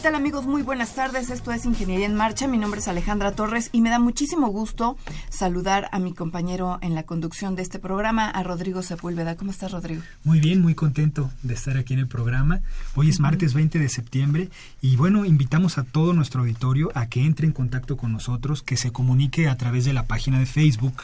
Tal 0.00 0.14
amigos? 0.14 0.46
Muy 0.46 0.62
buenas 0.62 0.94
tardes. 0.94 1.28
Esto 1.28 1.52
es 1.52 1.66
Ingeniería 1.66 2.06
en 2.06 2.14
Marcha. 2.14 2.48
Mi 2.48 2.56
nombre 2.56 2.80
es 2.80 2.88
Alejandra 2.88 3.32
Torres 3.32 3.68
y 3.70 3.82
me 3.82 3.90
da 3.90 3.98
muchísimo 3.98 4.48
gusto 4.48 4.96
saludar 5.28 5.90
a 5.92 5.98
mi 5.98 6.14
compañero 6.14 6.78
en 6.80 6.94
la 6.94 7.02
conducción 7.02 7.54
de 7.54 7.60
este 7.60 7.78
programa, 7.78 8.30
a 8.30 8.42
Rodrigo 8.42 8.82
Sepúlveda. 8.82 9.36
¿Cómo 9.36 9.50
estás, 9.50 9.72
Rodrigo? 9.72 10.00
Muy 10.24 10.40
bien, 10.40 10.62
muy 10.62 10.74
contento 10.74 11.30
de 11.42 11.52
estar 11.52 11.76
aquí 11.76 11.92
en 11.92 12.00
el 12.00 12.08
programa. 12.08 12.60
Hoy 12.94 13.10
es 13.10 13.20
martes 13.20 13.52
20 13.52 13.78
de 13.78 13.88
septiembre 13.90 14.48
y 14.80 14.96
bueno, 14.96 15.26
invitamos 15.26 15.76
a 15.76 15.84
todo 15.84 16.14
nuestro 16.14 16.42
auditorio 16.42 16.90
a 16.94 17.06
que 17.08 17.26
entre 17.26 17.46
en 17.46 17.52
contacto 17.52 17.98
con 17.98 18.10
nosotros, 18.10 18.62
que 18.62 18.78
se 18.78 18.92
comunique 18.92 19.48
a 19.48 19.56
través 19.58 19.84
de 19.84 19.92
la 19.92 20.06
página 20.06 20.38
de 20.38 20.46
Facebook. 20.46 21.02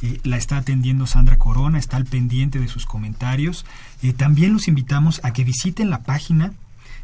Eh, 0.00 0.18
la 0.24 0.38
está 0.38 0.56
atendiendo 0.56 1.06
Sandra 1.06 1.36
Corona, 1.36 1.78
está 1.78 1.98
al 1.98 2.06
pendiente 2.06 2.58
de 2.58 2.68
sus 2.68 2.86
comentarios. 2.86 3.66
Eh, 4.02 4.14
también 4.14 4.54
los 4.54 4.66
invitamos 4.66 5.20
a 5.24 5.34
que 5.34 5.44
visiten 5.44 5.90
la 5.90 6.04
página 6.04 6.54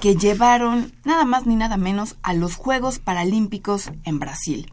que 0.00 0.16
llevaron 0.16 0.92
nada 1.04 1.24
más 1.24 1.46
ni 1.46 1.56
nada 1.56 1.76
menos 1.76 2.16
a 2.22 2.34
los 2.34 2.56
Juegos 2.56 2.98
Paralímpicos 2.98 3.90
en 4.04 4.18
Brasil. 4.18 4.72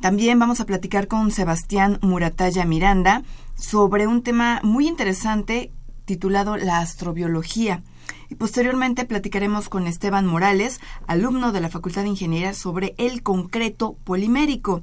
También 0.00 0.38
vamos 0.38 0.60
a 0.60 0.66
platicar 0.66 1.08
con 1.08 1.30
Sebastián 1.30 1.98
Muratalla 2.02 2.64
Miranda 2.64 3.22
sobre 3.54 4.06
un 4.06 4.22
tema 4.22 4.60
muy 4.62 4.86
interesante 4.88 5.72
titulado 6.04 6.56
la 6.56 6.80
astrobiología. 6.80 7.82
Y 8.28 8.34
posteriormente 8.34 9.04
platicaremos 9.04 9.68
con 9.68 9.86
Esteban 9.86 10.26
Morales, 10.26 10.80
alumno 11.06 11.52
de 11.52 11.60
la 11.60 11.68
Facultad 11.68 12.02
de 12.02 12.08
Ingeniería, 12.08 12.52
sobre 12.54 12.94
el 12.98 13.22
concreto 13.22 13.96
polimérico. 14.04 14.82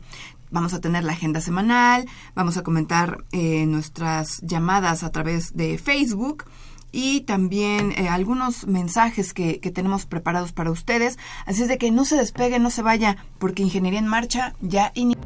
Vamos 0.50 0.74
a 0.74 0.82
tener 0.82 1.04
la 1.04 1.14
agenda 1.14 1.40
semanal, 1.40 2.08
vamos 2.36 2.58
a 2.58 2.64
comentar 2.64 3.24
eh, 3.32 3.66
nuestras 3.66 4.42
llamadas 4.42 5.04
a 5.04 5.12
través 5.12 5.56
de 5.56 5.78
Facebook 5.78 6.46
y 6.92 7.22
también 7.22 7.94
eh, 7.94 8.10
algunos 8.10 8.68
mensajes 8.68 9.34
que, 9.34 9.60
que, 9.60 9.72
tenemos 9.72 10.06
preparados 10.06 10.52
para 10.52 10.72
ustedes. 10.72 11.18
Así 11.46 11.64
es 11.64 11.68
de 11.68 11.78
que 11.78 11.92
no 11.92 12.06
se 12.06 12.18
despegue, 12.18 12.60
no 12.60 12.70
se 12.70 12.82
vaya, 12.82 13.18
porque 13.40 13.64
Ingeniería 13.64 14.00
en 14.00 14.08
Marcha 14.08 14.54
ya 14.62 14.92
inicia. 14.96 15.22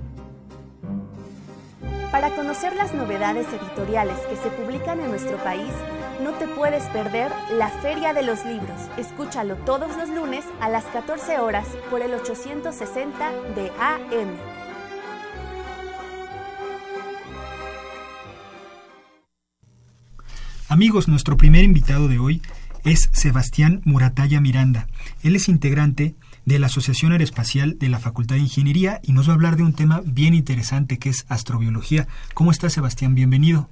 Para 2.12 2.34
conocer 2.34 2.76
las 2.76 2.94
novedades 2.94 3.46
editoriales 3.48 4.18
que 4.30 4.38
se 4.38 4.50
publican 4.50 5.02
en 5.02 5.10
nuestro 5.10 5.36
país, 5.44 5.72
no 6.24 6.32
te 6.32 6.48
puedes 6.48 6.84
perder 6.86 7.30
la 7.52 7.68
Feria 7.68 8.14
de 8.14 8.24
los 8.24 8.46
Libros. 8.46 8.80
Escúchalo 8.96 9.56
todos 9.58 9.98
los 9.98 10.10
lunes 10.10 10.46
a 10.62 10.70
las 10.70 10.86
14 10.86 11.40
horas 11.40 11.68
por 11.90 12.02
el 12.02 12.14
860 12.14 13.32
de 13.56 13.70
AM. 13.80 14.55
Amigos, 20.68 21.08
nuestro 21.08 21.38
primer 21.38 21.64
invitado 21.64 22.08
de 22.08 22.18
hoy 22.18 22.42
es 22.86 23.10
Sebastián 23.14 23.82
Muratalla 23.86 24.42
Miranda. 24.42 24.88
Él 25.22 25.36
es 25.36 25.48
integrante 25.48 26.16
de 26.46 26.58
la 26.58 26.66
Asociación 26.66 27.12
Aeroespacial 27.12 27.78
de 27.78 27.88
la 27.88 28.00
Facultad 28.00 28.36
de 28.36 28.42
Ingeniería 28.42 29.00
y 29.04 29.14
nos 29.14 29.28
va 29.28 29.34
a 29.34 29.36
hablar 29.36 29.58
de 29.58 29.64
un 29.64 29.74
tema 29.74 30.02
bien 30.04 30.34
interesante 30.34 30.98
que 30.98 31.10
es 31.10 31.28
astrobiología. 31.30 32.08
¿Cómo 32.34 32.50
estás, 32.50 32.74
Sebastián? 32.74 33.14
Bienvenido. 33.14 33.70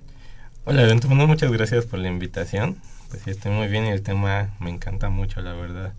Hola, 0.66 0.84
Bentono, 0.84 1.26
muchas 1.26 1.52
gracias 1.52 1.86
por 1.88 1.98
la 1.98 2.10
invitación. 2.10 2.78
Pues 3.10 3.24
sí, 3.24 3.32
estoy 3.32 3.52
muy 3.52 3.70
bien 3.70 3.86
y 3.86 3.90
el 3.90 4.04
tema 4.04 4.52
me 4.60 4.70
encanta 4.70 5.10
mucho, 5.10 5.42
la 5.42 5.54
verdad. 5.54 5.94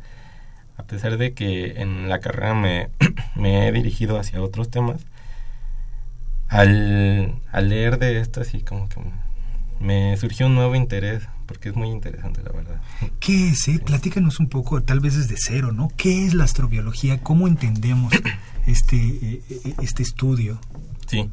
A 0.76 0.84
pesar 0.84 1.18
de 1.18 1.34
que 1.34 1.80
en 1.82 2.08
la 2.08 2.20
carrera 2.20 2.54
me, 2.54 2.88
me 3.34 3.66
he 3.66 3.72
dirigido 3.72 4.16
hacia 4.16 4.40
otros 4.40 4.70
temas, 4.70 5.04
al, 6.46 7.34
al 7.50 7.68
leer 7.68 7.98
de 7.98 8.20
esto 8.20 8.40
así 8.42 8.60
como 8.60 8.88
que 8.88 9.00
me 9.80 10.16
surgió 10.16 10.46
un 10.46 10.54
nuevo 10.54 10.74
interés, 10.74 11.22
porque 11.46 11.68
es 11.68 11.76
muy 11.76 11.88
interesante, 11.88 12.42
la 12.42 12.52
verdad. 12.52 12.80
¿Qué 13.20 13.50
es? 13.50 13.68
Eh? 13.68 13.80
Platícanos 13.84 14.40
un 14.40 14.48
poco, 14.48 14.82
tal 14.82 15.00
vez 15.00 15.16
desde 15.16 15.36
cero, 15.38 15.72
¿no? 15.72 15.90
¿Qué 15.96 16.26
es 16.26 16.34
la 16.34 16.44
astrobiología? 16.44 17.20
¿Cómo 17.20 17.48
entendemos 17.48 18.12
este, 18.66 18.96
eh, 18.96 19.42
eh, 19.50 19.74
este 19.82 20.02
estudio? 20.02 20.58
Sí. 21.06 21.30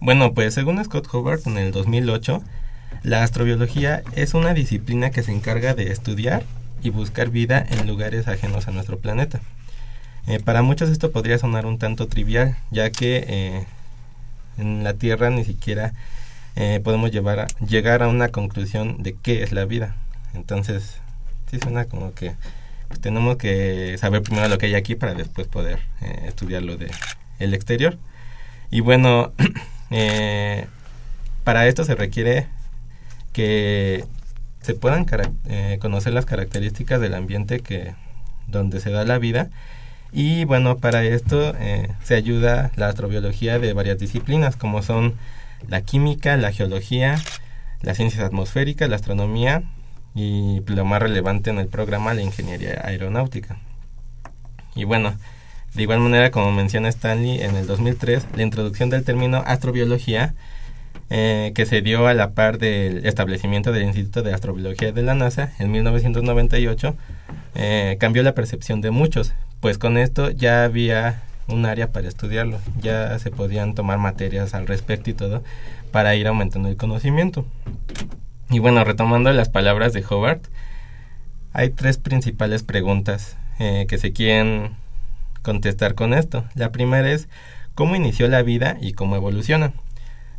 Bueno, 0.00 0.34
pues 0.34 0.54
según 0.54 0.82
Scott 0.84 1.08
Hobart 1.12 1.46
en 1.46 1.58
el 1.58 1.72
2008, 1.72 2.42
la 3.02 3.22
astrobiología 3.22 4.02
es 4.14 4.34
una 4.34 4.54
disciplina 4.54 5.10
que 5.10 5.22
se 5.22 5.32
encarga 5.32 5.74
de 5.74 5.92
estudiar 5.92 6.44
y 6.82 6.90
buscar 6.90 7.30
vida 7.30 7.64
en 7.68 7.86
lugares 7.86 8.28
ajenos 8.28 8.68
a 8.68 8.72
nuestro 8.72 8.98
planeta. 8.98 9.40
para 10.44 10.62
muchos 10.62 10.90
esto 10.90 11.12
podría 11.12 11.38
sonar 11.38 11.64
un 11.64 11.78
tanto 11.78 12.08
trivial, 12.08 12.56
ya 12.70 12.90
que 12.90 13.66
en 14.58 14.84
la 14.84 14.94
Tierra 14.94 15.30
ni 15.30 15.44
siquiera 15.44 15.94
eh, 16.56 16.80
podemos 16.82 17.10
llevar 17.10 17.40
a, 17.40 17.46
llegar 17.66 18.02
a 18.02 18.08
una 18.08 18.28
conclusión 18.28 19.02
de 19.02 19.14
qué 19.14 19.42
es 19.42 19.52
la 19.52 19.64
vida. 19.64 19.96
Entonces, 20.34 20.98
sí 21.50 21.58
suena 21.58 21.84
como 21.86 22.14
que 22.14 22.34
pues, 22.88 23.00
tenemos 23.00 23.36
que 23.36 23.96
saber 23.98 24.22
primero 24.22 24.48
lo 24.48 24.58
que 24.58 24.66
hay 24.66 24.74
aquí 24.74 24.94
para 24.94 25.14
después 25.14 25.46
poder 25.48 25.80
eh, 26.00 26.26
estudiar 26.28 26.62
lo 26.62 26.76
de 26.76 26.90
el 27.38 27.54
exterior. 27.54 27.98
Y 28.70 28.80
bueno, 28.80 29.32
eh, 29.90 30.66
para 31.42 31.66
esto 31.66 31.84
se 31.84 31.94
requiere 31.94 32.46
que 33.32 34.04
se 34.60 34.74
puedan 34.74 35.06
eh, 35.48 35.78
conocer 35.80 36.12
las 36.12 36.24
características 36.24 37.00
del 37.00 37.14
ambiente 37.14 37.60
que 37.60 37.94
donde 38.46 38.80
se 38.80 38.90
da 38.90 39.04
la 39.04 39.18
vida 39.18 39.50
y 40.12 40.44
bueno 40.44 40.76
para 40.78 41.02
esto 41.02 41.54
se 42.04 42.14
ayuda 42.14 42.70
la 42.76 42.88
astrobiología 42.88 43.58
de 43.58 43.72
varias 43.72 43.98
disciplinas 43.98 44.54
como 44.54 44.82
son 44.82 45.14
la 45.68 45.82
química, 45.82 46.36
la 46.36 46.52
geología, 46.52 47.16
las 47.82 47.96
ciencias 47.96 48.24
atmosféricas, 48.24 48.88
la 48.88 48.96
astronomía 48.96 49.62
y 50.14 50.60
lo 50.66 50.84
más 50.84 51.02
relevante 51.02 51.50
en 51.50 51.58
el 51.58 51.68
programa, 51.68 52.14
la 52.14 52.22
ingeniería 52.22 52.80
aeronáutica. 52.84 53.58
Y 54.74 54.84
bueno, 54.84 55.14
de 55.74 55.82
igual 55.82 56.00
manera, 56.00 56.30
como 56.30 56.52
menciona 56.52 56.88
Stanley, 56.88 57.40
en 57.42 57.56
el 57.56 57.66
2003, 57.66 58.26
la 58.36 58.42
introducción 58.42 58.90
del 58.90 59.04
término 59.04 59.42
astrobiología, 59.44 60.34
eh, 61.10 61.52
que 61.54 61.66
se 61.66 61.82
dio 61.82 62.06
a 62.06 62.14
la 62.14 62.32
par 62.32 62.58
del 62.58 63.04
establecimiento 63.06 63.72
del 63.72 63.82
Instituto 63.82 64.22
de 64.22 64.32
Astrobiología 64.32 64.92
de 64.92 65.02
la 65.02 65.14
NASA 65.14 65.52
en 65.58 65.70
1998, 65.72 66.96
eh, 67.56 67.96
cambió 67.98 68.22
la 68.22 68.34
percepción 68.34 68.80
de 68.80 68.90
muchos, 68.90 69.32
pues 69.60 69.78
con 69.78 69.98
esto 69.98 70.30
ya 70.30 70.64
había 70.64 71.22
un 71.48 71.66
área 71.66 71.92
para 71.92 72.08
estudiarlo. 72.08 72.58
Ya 72.80 73.18
se 73.18 73.30
podían 73.30 73.74
tomar 73.74 73.98
materias 73.98 74.54
al 74.54 74.66
respecto 74.66 75.10
y 75.10 75.14
todo 75.14 75.42
para 75.90 76.14
ir 76.14 76.26
aumentando 76.26 76.68
el 76.68 76.76
conocimiento. 76.76 77.44
Y 78.50 78.58
bueno, 78.58 78.84
retomando 78.84 79.32
las 79.32 79.48
palabras 79.48 79.92
de 79.92 80.04
Hobart, 80.08 80.44
hay 81.52 81.70
tres 81.70 81.98
principales 81.98 82.62
preguntas 82.62 83.36
eh, 83.58 83.86
que 83.88 83.98
se 83.98 84.12
quieren 84.12 84.76
contestar 85.42 85.94
con 85.94 86.14
esto. 86.14 86.44
La 86.54 86.72
primera 86.72 87.10
es 87.10 87.28
cómo 87.74 87.96
inició 87.96 88.28
la 88.28 88.42
vida 88.42 88.76
y 88.80 88.92
cómo 88.92 89.16
evoluciona. 89.16 89.72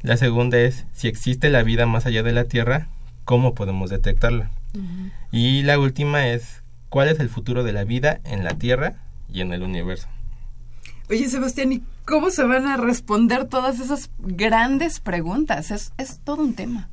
La 0.02 0.18
segunda 0.18 0.60
es 0.60 0.86
si 0.94 1.08
existe 1.08 1.50
la 1.50 1.64
vida 1.64 1.86
más 1.86 2.06
allá 2.06 2.22
de 2.22 2.34
la 2.34 2.46
Tierra, 2.46 2.88
cómo 3.24 3.56
podemos 3.56 3.90
detectarla. 3.90 4.52
Y 5.32 5.64
la 5.64 5.80
última 5.80 6.28
es, 6.28 6.64
¿cuál 6.90 7.08
es 7.08 7.20
el 7.20 7.30
futuro 7.30 7.64
de 7.64 7.72
la 7.72 7.86
vida 7.86 8.20
en 8.26 8.44
la 8.44 8.52
Tierra 8.52 8.94
y 9.32 9.42
en 9.42 9.54
el 9.54 9.64
universo? 9.64 10.08
Oye, 11.10 11.30
Sebastián, 11.30 11.72
¿y 11.72 11.84
cómo 12.06 12.32
se 12.32 12.44
van 12.44 12.66
a 12.66 12.78
responder 12.78 13.46
todas 13.46 13.80
esas 13.80 14.10
grandes 14.20 15.00
preguntas? 15.00 15.70
Es, 15.70 15.94
es 15.98 16.20
todo 16.24 16.42
un 16.42 16.56
tema. 16.56 16.90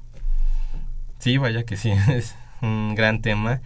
Sí, 1.18 1.38
vaya 1.38 1.64
que 1.64 1.76
sí, 1.76 1.90
es 2.08 2.34
un 2.60 2.94
gran 2.94 3.22
tema. 3.22 3.60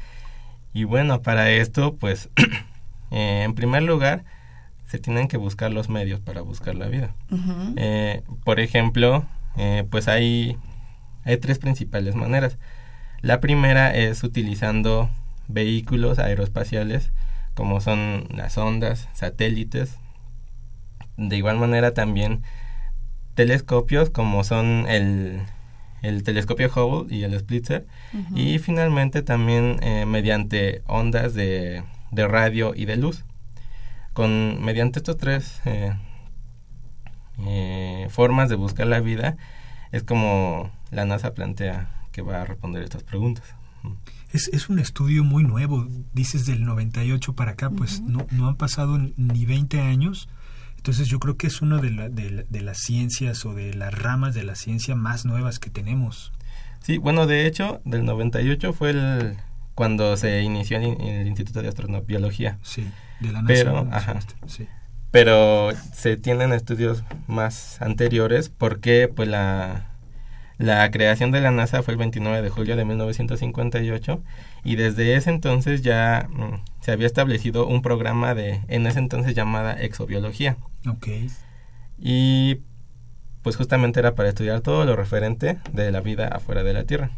Y 0.72 0.84
bueno, 0.84 1.22
para 1.22 1.50
esto, 1.50 1.96
pues, 1.96 2.28
eh, 3.10 3.42
en 3.44 3.54
primer 3.54 3.82
lugar, 3.82 4.24
se 4.86 4.98
tienen 4.98 5.26
que 5.26 5.36
buscar 5.36 5.72
los 5.72 5.88
medios 5.88 6.20
para 6.20 6.42
buscar 6.42 6.76
la 6.76 6.86
vida. 6.86 7.14
Eh, 7.76 8.22
por 8.44 8.60
ejemplo, 8.60 9.24
eh, 9.56 9.84
pues 9.90 10.06
hay, 10.06 10.56
hay 11.24 11.38
tres 11.38 11.58
principales 11.58 12.14
maneras. 12.14 12.56
La 13.20 13.40
primera 13.40 13.94
es 13.94 14.22
utilizando 14.22 15.10
vehículos 15.48 16.18
aeroespaciales 16.18 17.10
como 17.54 17.80
son 17.80 18.28
las 18.30 18.58
ondas, 18.58 19.08
satélites. 19.14 19.96
De 21.16 21.36
igual 21.36 21.58
manera 21.58 21.94
también 21.94 22.42
telescopios 23.34 24.10
como 24.10 24.44
son 24.44 24.86
el, 24.88 25.42
el 26.02 26.22
telescopio 26.22 26.70
Hubble 26.74 27.14
y 27.14 27.24
el 27.24 27.38
Splitzer. 27.38 27.86
Y 28.34 28.58
finalmente 28.58 29.22
también 29.22 29.78
eh, 29.82 30.06
mediante 30.06 30.82
ondas 30.86 31.34
de, 31.34 31.82
de 32.10 32.28
radio 32.28 32.74
y 32.74 32.86
de 32.86 32.96
luz 32.96 33.24
con 34.16 34.64
mediante 34.64 35.00
estos 35.00 35.18
tres 35.18 35.60
eh, 35.66 35.92
eh, 37.46 38.06
formas 38.08 38.48
de 38.48 38.54
buscar 38.54 38.86
la 38.86 39.00
vida 39.00 39.36
es 39.92 40.04
como 40.04 40.70
la 40.90 41.04
NASA 41.04 41.34
plantea 41.34 41.90
que 42.12 42.22
va 42.22 42.40
a 42.40 42.44
responder 42.46 42.82
estas 42.82 43.02
preguntas. 43.02 43.44
Es, 44.32 44.48
es 44.48 44.70
un 44.70 44.78
estudio 44.78 45.22
muy 45.22 45.44
nuevo, 45.44 45.86
dices 46.14 46.46
del 46.46 46.64
98 46.64 47.34
para 47.34 47.52
acá, 47.52 47.68
pues 47.68 48.00
no, 48.00 48.26
no 48.30 48.48
han 48.48 48.56
pasado 48.56 48.98
ni 48.98 49.44
20 49.44 49.80
años. 49.80 50.30
Entonces 50.86 51.08
yo 51.08 51.18
creo 51.18 51.36
que 51.36 51.48
es 51.48 51.62
una 51.62 51.78
de, 51.78 51.90
la, 51.90 52.08
de, 52.08 52.46
de, 52.48 52.60
las 52.60 52.78
ciencias 52.78 53.44
o 53.44 53.54
de 53.54 53.74
las 53.74 53.92
ramas 53.92 54.36
de 54.36 54.44
la 54.44 54.54
ciencia 54.54 54.94
más 54.94 55.24
nuevas 55.24 55.58
que 55.58 55.68
tenemos. 55.68 56.32
Sí, 56.80 56.98
bueno, 56.98 57.26
de 57.26 57.44
hecho, 57.48 57.80
del 57.84 58.04
98 58.04 58.72
fue 58.72 58.90
el, 58.90 59.36
cuando 59.74 60.16
se 60.16 60.42
inició 60.42 60.76
en 60.78 61.00
el 61.00 61.26
Instituto 61.26 61.60
de 61.60 61.66
Astrobiología. 61.66 62.60
Sí, 62.62 62.86
de 63.18 63.32
la 63.32 63.42
NASA. 63.42 63.48
Pero, 63.48 63.88
ajá, 63.90 64.20
sí. 64.46 64.68
pero 65.10 65.70
se 65.92 66.16
tienen 66.16 66.52
estudios 66.52 67.02
más 67.26 67.82
anteriores 67.82 68.48
porque 68.48 69.10
pues 69.12 69.28
la, 69.28 69.88
la 70.58 70.88
creación 70.92 71.32
de 71.32 71.40
la 71.40 71.50
NASA 71.50 71.82
fue 71.82 71.94
el 71.94 71.98
29 71.98 72.42
de 72.42 72.48
julio 72.48 72.76
de 72.76 72.84
1958 72.84 74.22
y 74.66 74.74
desde 74.74 75.14
ese 75.14 75.30
entonces 75.30 75.82
ya 75.82 76.28
mm, 76.28 76.60
se 76.80 76.90
había 76.90 77.06
establecido 77.06 77.68
un 77.68 77.82
programa 77.82 78.34
de, 78.34 78.62
en 78.66 78.86
ese 78.88 78.98
entonces 78.98 79.36
llamada 79.36 79.74
exobiología. 79.74 80.56
Ok. 80.88 81.06
Y 81.98 82.62
pues 83.42 83.54
justamente 83.54 84.00
era 84.00 84.16
para 84.16 84.28
estudiar 84.28 84.62
todo 84.62 84.84
lo 84.84 84.96
referente 84.96 85.58
de 85.72 85.92
la 85.92 86.00
vida 86.00 86.26
afuera 86.26 86.64
de 86.64 86.72
la 86.72 86.82
Tierra. 86.82 87.10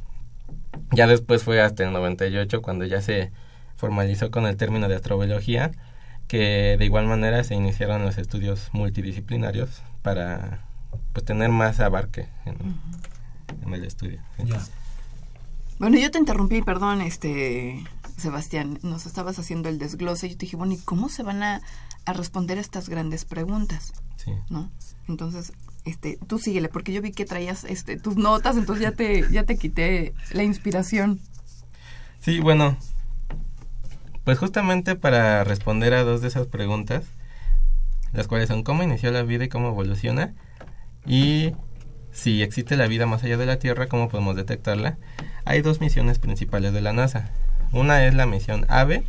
Ya 0.93 1.07
después 1.07 1.43
fue 1.43 1.63
hasta 1.63 1.85
el 1.85 1.93
98 1.95 2.61
cuando 2.61 2.85
ya 2.85 3.01
se 3.01 3.33
formalizó 3.77 4.31
con 4.31 4.45
el 4.45 4.59
término 4.59 4.87
de 4.87 4.97
astrobiología, 4.97 5.71
que 6.27 6.77
de 6.79 6.85
igual 6.85 7.07
manera 7.07 7.43
se 7.45 7.55
iniciaron 7.55 8.05
los 8.05 8.19
estudios 8.19 8.69
multidisciplinarios 8.73 9.83
para 10.03 10.67
pues, 11.15 11.25
tener 11.25 11.49
más 11.49 11.81
abarque 11.81 12.27
en, 12.45 12.57
en 13.65 13.73
el 13.73 13.85
estudio. 13.85 14.21
Bueno, 15.79 15.99
yo 15.99 16.11
te 16.11 16.19
interrumpí, 16.19 16.63
perdón, 16.63 17.01
este 17.01 17.85
Sebastián, 18.17 18.81
nos 18.83 19.07
estabas 19.07 19.39
haciendo 19.39 19.69
el 19.69 19.79
desglose 19.79 20.27
y 20.27 20.31
yo 20.31 20.37
te 20.37 20.47
dije, 20.47 20.57
bueno, 20.57 20.73
¿y 20.75 20.79
cómo 20.79 21.09
se 21.09 21.23
van 21.23 21.43
a, 21.43 21.61
a 22.05 22.13
responder 22.13 22.59
estas 22.59 22.89
grandes 22.89 23.25
preguntas? 23.25 23.93
Sí. 24.17 24.33
¿No? 24.51 24.71
Entonces, 25.07 25.53
este, 25.85 26.19
tú 26.27 26.39
síguele, 26.39 26.69
porque 26.69 26.93
yo 26.93 27.01
vi 27.01 27.13
que 27.13 27.25
traías 27.25 27.65
este, 27.65 27.97
tus 27.97 28.17
notas, 28.17 28.57
entonces 28.57 28.83
ya 28.83 28.93
te, 28.93 29.31
ya 29.31 29.45
te 29.45 29.57
quité 29.57 30.15
la 30.33 30.43
inspiración. 30.43 31.21
Sí, 32.21 32.41
bueno, 32.41 32.77
pues 34.25 34.39
justamente 34.39 34.97
para 34.97 35.45
responder 35.45 35.95
a 35.95 36.03
dos 36.03 36.21
de 36.21 36.29
esas 36.29 36.49
preguntas, 36.49 37.05
las 38.13 38.27
cuales 38.27 38.49
son 38.49 38.65
cómo 38.65 38.83
inició 38.83 39.13
la 39.13 39.23
vida 39.23 39.45
y 39.45 39.49
cómo 39.49 39.69
evoluciona, 39.69 40.35
y 41.07 41.53
si 42.19 42.43
existe 42.43 42.77
la 42.77 42.89
vida 42.89 43.07
más 43.07 43.23
allá 43.23 43.37
de 43.37 43.47
la 43.47 43.61
Tierra, 43.61 43.87
cómo 43.87 44.09
podemos 44.09 44.35
detectarla, 44.35 44.99
hay 45.45 45.63
dos 45.63 45.81
misiones 45.81 46.19
principales 46.19 46.73
de 46.73 46.81
la 46.81 46.93
NASA. 46.93 47.31
Una 47.71 48.05
es 48.07 48.15
la 48.15 48.27
misión 48.27 48.67
AVE 48.69 49.05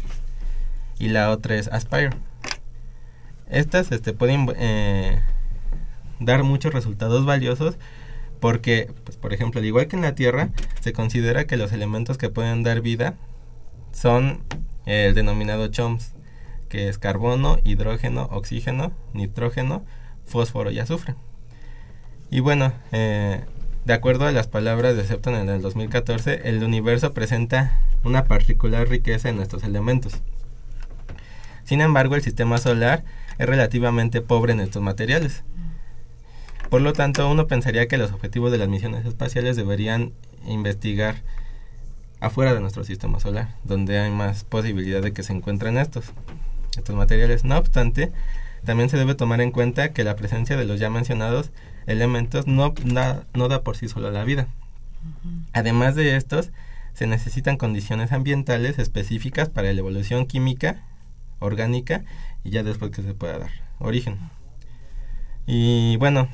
y 1.00 1.08
la 1.08 1.32
otra 1.32 1.56
es 1.56 1.70
Aspire. 1.70 2.12
Estas 3.50 3.92
este, 3.92 4.14
pueden 4.14 4.48
eh, 4.58 5.20
dar 6.20 6.44
muchos 6.44 6.72
resultados 6.72 7.26
valiosos 7.26 7.80
porque, 8.40 8.92
pues, 9.06 9.18
por 9.18 9.34
ejemplo, 9.34 9.60
al 9.60 9.66
igual 9.66 9.88
que 9.88 9.96
en 9.96 10.04
la 10.04 10.14
Tierra, 10.14 10.50
se 10.80 10.94
considera 10.94 11.48
que 11.48 11.58
los 11.58 11.72
elementos 11.72 12.20
que 12.20 12.30
pueden 12.30 12.62
dar 12.62 12.82
vida 12.82 13.16
son 13.92 14.44
el 14.86 15.16
denominado 15.16 15.68
CHOMS, 15.70 16.14
que 16.70 16.88
es 16.88 17.00
carbono, 17.00 17.58
hidrógeno, 17.64 18.30
oxígeno, 18.32 18.92
nitrógeno, 19.14 19.84
fósforo 20.26 20.70
y 20.70 20.78
azufre. 20.78 21.16
Y 22.32 22.42
bueno, 22.42 22.72
eh, 22.92 23.42
de 23.86 23.94
acuerdo 23.94 24.26
a 24.26 24.32
las 24.32 24.48
palabras 24.48 24.96
de 24.96 25.04
Septon 25.04 25.36
en 25.36 25.50
el 25.50 25.62
2014, 25.62 26.42
el 26.48 26.64
universo 26.64 27.14
presenta 27.14 27.80
una 28.04 28.26
particular 28.26 28.88
riqueza 28.88 29.30
en 29.30 29.40
estos 29.40 29.64
elementos. 29.64 30.14
Sin 31.64 31.82
embargo, 31.82 32.16
el 32.16 32.22
sistema 32.22 32.58
solar 32.60 33.04
es 33.40 33.48
relativamente 33.48 34.22
pobre 34.22 34.54
en 34.54 34.60
estos 34.60 34.82
materiales. 34.82 35.44
Por 36.70 36.82
lo 36.82 36.94
tanto, 36.94 37.30
uno 37.30 37.48
pensaría 37.48 37.88
que 37.88 37.98
los 37.98 38.12
objetivos 38.12 38.52
de 38.52 38.60
las 38.60 38.70
misiones 38.70 39.06
espaciales 39.06 39.56
deberían 39.56 40.14
investigar 40.48 41.24
afuera 42.20 42.54
de 42.54 42.60
nuestro 42.60 42.84
sistema 42.84 43.20
solar, 43.20 43.56
donde 43.64 44.00
hay 44.00 44.12
más 44.12 44.44
posibilidad 44.44 45.02
de 45.02 45.14
que 45.14 45.24
se 45.24 45.34
encuentren 45.34 45.78
estos, 45.78 46.12
estos 46.78 46.96
materiales. 46.96 47.44
No 47.44 47.58
obstante, 47.58 48.12
también 48.66 48.90
se 48.90 48.98
debe 48.98 49.16
tomar 49.16 49.42
en 49.42 49.52
cuenta 49.52 49.94
que 49.94 50.04
la 50.04 50.16
presencia 50.16 50.58
de 50.58 50.66
los 50.66 50.80
ya 50.80 50.92
mencionados 50.92 51.52
elementos 51.90 52.48
no, 52.48 52.74
da 52.74 53.64
por 53.64 53.76
sí 53.76 53.88
sola 53.88 54.12
la 54.12 54.24
vida. 54.24 54.48
Además 55.54 55.96
de 55.96 56.16
estos, 56.16 56.52
se 56.94 57.08
necesitan 57.08 57.58
condiciones 57.58 58.12
ambientales 58.12 58.80
específicas 58.80 59.50
para 59.50 59.72
la 59.74 59.80
evolución 59.80 60.26
química, 60.26 60.84
orgánica, 61.40 62.04
y 62.44 62.52
ya 62.52 62.64
después 62.64 62.92
que 62.92 63.02
se 63.02 63.14
pueda 63.14 63.40
dar 63.40 63.52
origen. 63.80 64.18
Y 65.46 65.98
bueno, 65.98 66.30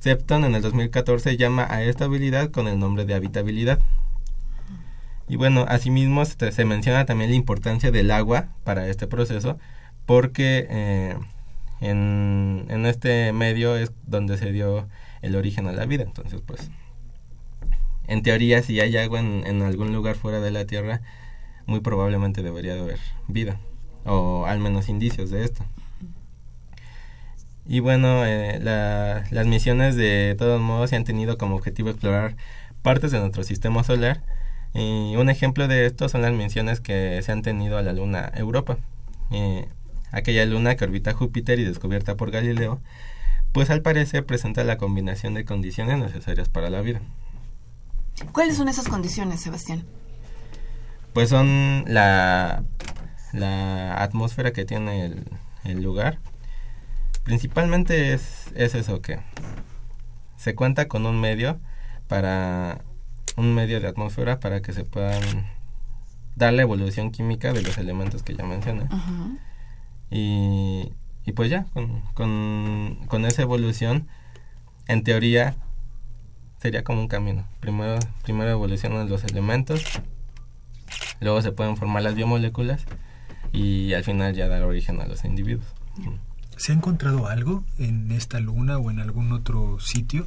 Septon 0.00 0.44
en 0.44 0.54
el 0.54 0.62
2014 0.62 1.36
llama 1.36 1.66
a 1.68 1.82
esta 1.82 2.06
habilidad 2.06 2.50
con 2.50 2.68
el 2.68 2.78
nombre 2.78 3.04
de 3.04 3.14
habitabilidad. 3.14 3.80
Y 5.28 5.36
bueno, 5.36 5.64
asimismo 5.68 6.24
se, 6.24 6.52
se 6.52 6.64
menciona 6.64 7.06
también 7.06 7.30
la 7.30 7.36
importancia 7.36 7.90
del 7.90 8.10
agua 8.10 8.48
para 8.64 8.88
este 8.88 9.06
proceso, 9.06 9.58
porque 10.06 10.66
eh, 10.70 11.16
en, 11.80 12.66
en, 12.68 12.86
este 12.86 13.32
medio 13.32 13.76
es 13.76 13.92
donde 14.06 14.36
se 14.36 14.52
dio 14.52 14.86
el 15.24 15.36
origen 15.36 15.66
a 15.66 15.72
la 15.72 15.86
vida. 15.86 16.04
Entonces, 16.04 16.40
pues, 16.46 16.70
en 18.06 18.22
teoría, 18.22 18.62
si 18.62 18.80
hay 18.80 18.96
agua 18.96 19.20
en, 19.20 19.62
algún 19.62 19.92
lugar 19.92 20.16
fuera 20.16 20.40
de 20.40 20.50
la 20.50 20.66
Tierra, 20.66 21.00
muy 21.66 21.80
probablemente 21.80 22.42
debería 22.42 22.74
de 22.74 22.82
haber 22.82 22.98
vida, 23.28 23.58
o 24.04 24.44
al 24.46 24.60
menos 24.60 24.88
indicios 24.88 25.30
de 25.30 25.44
esto. 25.44 25.64
Y 27.66 27.80
bueno, 27.80 28.26
eh, 28.26 28.58
la, 28.60 29.24
las 29.30 29.46
misiones 29.46 29.96
de 29.96 30.34
todos 30.38 30.60
modos 30.60 30.90
se 30.90 30.96
han 30.96 31.04
tenido 31.04 31.38
como 31.38 31.56
objetivo 31.56 31.88
explorar 31.88 32.36
partes 32.82 33.10
de 33.10 33.20
nuestro 33.20 33.42
sistema 33.42 33.82
solar. 33.84 34.22
Y 34.74 35.16
un 35.16 35.30
ejemplo 35.30 35.68
de 35.68 35.86
esto 35.86 36.08
son 36.08 36.22
las 36.22 36.32
misiones 36.32 36.80
que 36.80 37.22
se 37.22 37.32
han 37.32 37.42
tenido 37.42 37.78
a 37.78 37.82
la 37.82 37.92
luna 37.92 38.30
Europa. 38.34 38.76
Eh, 39.30 39.66
aquella 40.12 40.44
luna 40.44 40.76
que 40.76 40.84
orbita 40.84 41.12
Júpiter 41.14 41.58
y 41.58 41.64
descubierta 41.64 42.16
por 42.16 42.30
Galileo, 42.30 42.80
pues 43.54 43.70
al 43.70 43.82
parecer 43.82 44.26
presenta 44.26 44.64
la 44.64 44.78
combinación 44.78 45.32
de 45.34 45.44
condiciones 45.44 45.96
necesarias 45.96 46.48
para 46.48 46.70
la 46.70 46.80
vida. 46.80 47.00
¿Cuáles 48.32 48.56
son 48.56 48.66
esas 48.68 48.88
condiciones, 48.88 49.40
Sebastián? 49.40 49.84
Pues 51.12 51.28
son 51.28 51.84
la, 51.86 52.64
la 53.32 54.02
atmósfera 54.02 54.52
que 54.52 54.64
tiene 54.64 55.04
el, 55.04 55.24
el 55.62 55.82
lugar, 55.84 56.18
principalmente 57.22 58.12
es, 58.12 58.48
es 58.56 58.74
eso 58.74 59.00
que 59.00 59.20
se 60.36 60.56
cuenta 60.56 60.88
con 60.88 61.06
un 61.06 61.20
medio 61.20 61.60
para 62.08 62.82
un 63.36 63.54
medio 63.54 63.80
de 63.80 63.86
atmósfera 63.86 64.40
para 64.40 64.62
que 64.62 64.72
se 64.72 64.84
puedan 64.84 65.22
dar 66.34 66.52
la 66.52 66.62
evolución 66.62 67.12
química 67.12 67.52
de 67.52 67.62
los 67.62 67.78
elementos 67.78 68.24
que 68.24 68.34
ya 68.34 68.44
mencioné. 68.44 68.82
Uh 68.82 68.96
-huh. 68.96 69.38
y, 70.10 70.92
y 71.26 71.32
pues 71.32 71.50
ya, 71.50 71.64
con, 71.72 72.02
con, 72.14 72.98
con, 73.08 73.24
esa 73.24 73.42
evolución, 73.42 74.08
en 74.86 75.02
teoría, 75.02 75.56
sería 76.60 76.84
como 76.84 77.00
un 77.00 77.08
camino. 77.08 77.46
Primero, 77.60 77.98
primero 78.22 78.50
evolucionan 78.50 79.08
los 79.08 79.24
elementos 79.24 79.82
luego 81.24 81.42
se 81.42 81.52
pueden 81.52 81.76
formar 81.76 82.02
las 82.02 82.14
biomoléculas 82.14 82.84
y 83.52 83.94
al 83.94 84.04
final 84.04 84.34
ya 84.34 84.48
dar 84.48 84.62
origen 84.62 85.00
a 85.00 85.06
los 85.06 85.24
individuos. 85.24 85.66
¿Se 86.56 86.72
ha 86.72 86.74
encontrado 86.74 87.26
algo 87.26 87.64
en 87.78 88.12
esta 88.12 88.38
luna 88.40 88.78
o 88.78 88.90
en 88.90 89.00
algún 89.00 89.32
otro 89.32 89.80
sitio? 89.80 90.26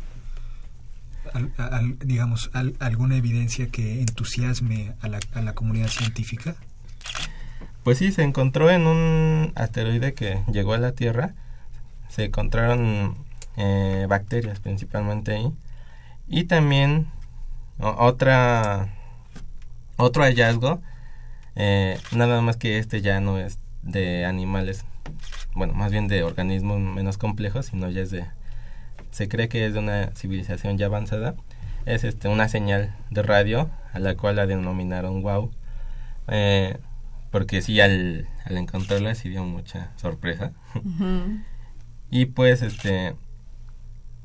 digamos, 2.00 2.50
alguna 2.80 3.18
evidencia 3.18 3.68
que 3.68 4.00
entusiasme 4.00 4.94
a 5.02 5.10
la, 5.10 5.20
a 5.34 5.42
la 5.42 5.54
comunidad 5.54 5.90
científica? 5.90 6.56
Pues 7.88 8.00
sí, 8.00 8.12
se 8.12 8.24
encontró 8.24 8.70
en 8.70 8.86
un 8.86 9.54
asteroide 9.56 10.14
que 10.14 10.42
llegó 10.52 10.74
a 10.74 10.78
la 10.78 10.92
Tierra, 10.92 11.36
se 12.10 12.26
encontraron 12.26 13.16
eh, 13.56 14.08
bacterias 14.10 14.60
principalmente 14.60 15.32
ahí, 15.32 15.54
y 16.28 16.44
también 16.44 17.08
otra 17.80 18.90
otro 19.96 20.24
hallazgo, 20.24 20.82
eh, 21.56 21.98
nada 22.12 22.42
más 22.42 22.58
que 22.58 22.78
este 22.78 23.02
ya 23.02 23.22
no 23.22 23.40
es 23.40 23.58
de 23.84 24.26
animales, 24.26 24.84
bueno, 25.56 25.72
más 25.74 25.90
bien 25.90 26.10
de 26.10 26.24
organismos 26.24 26.82
menos 26.82 27.18
complejos, 27.18 27.68
sino 27.68 27.90
ya 27.90 28.02
es 28.02 28.12
de, 28.12 28.26
se 29.12 29.30
cree 29.30 29.48
que 29.48 29.66
es 29.66 29.74
de 29.74 29.80
una 29.80 30.08
civilización 30.14 30.78
ya 30.78 30.88
avanzada, 30.88 31.36
es 31.86 32.04
este 32.04 32.28
una 32.28 32.50
señal 32.50 32.94
de 33.12 33.24
radio 33.24 33.70
a 33.94 34.00
la 34.00 34.16
cual 34.16 34.36
la 34.36 34.46
denominaron 34.46 35.22
wow. 35.22 35.52
Porque 37.32 37.62
sí 37.62 37.80
al, 37.82 38.28
al 38.46 38.58
encontrarla 38.58 39.16
sí 39.16 39.30
dio 39.30 39.44
mucha 39.44 39.92
sorpresa. 39.98 40.54
y 42.10 42.26
pues 42.28 42.62
este 42.62 43.16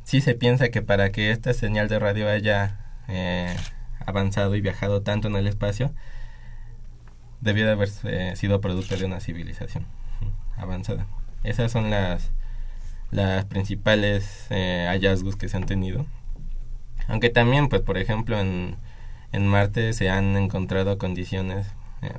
sí 0.05 0.21
se 0.21 0.35
piensa 0.35 0.69
que 0.71 0.83
para 0.83 1.11
que 1.13 1.31
esta 1.31 1.53
señal 1.55 1.89
de 1.89 1.99
radio 1.99 2.29
haya 2.29 2.81
eh, 3.09 3.55
avanzado 4.05 4.55
y 4.57 4.61
viajado 4.61 5.03
tanto 5.03 5.29
en 5.29 5.37
el 5.37 5.47
espacio, 5.47 5.93
debió 7.41 7.67
de 7.67 7.73
haber 7.73 7.89
eh, 8.05 8.33
sido 8.37 8.61
producto 8.61 8.97
de 8.97 9.05
una 9.05 9.21
civilización 9.21 9.87
avanzada. 10.57 11.07
Esas 11.45 11.73
son 11.73 11.91
las, 11.91 12.31
las 13.11 13.45
principales 13.47 14.47
eh, 14.51 14.87
hallazgos 14.89 15.37
que 15.37 15.49
se 15.49 15.57
han 15.57 15.67
tenido. 15.67 16.07
Aunque 17.09 17.31
también, 17.31 17.69
pues 17.69 17.83
por 17.83 17.99
ejemplo, 17.99 18.39
en, 18.39 18.77
en 19.33 19.47
Marte 19.47 19.93
se 19.93 20.09
han 20.09 20.37
encontrado 20.37 20.99
condiciones, 20.99 21.67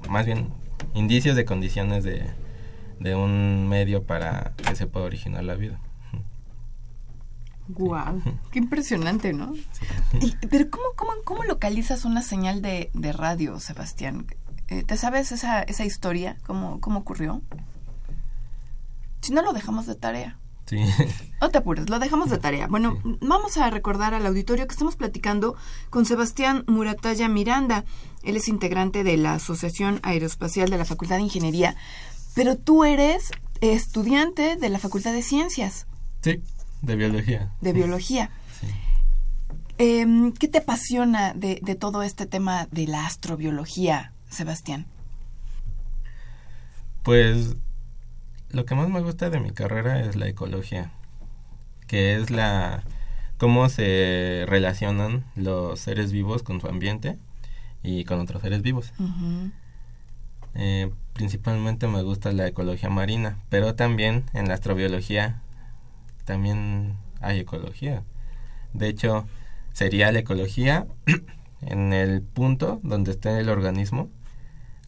más 0.09 0.25
bien 0.25 0.49
indicios 0.93 1.35
de 1.35 1.45
condiciones 1.45 2.03
de, 2.03 2.29
de 2.99 3.15
un 3.15 3.67
medio 3.67 4.03
para 4.03 4.53
que 4.55 4.75
se 4.75 4.87
pueda 4.87 5.05
originar 5.05 5.43
la 5.43 5.55
vida. 5.55 5.79
Guau, 7.67 8.21
qué 8.51 8.59
impresionante, 8.59 9.31
¿no? 9.31 9.53
pero 10.49 10.69
¿cómo, 10.69 10.83
cómo, 10.95 11.11
cómo 11.23 11.43
localizas 11.43 12.03
una 12.03 12.21
señal 12.21 12.61
de, 12.61 12.89
de 12.93 13.13
radio, 13.13 13.59
Sebastián? 13.59 14.27
Eh, 14.67 14.83
¿Te 14.83 14.97
sabes 14.97 15.31
esa, 15.31 15.61
esa 15.63 15.85
historia? 15.85 16.37
¿Cómo, 16.45 16.81
¿Cómo 16.81 16.99
ocurrió? 16.99 17.41
Si 19.21 19.33
no, 19.33 19.41
lo 19.41 19.53
dejamos 19.53 19.85
de 19.85 19.95
tarea. 19.95 20.37
Sí. 20.65 20.79
No 21.41 21.49
te 21.49 21.57
apures, 21.57 21.89
lo 21.89 21.99
dejamos 21.99 22.29
de 22.29 22.37
tarea. 22.37 22.67
Bueno, 22.67 22.97
vamos 23.19 23.57
a 23.57 23.69
recordar 23.69 24.13
al 24.13 24.25
auditorio 24.25 24.65
que 24.65 24.71
estamos 24.71 24.95
platicando 24.95 25.57
con 25.89 26.05
Sebastián 26.05 26.63
Murataya 26.67 27.27
Miranda. 27.27 27.83
Él 28.23 28.37
es 28.37 28.47
integrante 28.47 29.03
de 29.03 29.17
la 29.17 29.33
Asociación 29.33 29.99
Aeroespacial 30.03 30.69
de 30.69 30.77
la 30.77 30.85
Facultad 30.85 31.17
de 31.17 31.23
Ingeniería, 31.23 31.75
pero 32.33 32.57
tú 32.57 32.85
eres 32.85 33.31
estudiante 33.59 34.55
de 34.55 34.69
la 34.69 34.79
Facultad 34.79 35.11
de 35.11 35.21
Ciencias. 35.21 35.85
Sí, 36.21 36.41
de 36.81 36.95
biología. 36.95 37.51
De 37.59 37.73
biología. 37.73 38.29
Sí. 38.59 38.67
Em, 39.79 40.31
¿Qué 40.31 40.47
te 40.47 40.59
apasiona 40.59 41.33
de, 41.33 41.59
de 41.61 41.75
todo 41.75 42.03
este 42.03 42.25
tema 42.25 42.67
de 42.71 42.87
la 42.87 43.05
astrobiología, 43.05 44.13
Sebastián? 44.29 44.87
Pues 47.03 47.57
lo 48.53 48.65
que 48.65 48.75
más 48.75 48.87
me 48.87 49.01
gusta 49.01 49.29
de 49.29 49.39
mi 49.39 49.51
carrera 49.51 49.99
es 50.01 50.15
la 50.15 50.27
ecología, 50.27 50.91
que 51.87 52.15
es 52.15 52.29
la 52.29 52.83
cómo 53.37 53.67
se 53.67 54.45
relacionan 54.47 55.25
los 55.35 55.79
seres 55.79 56.11
vivos 56.11 56.43
con 56.43 56.61
su 56.61 56.67
ambiente 56.67 57.17
y 57.81 58.05
con 58.05 58.19
otros 58.19 58.43
seres 58.43 58.61
vivos. 58.61 58.93
Eh, 60.53 60.91
principalmente 61.13 61.87
me 61.87 62.03
gusta 62.03 62.31
la 62.31 62.47
ecología 62.47 62.89
marina, 62.89 63.39
pero 63.49 63.73
también 63.73 64.25
en 64.33 64.47
la 64.47 64.53
astrobiología 64.53 65.41
también 66.23 66.95
hay 67.21 67.39
ecología. 67.39 68.03
De 68.73 68.87
hecho, 68.87 69.25
sería 69.73 70.11
la 70.11 70.19
ecología 70.19 70.85
en 71.61 71.91
el 71.91 72.21
punto 72.21 72.79
donde 72.83 73.11
esté 73.11 73.39
el 73.39 73.49
organismo 73.49 74.09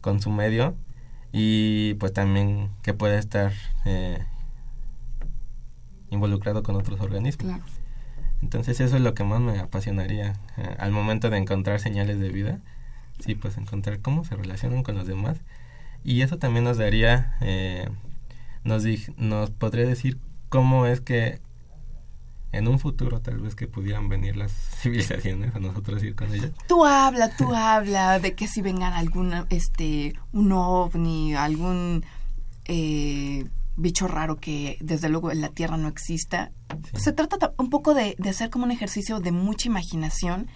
con 0.00 0.22
su 0.22 0.30
medio 0.30 0.76
y 1.32 1.94
pues 1.94 2.12
también 2.12 2.70
que 2.82 2.94
pueda 2.94 3.18
estar 3.18 3.52
eh, 3.84 4.18
involucrado 6.10 6.62
con 6.62 6.76
otros 6.76 7.00
organismos. 7.00 7.60
Entonces 8.42 8.80
eso 8.80 8.96
es 8.96 9.02
lo 9.02 9.14
que 9.14 9.24
más 9.24 9.40
me 9.40 9.58
apasionaría 9.58 10.34
eh, 10.56 10.76
al 10.78 10.92
momento 10.92 11.30
de 11.30 11.38
encontrar 11.38 11.80
señales 11.80 12.20
de 12.20 12.28
vida. 12.30 12.60
Sí, 13.18 13.34
pues 13.34 13.56
encontrar 13.56 14.00
cómo 14.00 14.24
se 14.24 14.36
relacionan 14.36 14.82
con 14.82 14.96
los 14.96 15.06
demás. 15.06 15.40
Y 16.04 16.22
eso 16.22 16.38
también 16.38 16.64
nos 16.64 16.76
daría, 16.76 17.36
eh, 17.40 17.88
nos, 18.64 18.84
nos 19.16 19.50
podría 19.50 19.86
decir 19.86 20.18
cómo 20.48 20.86
es 20.86 21.00
que 21.00 21.40
en 22.56 22.68
un 22.68 22.78
futuro 22.78 23.20
tal 23.20 23.38
vez 23.38 23.54
que 23.54 23.66
pudieran 23.66 24.08
venir 24.08 24.36
las 24.36 24.52
civilizaciones 24.80 25.54
a 25.54 25.58
nosotros 25.58 26.02
ir 26.02 26.14
con 26.14 26.32
ellas. 26.32 26.50
Tú 26.68 26.84
habla, 26.84 27.30
tú 27.36 27.54
habla 27.54 28.18
de 28.18 28.34
que 28.34 28.48
si 28.48 28.62
vengan 28.62 28.92
algún, 28.92 29.32
este, 29.50 30.14
un 30.32 30.52
ovni, 30.52 31.34
algún 31.34 32.04
eh, 32.64 33.44
bicho 33.76 34.08
raro 34.08 34.36
que 34.36 34.78
desde 34.80 35.08
luego 35.08 35.30
en 35.30 35.40
la 35.40 35.48
Tierra 35.48 35.76
no 35.76 35.88
exista. 35.88 36.50
se 36.94 37.12
trata 37.12 37.52
un 37.58 37.70
poco 37.70 37.94
de, 37.94 38.16
de 38.18 38.30
hacer 38.30 38.50
como 38.50 38.64
un 38.64 38.70
ejercicio 38.70 39.20
de 39.20 39.32
mucha 39.32 39.68
imaginación 39.68 40.48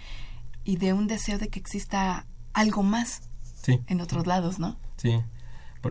y 0.64 0.76
de 0.76 0.92
un 0.92 1.06
deseo 1.06 1.38
de 1.38 1.48
que 1.48 1.58
exista 1.58 2.26
algo 2.52 2.82
más 2.82 3.22
en 3.86 4.00
otros 4.00 4.26
lados, 4.26 4.58
¿no? 4.58 4.76
Sí. 4.96 5.20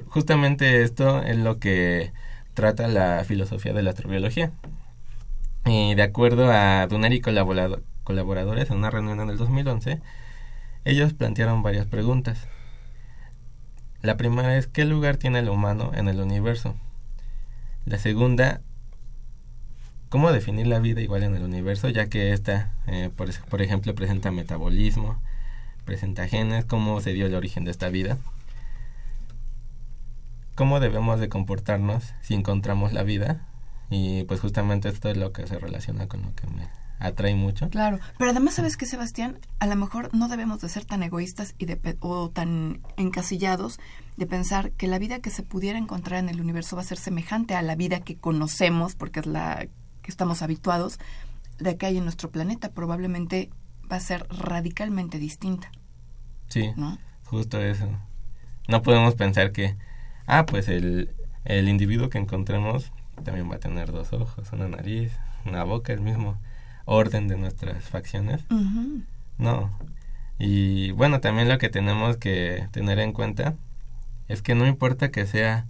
justamente 0.08 0.84
esto 0.84 1.22
es 1.24 1.38
lo 1.38 1.60
que 1.60 2.12
trata 2.54 2.88
la 2.88 3.24
filosofía 3.24 3.74
de 3.74 3.84
la 3.84 3.92
astrobiología. 3.92 4.52
Y 5.70 5.94
de 5.94 6.02
acuerdo 6.02 6.52
a 6.52 6.88
Duner 6.88 7.14
y 7.14 7.22
colaboradores 7.22 8.72
en 8.72 8.78
una 8.78 8.90
reunión 8.90 9.20
en 9.20 9.30
el 9.30 9.38
2011, 9.38 10.02
ellos 10.84 11.14
plantearon 11.14 11.62
varias 11.62 11.86
preguntas. 11.86 12.48
La 14.02 14.18
primera 14.18 14.58
es 14.58 14.66
¿qué 14.66 14.84
lugar 14.86 15.18
tiene 15.18 15.40
el 15.40 15.50
humano 15.50 15.92
en 15.94 16.08
el 16.08 16.20
universo? 16.20 16.76
La 17.86 18.00
segunda, 18.00 18.62
¿cómo 20.10 20.32
definir 20.32 20.66
la 20.66 20.80
vida 20.80 21.02
igual 21.02 21.22
en 21.22 21.36
el 21.36 21.44
universo? 21.44 21.88
Ya 21.90 22.08
que 22.08 22.34
esta, 22.34 22.74
eh, 22.88 23.12
por, 23.16 23.30
por 23.46 23.62
ejemplo, 23.62 23.94
presenta 23.94 24.32
metabolismo, 24.32 25.22
presenta 25.86 26.28
genes, 26.28 26.66
cómo 26.66 27.00
se 27.00 27.14
dio 27.14 27.28
el 27.28 27.36
origen 27.36 27.64
de 27.64 27.72
esta 27.72 27.90
vida. 27.90 28.18
¿Cómo 30.56 30.80
debemos 30.80 31.20
de 31.20 31.30
comportarnos 31.30 32.16
si 32.22 32.34
encontramos 32.34 32.92
la 32.92 33.04
vida? 33.04 33.46
Y 33.90 34.24
pues 34.26 34.40
justamente 34.40 34.90
esto 34.90 35.10
es 35.10 35.18
lo 35.18 35.32
que 35.32 35.48
se 35.48 35.58
relaciona 35.58 36.08
con 36.08 36.22
lo 36.22 36.36
que 36.36 36.48
me 36.48 36.68
atrae 37.00 37.34
mucho. 37.34 37.70
Claro, 37.70 38.00
pero 38.18 38.32
además 38.32 38.56
sabes 38.56 38.78
que 38.78 38.86
Sebastián, 38.86 39.40
a 39.60 39.68
lo 39.68 39.76
mejor 39.76 40.14
no 40.14 40.28
debemos 40.28 40.60
de 40.62 40.70
ser 40.70 40.86
tan 40.86 41.02
egoístas 41.02 41.56
y 41.58 41.66
de, 41.66 41.98
o 42.02 42.30
tan 42.30 42.82
encasillados 42.98 43.80
de 44.18 44.28
pensar 44.28 44.72
que 44.72 44.88
la 44.88 45.00
vida 45.00 45.20
que 45.20 45.30
se 45.30 45.44
pudiera 45.44 45.80
encontrar 45.80 46.20
en 46.20 46.30
el 46.30 46.42
universo 46.42 46.76
va 46.76 46.82
a 46.82 46.86
ser 46.86 46.98
semejante 46.98 47.56
a 47.56 47.62
la 47.62 47.76
vida 47.76 48.02
que 48.02 48.18
conocemos, 48.18 48.96
porque 48.96 49.22
es 49.22 49.26
la 49.26 49.68
que 50.02 50.12
estamos 50.12 50.42
habituados, 50.42 51.00
de 51.58 51.78
que 51.78 51.86
hay 51.86 51.98
en 51.98 52.04
nuestro 52.04 52.30
planeta. 52.30 52.72
Probablemente 52.72 53.50
va 53.92 53.96
a 53.96 54.02
ser 54.02 54.28
radicalmente 54.30 55.20
distinta. 55.20 55.72
Sí, 56.48 56.74
justo 57.26 57.62
eso. 57.62 57.88
No 58.68 58.82
podemos 58.82 59.16
pensar 59.16 59.52
que, 59.52 59.78
ah, 60.28 60.46
pues 60.46 60.68
el, 60.68 61.16
el 61.46 61.70
individuo 61.70 62.10
que 62.10 62.18
encontremos 62.18 62.92
también 63.24 63.50
va 63.50 63.56
a 63.56 63.60
tener 63.60 63.92
dos 63.92 64.14
ojos, 64.14 64.52
una 64.52 64.68
nariz, 64.68 65.12
una 65.46 65.64
boca, 65.64 65.94
el 65.94 66.02
mismo 66.02 66.40
orden 66.86 67.28
de 67.28 67.38
nuestras 67.38 67.84
facciones. 67.86 68.44
No. 69.38 69.72
Y 70.38 70.92
bueno, 70.92 71.20
también 71.20 71.50
lo 71.50 71.58
que 71.58 71.70
tenemos 71.70 72.18
que 72.18 72.68
tener 72.72 73.00
en 73.00 73.14
cuenta 73.14 73.56
es 74.28 74.42
que 74.42 74.56
no 74.56 74.66
importa 74.66 75.12
que 75.12 75.26
sea 75.26 75.68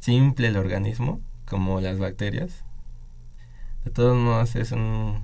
simple 0.00 0.48
el 0.48 0.56
organismo, 0.56 1.20
como 1.46 1.80
las 1.80 1.98
bacterias, 1.98 2.64
de 3.84 3.90
todos 3.90 4.16
modos 4.16 4.56
es 4.56 4.72
un 4.72 5.22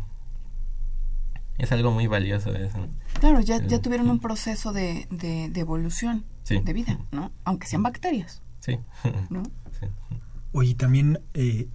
es 1.59 1.71
algo 1.71 1.91
muy 1.91 2.07
valioso 2.07 2.55
eso. 2.55 2.89
Claro, 3.21 3.41
ya, 3.41 3.59
ya 3.65 3.81
tuvieron 3.81 4.11
un 4.11 4.19
proceso 4.19 4.73
de, 4.73 5.07
de, 5.11 5.61
evolución 5.61 6.25
de 6.49 6.73
vida, 6.73 6.99
¿no? 7.13 7.31
Aunque 7.45 7.67
sean 7.67 7.83
bacterias. 7.83 8.43
Sí. 8.61 8.79
¿no? 9.31 9.43
sí. 9.81 9.87
Oye, 10.53 10.75
también 10.75 11.21
eh, 11.35 11.69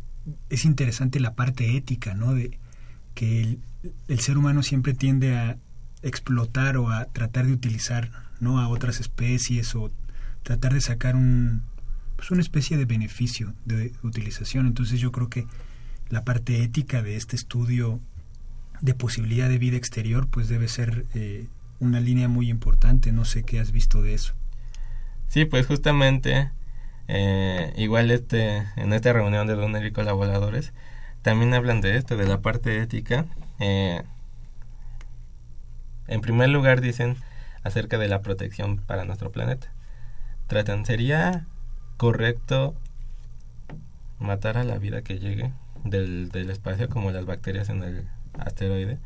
es 0.50 0.66
interesante 0.66 1.20
la 1.20 1.36
parte 1.36 1.76
ética, 1.76 2.14
¿no? 2.14 2.34
De 2.34 2.60
que 3.18 3.58
el, 4.08 4.20
ser 4.20 4.38
humano 4.38 4.62
siempre 4.62 4.94
tiende 4.94 5.36
a 5.36 5.58
explotar 6.04 6.78
o 6.78 6.92
a 6.92 7.06
tratar 7.06 7.48
de 7.48 7.54
utilizar 7.54 8.12
¿no? 8.40 8.60
a 8.60 8.68
otras 8.68 9.00
especies 9.00 9.74
o 9.74 9.92
tratar 10.44 10.74
de 10.74 10.82
sacar 10.82 11.16
un, 11.16 11.64
pues 12.16 12.30
una 12.30 12.42
especie 12.42 12.78
de 12.78 12.86
beneficio 12.86 13.56
de 13.66 13.92
utilización. 14.04 14.68
Entonces 14.68 15.00
yo 15.00 15.12
creo 15.12 15.30
que 15.30 15.48
la 16.10 16.24
parte 16.24 16.62
ética 16.62 17.02
de 17.02 17.16
este 17.16 17.36
estudio 17.36 18.00
de 18.82 18.94
posibilidad 18.94 19.50
de 19.50 19.58
vida 19.58 19.78
exterior 19.78 20.28
pues 20.28 20.48
debe 20.48 20.68
ser 20.68 21.08
eh, 21.16 21.48
una 21.80 22.00
línea 22.00 22.28
muy 22.28 22.50
importante. 22.50 23.12
No 23.12 23.26
sé 23.26 23.42
qué 23.42 23.60
has 23.60 23.72
visto 23.72 24.04
de 24.04 24.14
eso. 24.14 24.36
Sí, 25.28 25.46
pues 25.46 25.66
justamente 25.66 26.52
eh, 27.08 27.74
igual 27.78 28.12
este 28.12 28.66
en 28.76 28.94
esta 28.94 29.14
reunión 29.14 29.48
de 29.48 29.56
Donner 29.56 29.86
y 29.86 29.92
colaboradores 29.92 30.74
también 31.22 31.54
hablan 31.54 31.82
de 31.82 31.98
esto, 31.98 32.16
de 32.18 32.28
la 32.28 32.42
parte 32.42 32.82
ética. 32.82 33.26
Eh, 33.60 34.04
en 36.08 36.22
primer 36.22 36.50
lugar 36.50 36.82
dicen 36.82 37.18
acerca 37.64 37.98
de 37.98 38.08
la 38.08 38.22
protección 38.22 38.78
para 38.78 39.06
nuestro 39.06 39.32
planeta. 39.32 39.68
Tratan, 40.48 40.86
¿sería 40.86 41.46
correcto 41.98 42.76
matar 44.20 44.58
a 44.58 44.64
la 44.64 44.78
vida 44.78 45.02
que 45.02 45.20
llegue 45.20 45.52
del, 45.84 46.30
del 46.30 46.50
espacio 46.50 46.90
como 46.90 47.12
las 47.12 47.26
bacterias 47.26 47.70
en 47.70 47.84
el 47.84 48.08
asteroide? 48.40 49.00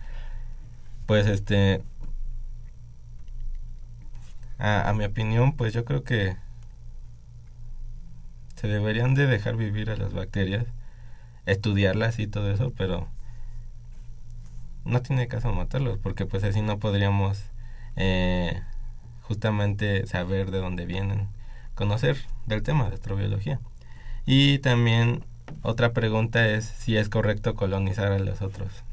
Pues 1.08 1.26
este, 1.28 1.82
a, 4.60 4.90
a 4.90 4.94
mi 4.94 5.06
opinión, 5.06 5.54
pues 5.54 5.74
yo 5.74 5.86
creo 5.86 6.04
que 6.04 6.38
se 8.62 8.68
deberían 8.68 9.16
de 9.16 9.26
dejar 9.26 9.56
vivir 9.56 9.90
a 9.90 9.98
las 9.98 10.14
bacterias, 10.14 10.68
estudiarlas 11.48 12.20
y 12.20 12.28
todo 12.28 12.52
eso, 12.52 12.72
pero 12.78 13.08
no 14.86 15.02
tiene 15.02 15.28
caso 15.28 15.52
matarlos, 15.52 15.98
porque 15.98 16.28
pues 16.28 16.44
así 16.44 16.62
no 16.62 16.78
podríamos 16.78 17.44
eh, 17.96 18.62
justamente 19.24 20.06
saber 20.06 20.52
de 20.52 20.60
dónde 20.60 20.86
vienen, 20.86 21.28
conocer 21.74 22.18
del 22.46 22.62
tema 22.62 22.88
de 22.88 22.94
astrobiología. 22.94 23.60
Y 24.28 24.60
también 24.60 25.26
otra 25.64 25.92
pregunta 25.94 26.48
es 26.48 26.66
si 26.66 26.98
es 26.98 27.10
correcto 27.10 27.56
colonizar 27.56 28.12
a 28.12 28.20
los 28.20 28.44
otros 28.44 28.84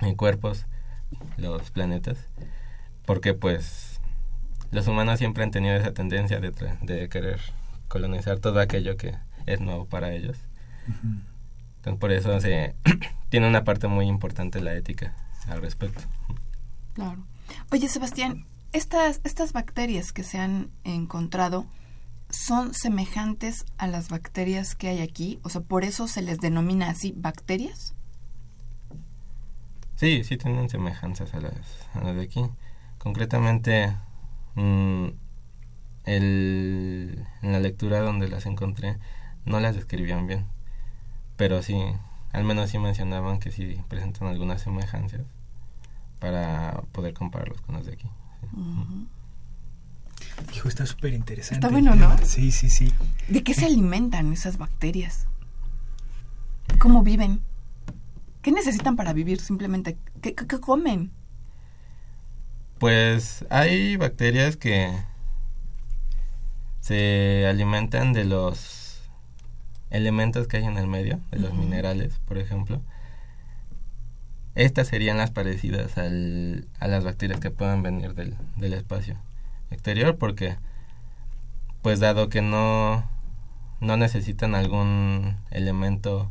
en 0.00 0.16
cuerpos, 0.16 0.66
los 1.36 1.70
planetas, 1.70 2.18
porque 3.06 3.34
pues 3.34 4.00
los 4.72 4.88
humanos 4.88 5.20
siempre 5.20 5.44
han 5.44 5.52
tenido 5.52 5.76
esa 5.76 5.94
tendencia 5.94 6.40
de, 6.40 6.50
de 6.82 7.08
querer 7.08 7.38
colonizar 7.94 8.40
todo 8.40 8.58
aquello 8.58 8.96
que 8.96 9.14
es 9.46 9.60
nuevo 9.60 9.86
para 9.86 10.12
ellos. 10.12 10.36
Entonces 11.76 12.00
por 12.00 12.10
eso 12.10 12.40
se 12.40 12.74
tiene 13.28 13.46
una 13.46 13.62
parte 13.62 13.86
muy 13.86 14.08
importante 14.08 14.60
la 14.60 14.74
ética 14.74 15.14
al 15.46 15.62
respecto. 15.62 16.02
Claro. 16.94 17.24
Oye, 17.70 17.88
Sebastián, 17.88 18.46
estas, 18.72 19.20
estas 19.22 19.52
bacterias 19.52 20.12
que 20.12 20.24
se 20.24 20.38
han 20.40 20.72
encontrado 20.82 21.66
son 22.30 22.74
semejantes 22.74 23.64
a 23.78 23.86
las 23.86 24.08
bacterias 24.08 24.74
que 24.74 24.88
hay 24.88 25.00
aquí, 25.00 25.38
o 25.44 25.48
sea, 25.48 25.60
por 25.60 25.84
eso 25.84 26.08
se 26.08 26.20
les 26.20 26.40
denomina 26.40 26.90
así 26.90 27.14
bacterias. 27.16 27.94
Sí, 29.94 30.24
sí 30.24 30.36
tienen 30.36 30.68
semejanzas 30.68 31.32
a 31.32 31.40
las, 31.40 31.54
a 31.94 32.00
las 32.00 32.16
de 32.16 32.22
aquí. 32.22 32.44
Concretamente, 32.98 33.96
mmm, 34.56 35.10
el, 36.04 37.26
en 37.42 37.52
la 37.52 37.60
lectura 37.60 38.00
donde 38.00 38.28
las 38.28 38.46
encontré 38.46 38.98
no 39.44 39.60
las 39.60 39.74
describían 39.74 40.26
bien, 40.26 40.46
pero 41.36 41.62
sí, 41.62 41.76
al 42.32 42.44
menos 42.44 42.70
sí 42.70 42.78
mencionaban 42.78 43.38
que 43.38 43.50
sí 43.50 43.80
presentan 43.88 44.28
algunas 44.28 44.62
semejanzas 44.62 45.22
para 46.18 46.82
poder 46.92 47.14
compararlos 47.14 47.60
con 47.60 47.74
las 47.74 47.86
de 47.86 47.92
aquí. 47.92 48.08
Hijo, 50.54 50.68
está 50.68 50.86
súper 50.86 51.12
interesante. 51.12 51.56
Está 51.56 51.68
bueno, 51.68 51.94
¿no? 51.94 52.16
Sí, 52.18 52.50
sí, 52.50 52.70
sí. 52.70 52.92
¿De 53.28 53.42
qué 53.42 53.54
se 53.54 53.66
alimentan 53.66 54.32
esas 54.32 54.58
bacterias? 54.58 55.26
¿Cómo 56.78 57.02
viven? 57.02 57.42
¿Qué 58.42 58.52
necesitan 58.52 58.96
para 58.96 59.12
vivir 59.12 59.40
simplemente? 59.40 59.96
¿Qué, 60.22 60.34
qué, 60.34 60.46
qué 60.46 60.60
comen? 60.60 61.10
Pues 62.78 63.44
hay 63.50 63.96
bacterias 63.96 64.56
que 64.56 64.92
se 66.84 67.46
alimentan 67.46 68.12
de 68.12 68.26
los 68.26 69.00
elementos 69.88 70.46
que 70.46 70.58
hay 70.58 70.64
en 70.64 70.76
el 70.76 70.86
medio, 70.86 71.18
de 71.30 71.38
los 71.38 71.52
uh 71.52 71.54
-huh. 71.54 71.58
minerales, 71.60 72.18
por 72.26 72.36
ejemplo. 72.36 72.82
Estas 74.54 74.88
serían 74.88 75.16
las 75.16 75.30
parecidas 75.30 75.96
al, 75.96 76.68
a 76.80 76.86
las 76.86 77.02
bacterias 77.02 77.40
que 77.40 77.50
puedan 77.50 77.82
venir 77.82 78.12
del, 78.12 78.36
del 78.56 78.74
espacio 78.74 79.16
exterior, 79.70 80.18
porque, 80.18 80.56
pues 81.80 82.00
dado 82.00 82.28
que 82.28 82.42
no, 82.42 83.08
no 83.80 83.96
necesitan 83.96 84.54
algún 84.54 85.38
elemento 85.50 86.30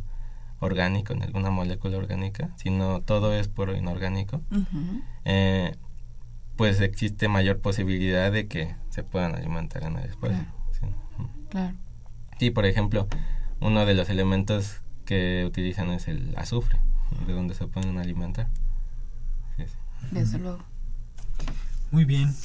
orgánico, 0.60 1.16
ni 1.16 1.24
alguna 1.24 1.50
molécula 1.50 1.98
orgánica, 1.98 2.52
sino 2.58 3.02
todo 3.02 3.34
es 3.34 3.48
puro 3.48 3.76
inorgánico, 3.76 4.40
uh 4.52 4.56
-huh. 4.58 5.04
eh, 5.26 5.76
pues 6.58 6.80
existe 6.80 7.28
mayor 7.28 7.60
posibilidad 7.60 8.32
de 8.32 8.48
que 8.48 8.76
se 8.94 9.02
puedan 9.02 9.34
alimentar 9.34 9.82
en 9.84 9.98
el 9.98 10.08
espacio. 10.08 10.38
Claro. 10.38 10.54
Sí. 10.80 11.26
claro. 11.50 11.74
sí, 12.38 12.52
por 12.52 12.68
ejemplo, 12.68 13.08
uno 13.60 13.88
de 13.88 13.96
los 13.96 14.08
elementos 14.08 14.82
que 15.04 15.44
utilizan 15.48 15.90
es 15.90 16.08
el 16.08 16.36
azufre, 16.38 16.80
de 17.26 17.34
donde 17.34 17.56
se 17.56 17.66
pueden 17.66 17.98
alimentar. 17.98 18.50
Sí, 19.58 19.64
sí. 19.66 20.08
Desde 20.12 20.38
luego. 20.38 20.60
Muy 21.90 22.06
bien, 22.06 22.36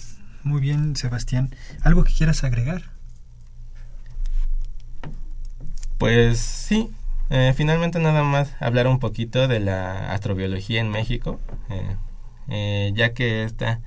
muy 0.42 0.62
bien, 0.62 0.96
Sebastián. 0.96 1.54
¿Algo 1.82 2.04
que 2.04 2.14
quieras 2.14 2.42
agregar? 2.44 2.82
Pues 5.98 6.38
sí, 6.38 6.90
eh, 7.28 7.52
finalmente 7.54 7.98
nada 7.98 8.22
más 8.22 8.54
hablar 8.58 8.87
un 8.87 9.00
poquito 9.00 9.48
de 9.48 9.61
la 9.61 10.14
astrobiología 10.14 10.80
en 10.80 10.88
México, 10.88 11.40
eh, 11.68 11.96
eh, 12.48 12.92
ya 12.94 13.12
que 13.12 13.44
esta 13.44 13.82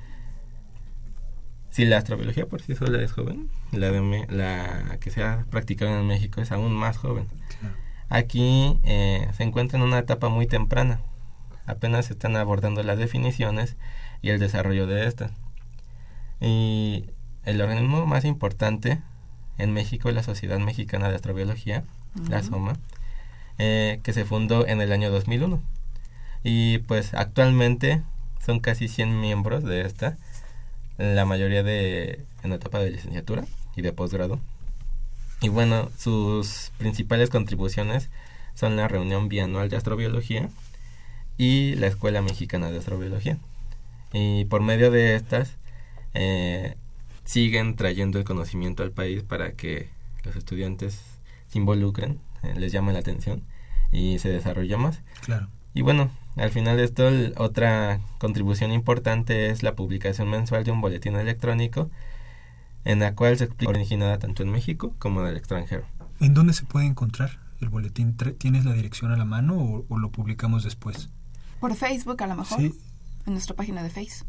si 1.71 1.86
la 1.86 1.97
astrobiología 1.97 2.45
por 2.45 2.62
sí 2.62 2.75
sola 2.75 3.01
es 3.01 3.13
joven, 3.13 3.49
la, 3.71 3.91
de 3.91 4.25
la 4.29 4.97
que 4.99 5.10
se 5.10 5.23
ha 5.23 5.45
practicado 5.49 5.97
en 5.97 6.05
México 6.05 6.41
es 6.41 6.51
aún 6.51 6.73
más 6.73 6.97
joven. 6.97 7.27
Claro. 7.60 7.75
Aquí 8.10 8.77
eh, 8.84 9.29
se 9.38 9.43
encuentra 9.43 9.79
en 9.79 9.86
una 9.86 9.99
etapa 9.99 10.27
muy 10.27 10.45
temprana. 10.45 10.99
Apenas 11.65 12.07
se 12.07 12.13
están 12.13 12.36
abordando 12.36 12.84
las 12.84 12.97
definiciones 12.97 13.77
y 14.21 14.29
el 14.29 14.39
desarrollo 14.39 14.86
de 14.86 15.07
estas. 15.07 15.31
Y 16.41 17.05
el 17.45 17.62
organismo 17.62 18.05
más 18.05 18.25
importante 18.25 19.01
en 19.57 19.71
México 19.71 20.10
es 20.10 20.15
la 20.15 20.23
Sociedad 20.23 20.60
Mexicana 20.60 21.07
de 21.07 21.15
Astrobiología, 21.15 21.86
uh 22.15 22.19
-huh. 22.19 22.29
la 22.29 22.43
SOMA, 22.43 22.73
eh, 23.60 24.01
que 24.03 24.12
se 24.12 24.25
fundó 24.25 24.67
en 24.67 24.81
el 24.81 24.91
año 24.91 25.10
2001. 25.10 25.62
Y 26.43 26.79
pues 26.79 27.13
actualmente 27.13 28.01
son 28.45 28.60
casi 28.60 28.89
100 28.89 29.21
miembros 29.21 29.63
de 29.63 29.81
esta 29.81 30.17
la 31.02 31.26
mayoría 31.26 31.64
de 31.64 32.26
en 32.44 32.50
la 32.50 32.56
etapa 32.56 32.80
de 32.80 32.92
licenciatura 32.92 33.46
y 33.76 33.82
de 33.82 33.94
posgrado. 33.94 34.40
Y 35.42 35.50
bueno, 35.50 35.90
sus 35.98 36.72
principales 36.78 37.30
contribuciones 37.30 38.10
son 38.54 38.76
la 38.76 38.88
reunión 38.88 39.28
bianual 39.28 39.70
de 39.70 39.78
astrobiología 39.78 40.50
y 41.38 41.76
la 41.76 41.88
Escuela 41.88 42.22
Mexicana 42.22 42.70
de 42.70 42.78
Astrobiología. 42.78 43.40
Y 44.14 44.46
por 44.46 44.62
medio 44.62 44.92
de 44.92 45.16
estas 45.16 45.58
eh, 46.14 46.76
siguen 47.24 47.76
trayendo 47.76 48.20
el 48.20 48.26
conocimiento 48.26 48.84
al 48.84 48.92
país 48.92 49.24
para 49.24 49.54
que 49.54 49.90
los 50.24 50.36
estudiantes 50.36 51.02
se 51.48 51.58
involucren, 51.58 52.20
eh, 52.44 52.54
les 52.58 52.72
llame 52.72 52.94
la 52.94 53.00
atención 53.00 53.44
y 53.92 54.20
se 54.20 54.30
desarrolle 54.30 54.78
más. 54.78 55.02
Claro. 55.22 55.48
Y 55.74 55.82
bueno, 55.82 56.12
al 56.38 56.52
final 56.52 56.78
de 56.78 56.84
esto, 56.86 57.10
otra 57.38 58.00
contribución 58.20 58.72
importante 58.72 59.50
es 59.50 59.63
la 59.63 59.76
publicación 59.76 60.30
mensual 60.30 60.63
de 60.63 60.72
un 60.72 60.82
boletín 60.82 61.15
electrónico 61.15 61.89
en 62.86 63.00
la 63.00 63.15
cual 63.15 63.38
se 63.38 63.46
explica 63.46 63.72
originada 63.72 64.17
tanto 64.17 64.44
en 64.44 64.50
México 64.50 64.96
como 64.98 65.22
en 65.22 65.28
el 65.28 65.38
extranjero. 65.38 65.84
¿En 66.20 66.34
dónde 66.34 66.54
se 66.54 66.65
puede 66.65 66.86
encontrar 66.86 67.39
el 67.60 67.70
boletín? 67.70 68.15
¿Tienes 68.38 68.65
la 68.65 68.74
dirección 68.74 69.12
a 69.12 69.17
la 69.17 69.26
mano 69.26 69.56
o, 69.58 69.86
o 69.88 69.98
lo 69.98 70.12
publicamos 70.12 70.63
después? 70.63 71.10
Por 71.60 71.76
Facebook 71.76 72.22
a 72.24 72.28
lo 72.28 72.36
mejor. 72.36 72.60
Sí. 72.60 72.74
En 73.26 73.34
nuestra 73.34 73.56
página 73.56 73.84
de 73.84 73.89
Facebook. 73.89 74.28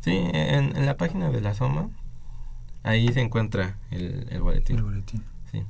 Sí, 0.00 0.10
en, 0.10 0.76
en, 0.76 0.86
la 0.86 0.96
página 0.96 1.30
de 1.30 1.40
la 1.40 1.54
SOMA, 1.54 1.90
ahí 2.82 3.12
se 3.12 3.20
encuentra 3.20 3.76
el, 3.90 4.26
el 4.30 4.40
boletín. 4.40 4.78
El 4.78 4.82
boletín. 4.82 5.22
Sí. 5.50 5.62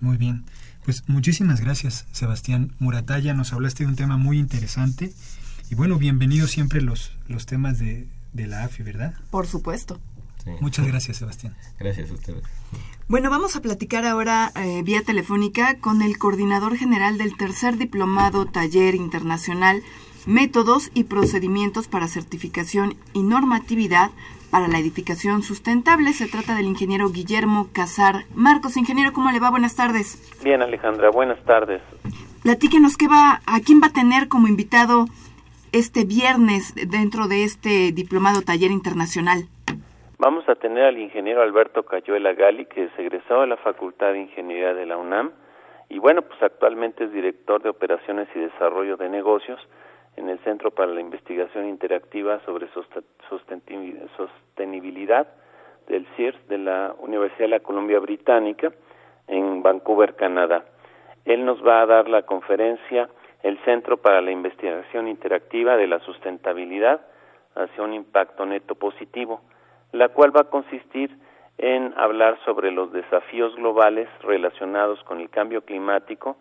Muy 0.00 0.16
bien. 0.16 0.44
Pues 0.84 1.04
muchísimas 1.06 1.60
gracias, 1.60 2.06
Sebastián 2.12 2.72
Murataya. 2.78 3.34
Nos 3.34 3.52
hablaste 3.52 3.84
de 3.84 3.90
un 3.90 3.96
tema 3.96 4.16
muy 4.16 4.38
interesante. 4.38 5.12
Y 5.70 5.74
bueno, 5.74 5.98
bienvenidos 5.98 6.50
siempre 6.50 6.80
los, 6.80 7.12
los 7.28 7.46
temas 7.46 7.78
de, 7.78 8.08
de 8.32 8.46
la 8.46 8.64
AFI, 8.64 8.82
¿verdad? 8.82 9.14
Por 9.30 9.46
supuesto. 9.46 10.00
Sí. 10.44 10.50
Muchas 10.60 10.86
gracias, 10.86 11.18
Sebastián. 11.18 11.54
Gracias 11.78 12.10
a 12.10 12.14
ustedes. 12.14 12.42
Bueno, 13.08 13.28
vamos 13.28 13.56
a 13.56 13.60
platicar 13.62 14.06
ahora 14.06 14.52
eh, 14.56 14.82
vía 14.82 15.02
telefónica 15.02 15.78
con 15.78 16.00
el 16.00 16.16
coordinador 16.16 16.76
general 16.76 17.18
del 17.18 17.36
tercer 17.36 17.76
diplomado 17.76 18.46
taller 18.46 18.94
internacional 18.94 19.82
Métodos 20.26 20.90
y 20.92 21.04
procedimientos 21.04 21.88
para 21.88 22.06
certificación 22.06 22.94
y 23.14 23.22
normatividad 23.22 24.10
para 24.50 24.68
la 24.68 24.78
edificación 24.78 25.42
sustentable. 25.42 26.12
Se 26.12 26.28
trata 26.28 26.54
del 26.56 26.66
ingeniero 26.66 27.08
Guillermo 27.08 27.68
Casar. 27.72 28.24
Marcos, 28.34 28.76
ingeniero, 28.76 29.12
¿cómo 29.12 29.30
le 29.30 29.40
va? 29.40 29.50
Buenas 29.50 29.76
tardes. 29.76 30.18
Bien, 30.42 30.62
Alejandra, 30.62 31.10
buenas 31.10 31.42
tardes. 31.44 31.82
Platíquenos 32.42 32.96
qué 32.96 33.08
va, 33.08 33.40
a 33.46 33.60
quién 33.64 33.80
va 33.82 33.88
a 33.88 33.92
tener 33.92 34.28
como 34.28 34.48
invitado 34.48 35.06
este 35.72 36.04
viernes 36.04 36.74
dentro 36.88 37.28
de 37.28 37.44
este 37.44 37.92
diplomado 37.92 38.42
taller 38.42 38.70
internacional. 38.70 39.44
Vamos 40.18 40.48
a 40.48 40.54
tener 40.54 40.84
al 40.84 40.98
ingeniero 40.98 41.42
Alberto 41.42 41.84
Cayuela 41.84 42.34
Gali, 42.34 42.66
que 42.66 42.84
es 42.84 42.98
egresado 42.98 43.42
de 43.42 43.46
la 43.46 43.56
Facultad 43.56 44.12
de 44.12 44.20
Ingeniería 44.20 44.74
de 44.74 44.86
la 44.86 44.96
UNAM 44.96 45.30
y 45.90 45.98
bueno, 45.98 46.22
pues 46.22 46.40
actualmente 46.40 47.04
es 47.04 47.12
director 47.12 47.60
de 47.62 47.68
Operaciones 47.68 48.28
y 48.34 48.38
Desarrollo 48.38 48.96
de 48.96 49.08
Negocios 49.08 49.60
en 50.16 50.28
el 50.28 50.38
Centro 50.40 50.70
para 50.70 50.92
la 50.92 51.00
Investigación 51.00 51.68
Interactiva 51.68 52.40
sobre 52.44 52.68
Sostenibilidad 54.16 55.28
del 55.86 56.06
CIRS 56.16 56.48
de 56.48 56.58
la 56.58 56.94
Universidad 56.98 57.44
de 57.44 57.48
la 57.48 57.60
Columbia 57.60 57.98
Británica 57.98 58.72
en 59.26 59.62
Vancouver, 59.62 60.14
Canadá. 60.16 60.64
Él 61.24 61.44
nos 61.44 61.64
va 61.64 61.82
a 61.82 61.86
dar 61.86 62.08
la 62.08 62.22
conferencia 62.22 63.08
El 63.42 63.58
Centro 63.64 63.96
para 63.98 64.20
la 64.20 64.30
Investigación 64.30 65.08
Interactiva 65.08 65.76
de 65.76 65.86
la 65.86 66.00
Sustentabilidad 66.00 67.00
hacia 67.54 67.82
un 67.82 67.94
impacto 67.94 68.46
neto 68.46 68.74
positivo, 68.74 69.40
la 69.92 70.08
cual 70.08 70.34
va 70.36 70.42
a 70.42 70.50
consistir 70.50 71.16
en 71.58 71.92
hablar 71.96 72.38
sobre 72.44 72.70
los 72.70 72.92
desafíos 72.92 73.54
globales 73.56 74.08
relacionados 74.22 75.02
con 75.04 75.20
el 75.20 75.28
cambio 75.28 75.62
climático, 75.62 76.36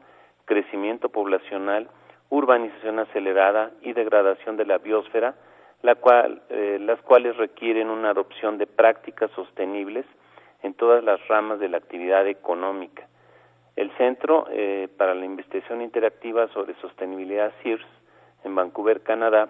crecimiento 0.45 1.09
poblacional, 1.09 1.89
urbanización 2.29 2.99
acelerada 2.99 3.71
y 3.81 3.93
degradación 3.93 4.57
de 4.57 4.65
la 4.65 4.77
biosfera, 4.77 5.35
eh, 5.81 6.77
las 6.79 7.01
cuales 7.01 7.37
requieren 7.37 7.89
una 7.89 8.11
adopción 8.11 8.57
de 8.57 8.67
prácticas 8.67 9.31
sostenibles 9.31 10.05
en 10.61 10.73
todas 10.73 11.03
las 11.03 11.25
ramas 11.27 11.59
de 11.59 11.69
la 11.69 11.77
actividad 11.77 12.27
económica. 12.27 13.07
El 13.75 13.91
Centro 13.97 14.45
eh, 14.51 14.89
para 14.97 15.15
la 15.15 15.25
Investigación 15.25 15.81
Interactiva 15.81 16.47
sobre 16.49 16.75
Sostenibilidad 16.81 17.53
CIRS 17.63 17.85
en 18.43 18.53
Vancouver, 18.55 19.01
Canadá, 19.01 19.49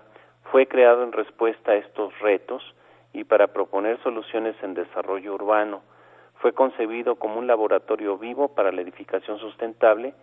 fue 0.52 0.68
creado 0.68 1.04
en 1.04 1.12
respuesta 1.12 1.72
a 1.72 1.76
estos 1.76 2.18
retos 2.20 2.64
y 3.12 3.24
para 3.24 3.48
proponer 3.48 4.02
soluciones 4.04 4.56
en 4.62 4.76
desarrollo 4.76 5.34
urbano. 5.34 5.82
Fue 6.36 6.54
concebido 6.54 7.16
como 7.16 7.40
un 7.40 7.48
laboratorio 7.48 8.18
vivo 8.18 8.50
para 8.50 8.72
la 8.72 8.82
edificación 8.82 9.40
sustentable 9.40 10.14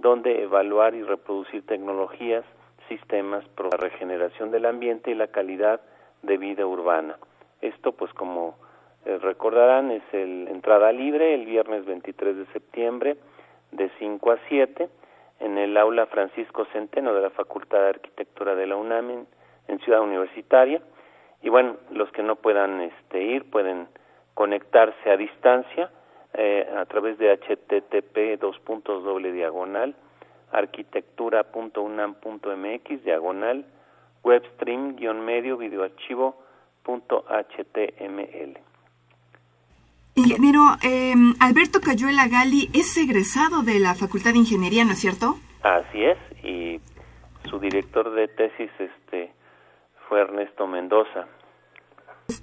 donde 0.00 0.42
evaluar 0.42 0.94
y 0.94 1.02
reproducir 1.02 1.64
tecnologías, 1.66 2.44
sistemas 2.88 3.44
para 3.50 3.70
la 3.70 3.76
regeneración 3.76 4.50
del 4.50 4.66
ambiente 4.66 5.10
y 5.10 5.14
la 5.14 5.28
calidad 5.28 5.80
de 6.22 6.36
vida 6.36 6.66
urbana. 6.66 7.16
Esto, 7.60 7.92
pues 7.92 8.12
como 8.14 8.56
eh, 9.04 9.18
recordarán, 9.18 9.90
es 9.90 10.02
el 10.12 10.48
entrada 10.48 10.92
libre 10.92 11.34
el 11.34 11.46
viernes 11.46 11.84
23 11.84 12.36
de 12.36 12.46
septiembre 12.46 13.16
de 13.72 13.90
5 13.98 14.32
a 14.32 14.38
7 14.48 14.88
en 15.40 15.58
el 15.58 15.76
aula 15.76 16.06
Francisco 16.06 16.66
Centeno 16.72 17.14
de 17.14 17.22
la 17.22 17.30
Facultad 17.30 17.80
de 17.80 17.88
Arquitectura 17.88 18.54
de 18.54 18.66
la 18.66 18.76
UNAM 18.76 19.26
en, 19.68 19.78
Ciudad 19.80 20.02
Universitaria. 20.02 20.82
Y 21.42 21.48
bueno, 21.48 21.76
los 21.90 22.10
que 22.12 22.22
no 22.22 22.36
puedan 22.36 22.80
este, 22.82 23.22
ir 23.22 23.48
pueden 23.50 23.88
conectarse 24.34 25.10
a 25.10 25.16
distancia 25.16 25.90
eh, 26.34 26.68
a 26.76 26.84
través 26.86 27.18
de 27.18 27.36
http 27.36 28.38
dos 28.40 28.58
puntos 28.60 29.04
doble 29.04 29.32
diagonal 29.32 29.94
arquitectura.unam.mx 30.52 33.04
diagonal 33.04 33.64
webstream 34.22 34.96
guion 34.96 35.24
medio 35.24 35.56
videoarchivo 35.56 36.36
punto 36.82 37.24
html. 37.28 38.58
Ingeniero 40.14 40.60
eh, 40.82 41.14
Alberto 41.40 41.80
Cayuela 41.80 42.28
Gali 42.28 42.68
es 42.74 42.96
egresado 42.96 43.62
de 43.62 43.78
la 43.78 43.94
Facultad 43.94 44.32
de 44.32 44.38
Ingeniería, 44.38 44.84
¿no 44.84 44.92
es 44.92 44.98
cierto? 44.98 45.36
Así 45.62 46.04
es, 46.04 46.18
y 46.44 46.80
su 47.48 47.58
director 47.58 48.10
de 48.12 48.28
tesis 48.28 48.70
este 48.78 49.32
fue 50.08 50.20
Ernesto 50.20 50.66
Mendoza. 50.66 51.26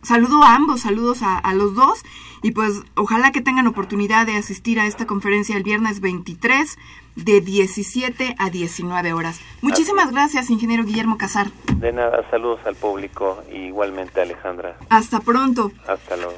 Saludo 0.04 0.44
a 0.44 0.56
ambos, 0.56 0.82
saludos 0.82 1.20
a, 1.22 1.54
los 1.54 1.76
dos 1.76 2.04
y 2.44 2.52
pues 2.52 2.82
ojalá 2.96 3.32
que 3.32 3.42
tengan 3.42 3.68
oportunidad 3.68 4.26
de 4.26 4.38
asistir 4.38 4.80
a 4.80 4.86
esta 4.86 5.08
conferencia 5.08 5.58
el 5.58 5.64
viernes 5.64 6.02
23 6.02 6.78
de 7.16 7.42
17 7.42 8.36
a 8.38 8.50
19 8.50 9.14
horas. 9.14 9.40
Muchísimas 9.62 10.12
gracias, 10.12 10.50
ingeniero 10.50 10.84
Guillermo 10.84 11.18
Casar. 11.18 11.48
De 11.76 11.92
nada, 11.92 12.30
saludos 12.30 12.60
al 12.66 12.76
público 12.76 13.44
y 13.52 13.68
igualmente 13.68 14.22
Alejandra. 14.22 14.78
Hasta 14.90 15.20
pronto. 15.20 15.72
Hasta 15.88 16.16
luego. 16.18 16.36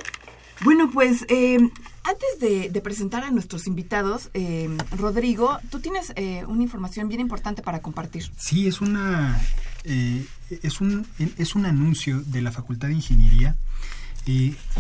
Bueno, 0.61 0.89
pues 0.91 1.25
eh, 1.29 1.57
antes 2.03 2.39
de, 2.73 2.81
presentar 2.81 3.23
a 3.23 3.31
nuestros 3.31 3.67
invitados, 3.67 4.29
eh, 4.33 4.69
Rodrigo, 4.97 5.59
tú 5.69 5.79
tienes 5.79 6.11
eh, 6.15 6.43
una 6.47 6.63
información 6.63 7.07
bien 7.07 7.21
importante 7.21 7.61
para 7.61 7.81
compartir. 7.81 8.31
Sí, 8.37 8.67
es 8.67 8.81
una 8.81 9.39
eh, 9.83 10.25
es, 10.63 10.81
un, 10.81 11.05
es 11.37 11.55
un 11.55 11.65
anuncio 11.65 12.21
de 12.21 12.41
la 12.41 12.51
Facultad 12.51 12.87
de 12.87 12.95
Ingeniería. 12.95 13.55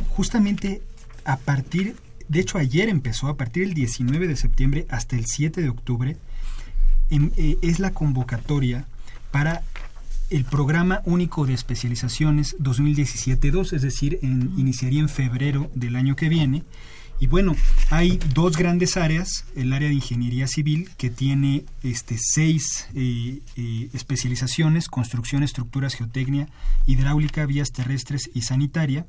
Justamente 0.09 0.81
a 1.25 1.37
partir, 1.37 1.95
de 2.27 2.39
hecho 2.39 2.57
ayer 2.57 2.87
empezó, 2.87 3.27
a 3.27 3.37
partir 3.37 3.65
del 3.65 3.73
19 3.73 4.27
de 4.27 4.35
septiembre 4.35 4.85
hasta 4.89 5.15
el 5.15 5.25
7 5.25 5.61
de 5.61 5.69
octubre, 5.69 6.17
es 7.09 7.79
la 7.79 7.91
convocatoria 7.91 8.85
para 9.31 9.63
el 10.29 10.45
programa 10.45 11.01
único 11.05 11.45
de 11.45 11.53
especializaciones 11.53 12.55
2017-2, 12.59 13.73
es 13.73 13.81
decir, 13.81 14.19
iniciaría 14.21 14.99
en 14.99 15.09
febrero 15.09 15.71
del 15.73 15.95
año 15.95 16.15
que 16.15 16.29
viene. 16.29 16.63
Y 17.21 17.27
bueno, 17.27 17.55
hay 17.89 18.17
dos 18.33 18.55
grandes 18.55 18.95
áreas, 18.95 19.43
el 19.55 19.73
área 19.73 19.89
de 19.89 19.95
ingeniería 19.95 20.47
civil 20.47 20.89
que 20.97 21.09
tiene 21.09 21.65
este, 21.83 22.15
seis 22.17 22.87
eh, 22.95 23.41
eh, 23.57 23.89
especializaciones, 23.93 24.87
construcción, 24.87 25.43
estructuras, 25.43 25.95
geotecnia, 25.95 26.47
hidráulica, 26.85 27.45
vías 27.45 27.71
terrestres 27.73 28.29
y 28.33 28.43
sanitaria, 28.43 29.05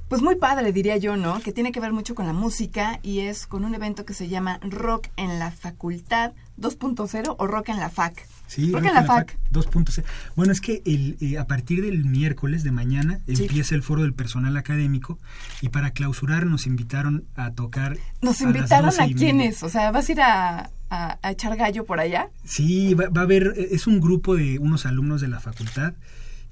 pues 0.07 0.21
muy 0.21 0.35
padre, 0.35 0.73
diría 0.73 0.97
yo, 0.97 1.15
¿no? 1.15 1.39
Que 1.39 1.53
tiene 1.53 1.71
que 1.71 1.79
ver 1.79 1.93
mucho 1.93 2.15
con 2.15 2.27
la 2.27 2.33
música 2.33 2.99
y 3.01 3.21
es 3.21 3.47
con 3.47 3.63
un 3.63 3.73
evento 3.75 4.03
que 4.03 4.13
se 4.13 4.27
llama 4.27 4.59
Rock 4.61 5.07
en 5.15 5.39
la 5.39 5.51
Facultad 5.51 6.33
2.0 6.61 7.35
o 7.37 7.47
Rock 7.47 7.69
en 7.69 7.77
la 7.77 7.89
FAC. 7.89 8.25
Sí, 8.47 8.71
Rock 8.71 8.85
en 8.85 8.93
la 8.93 9.03
FAC. 9.03 9.37
2.0. 9.51 10.03
Bueno, 10.35 10.51
es 10.51 10.59
que 10.61 10.81
el, 10.85 11.17
eh, 11.21 11.37
a 11.37 11.47
partir 11.47 11.81
del 11.81 12.03
miércoles 12.05 12.63
de 12.63 12.71
mañana 12.71 13.19
Sí. 13.27 13.43
empieza 13.43 13.75
el 13.75 13.81
foro 13.83 14.01
del 14.03 14.13
personal 14.13 14.55
académico 14.57 15.19
y 15.61 15.69
para 15.69 15.91
clausurar 15.91 16.45
nos 16.45 16.67
invitaron 16.67 17.23
a 17.35 17.51
tocar. 17.51 17.97
Nos 18.21 18.41
a 18.41 18.43
invitaron 18.45 18.91
a 18.99 19.07
quiénes, 19.07 19.63
o 19.63 19.69
sea, 19.69 19.91
¿vas 19.91 20.09
a 20.09 20.11
ir 20.11 20.21
a, 20.21 20.69
a- 20.89 21.17
a 21.21 21.31
echar 21.31 21.55
gallo 21.55 21.85
por 21.85 21.99
allá? 22.01 22.29
Sí, 22.43 22.93
va, 22.93 23.07
va 23.09 23.21
a 23.21 23.23
haber, 23.23 23.53
eh, 23.57 23.69
es 23.71 23.87
un 23.87 23.99
grupo 24.01 24.35
de 24.35 24.59
unos 24.59 24.85
alumnos 24.85 25.21
de 25.21 25.29
la 25.29 25.39
facultad 25.39 25.93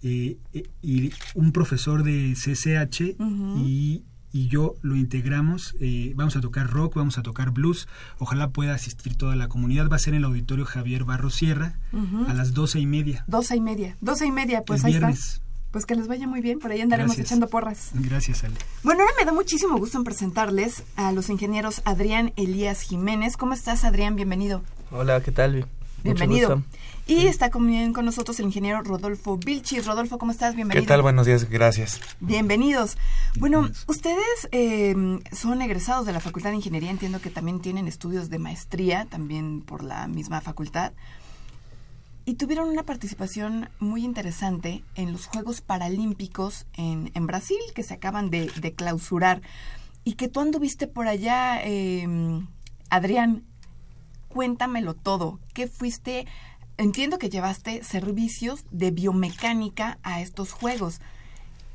eh, 0.01 0.37
eh, 0.53 0.63
y 0.81 1.11
un 1.35 1.51
profesor 1.51 2.03
de 2.03 2.33
CCH 2.33 3.17
y, 3.57 4.03
y 4.31 4.47
yo 4.47 4.75
lo 4.81 4.95
integramos. 4.95 5.75
eh, 5.79 6.13
vamos 6.15 6.35
a 6.35 6.41
tocar 6.41 6.69
rock, 6.69 6.95
vamos 6.95 7.17
a 7.17 7.23
tocar 7.23 7.51
blues. 7.51 7.87
Ojalá 8.17 8.49
pueda 8.49 8.73
asistir 8.73 9.15
toda 9.15 9.35
la 9.35 9.47
comunidad. 9.47 9.89
Va 9.89 9.95
a 9.95 9.99
ser 9.99 10.13
en 10.13 10.19
el 10.19 10.25
auditorio 10.25 10.65
Javier 10.65 11.03
Barro 11.03 11.29
Sierra 11.29 11.79
a 12.27 12.33
las 12.33 12.53
doce 12.53 12.79
y 12.79 12.85
media. 12.85 13.23
Doce 13.27 13.55
y 13.55 13.61
media, 13.61 13.97
doce 14.01 14.25
y 14.25 14.31
media, 14.31 14.63
pues 14.63 14.81
el 14.81 14.87
ahí 14.87 14.91
viernes. 14.93 15.19
está. 15.33 15.49
Pues 15.71 15.85
que 15.85 15.93
les 15.93 16.07
vaya 16.07 16.27
muy 16.27 16.41
bien, 16.41 16.57
por 16.57 16.71
ahí 16.71 16.81
andaremos 16.81 17.11
Gracias. 17.11 17.27
echando 17.27 17.47
porras. 17.47 17.91
Gracias, 17.93 18.43
Ale. 18.43 18.55
Bueno, 18.81 19.01
ahora 19.01 19.13
me 19.19 19.25
da 19.25 19.31
muchísimo 19.31 19.77
gusto 19.77 19.99
en 19.99 20.03
presentarles 20.03 20.81
a 20.95 21.11
los 21.11 21.29
ingenieros 21.29 21.83
Adrián 21.85 22.33
Elías 22.37 22.81
Jiménez. 22.81 23.37
¿Cómo 23.37 23.53
estás, 23.53 23.83
Adrián? 23.83 24.15
Bienvenido. 24.15 24.63
Hola, 24.89 25.21
¿qué 25.21 25.31
tal? 25.31 25.55
Mucho 25.57 25.67
Bienvenido. 26.03 26.55
gusto. 26.55 26.69
Y 27.09 27.25
está 27.25 27.49
también 27.49 27.91
con 27.91 28.05
nosotros 28.05 28.39
el 28.39 28.45
ingeniero 28.45 28.83
Rodolfo 28.83 29.35
Vilchis. 29.37 29.87
Rodolfo, 29.87 30.19
¿cómo 30.19 30.31
estás? 30.31 30.55
Bienvenido. 30.55 30.83
¿Qué 30.83 30.87
tal? 30.87 31.01
Buenos 31.01 31.25
días, 31.25 31.49
gracias. 31.49 31.99
Bienvenidos. 32.19 32.99
Bueno, 33.39 33.61
Bienvenidos. 33.61 33.85
ustedes 33.87 34.47
eh, 34.51 34.95
son 35.31 35.63
egresados 35.63 36.05
de 36.05 36.13
la 36.13 36.19
Facultad 36.19 36.51
de 36.51 36.57
Ingeniería. 36.57 36.91
Entiendo 36.91 37.19
que 37.19 37.31
también 37.31 37.61
tienen 37.61 37.87
estudios 37.87 38.29
de 38.29 38.37
maestría, 38.37 39.05
también 39.05 39.61
por 39.61 39.83
la 39.83 40.07
misma 40.07 40.39
facultad. 40.39 40.93
Y 42.25 42.35
tuvieron 42.35 42.69
una 42.69 42.83
participación 42.83 43.69
muy 43.79 44.05
interesante 44.05 44.83
en 44.93 45.11
los 45.11 45.25
Juegos 45.25 45.61
Paralímpicos 45.61 46.67
en, 46.73 47.09
en 47.15 47.25
Brasil, 47.25 47.57
que 47.73 47.81
se 47.81 47.95
acaban 47.95 48.29
de, 48.29 48.51
de 48.61 48.73
clausurar. 48.73 49.41
Y 50.03 50.13
que 50.13 50.27
tú 50.27 50.41
anduviste 50.41 50.85
por 50.85 51.07
allá, 51.07 51.59
eh, 51.63 52.07
Adrián. 52.91 53.45
Cuéntamelo 54.27 54.93
todo. 54.93 55.39
¿Qué 55.55 55.65
fuiste? 55.65 56.27
Entiendo 56.79 57.17
que 57.17 57.29
llevaste 57.29 57.83
servicios 57.83 58.63
de 58.71 58.91
biomecánica 58.91 59.97
a 60.01 60.21
estos 60.21 60.53
Juegos. 60.53 61.01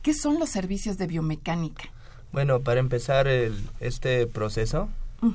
¿Qué 0.01 0.15
son 0.15 0.39
los 0.39 0.49
servicios 0.49 0.97
de 0.97 1.07
biomecánica? 1.07 1.85
Bueno, 2.33 2.61
para 2.61 2.81
empezar 2.81 3.29
el, 3.29 3.69
este 3.81 4.27
proceso, 4.27 4.89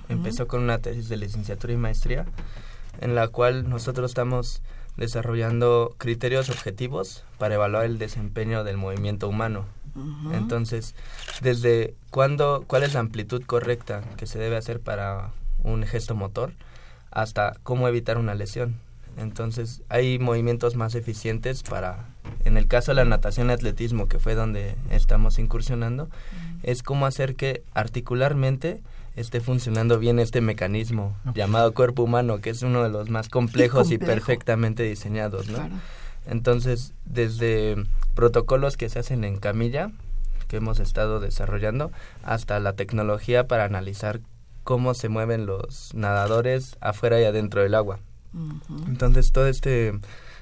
empezó 0.10 0.48
con 0.48 0.64
una 0.64 0.80
tesis 0.80 1.08
de 1.08 1.18
licenciatura 1.18 1.72
y 1.72 1.78
maestría, 1.78 2.26
en 3.00 3.14
la 3.14 3.28
cual 3.28 3.70
nosotros 3.70 4.10
estamos 4.10 4.64
desarrollando 4.98 5.94
criterios 6.00 6.50
objetivos 6.50 7.24
para 7.38 7.54
evaluar 7.54 7.86
el 7.86 8.00
desempeño 8.00 8.64
del 8.64 8.78
movimiento 8.78 9.30
humano. 9.30 9.68
Entonces, 10.34 10.96
desde 11.42 11.94
cuándo, 12.10 12.64
cuál 12.66 12.82
es 12.82 12.96
la 12.96 13.02
amplitud 13.02 13.44
correcta 13.44 14.02
que 14.18 14.26
se 14.26 14.40
debe 14.40 14.58
hacer 14.58 14.80
para 14.80 15.30
un 15.64 15.84
gesto 15.84 16.16
motor, 16.16 16.54
hasta 17.12 17.54
cómo 17.62 17.88
evitar 17.88 18.18
una 18.18 18.34
lesión. 18.34 18.89
Entonces, 19.20 19.82
hay 19.90 20.18
movimientos 20.18 20.76
más 20.76 20.96
eficientes 20.96 21.62
para, 21.64 22.06
en 22.46 22.58
el 22.58 22.68
caso 22.68 22.92
de 22.92 22.96
la 22.96 23.06
natación 23.06 23.50
y 23.50 23.54
atletismo, 23.54 24.08
que 24.08 24.18
fue 24.18 24.34
donde 24.34 24.76
estamos 24.90 25.40
incursionando, 25.40 26.10
es 26.64 26.84
cómo 26.84 27.06
hacer 27.06 27.36
que 27.36 27.64
articularmente 27.74 28.82
esté 29.16 29.42
funcionando 29.42 30.00
bien 30.00 30.20
este 30.20 30.40
mecanismo 30.40 31.18
llamado 31.34 31.74
cuerpo 31.74 32.04
humano, 32.04 32.40
que 32.40 32.50
es 32.50 32.64
uno 32.64 32.82
de 32.84 32.90
los 32.90 33.10
más 33.10 33.28
complejos 33.28 33.92
y, 33.92 33.98
perfectamente 33.98 34.84
diseñados, 34.84 35.50
¿no? 35.50 35.58
Claro. 35.58 35.76
Entonces, 36.26 36.94
desde 37.06 37.76
protocolos 38.16 38.78
que 38.78 38.88
se 38.88 39.00
hacen 39.00 39.26
en 39.26 39.38
camilla, 39.38 39.92
que 40.48 40.58
hemos 40.58 40.80
estado 40.80 41.20
desarrollando, 41.20 41.92
hasta 42.24 42.60
la 42.60 42.74
tecnología 42.74 43.48
para 43.48 43.66
analizar 43.66 44.22
cómo 44.64 44.94
se 44.94 45.10
mueven 45.10 45.46
los 45.46 45.94
nadadores 45.94 46.78
afuera 46.80 47.20
y 47.20 47.26
adentro 47.26 47.62
del 47.62 47.76
agua. 47.76 48.00
Entonces, 48.88 49.32
todo 49.32 49.48
este 49.48 49.94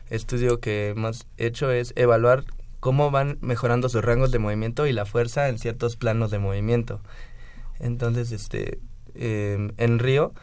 estudio 0.09 0.59
que 0.59 0.89
hemos 0.89 1.25
hecho 1.37 1.71
es 1.71 1.93
evaluar 1.95 2.45
cómo 2.79 3.11
van 3.11 3.37
mejorando 3.41 3.89
sus 3.89 4.03
rangos 4.03 4.31
de 4.31 4.39
movimiento 4.39 4.87
y 4.87 4.93
la 4.93 5.05
fuerza 5.05 5.49
en 5.49 5.57
ciertos 5.57 5.95
planos 5.95 6.31
de 6.31 6.39
movimiento. 6.39 7.01
Entonces, 7.79 8.31
este, 8.31 8.79
eh, 9.15 9.71
en 9.77 9.99
Río 9.99 10.33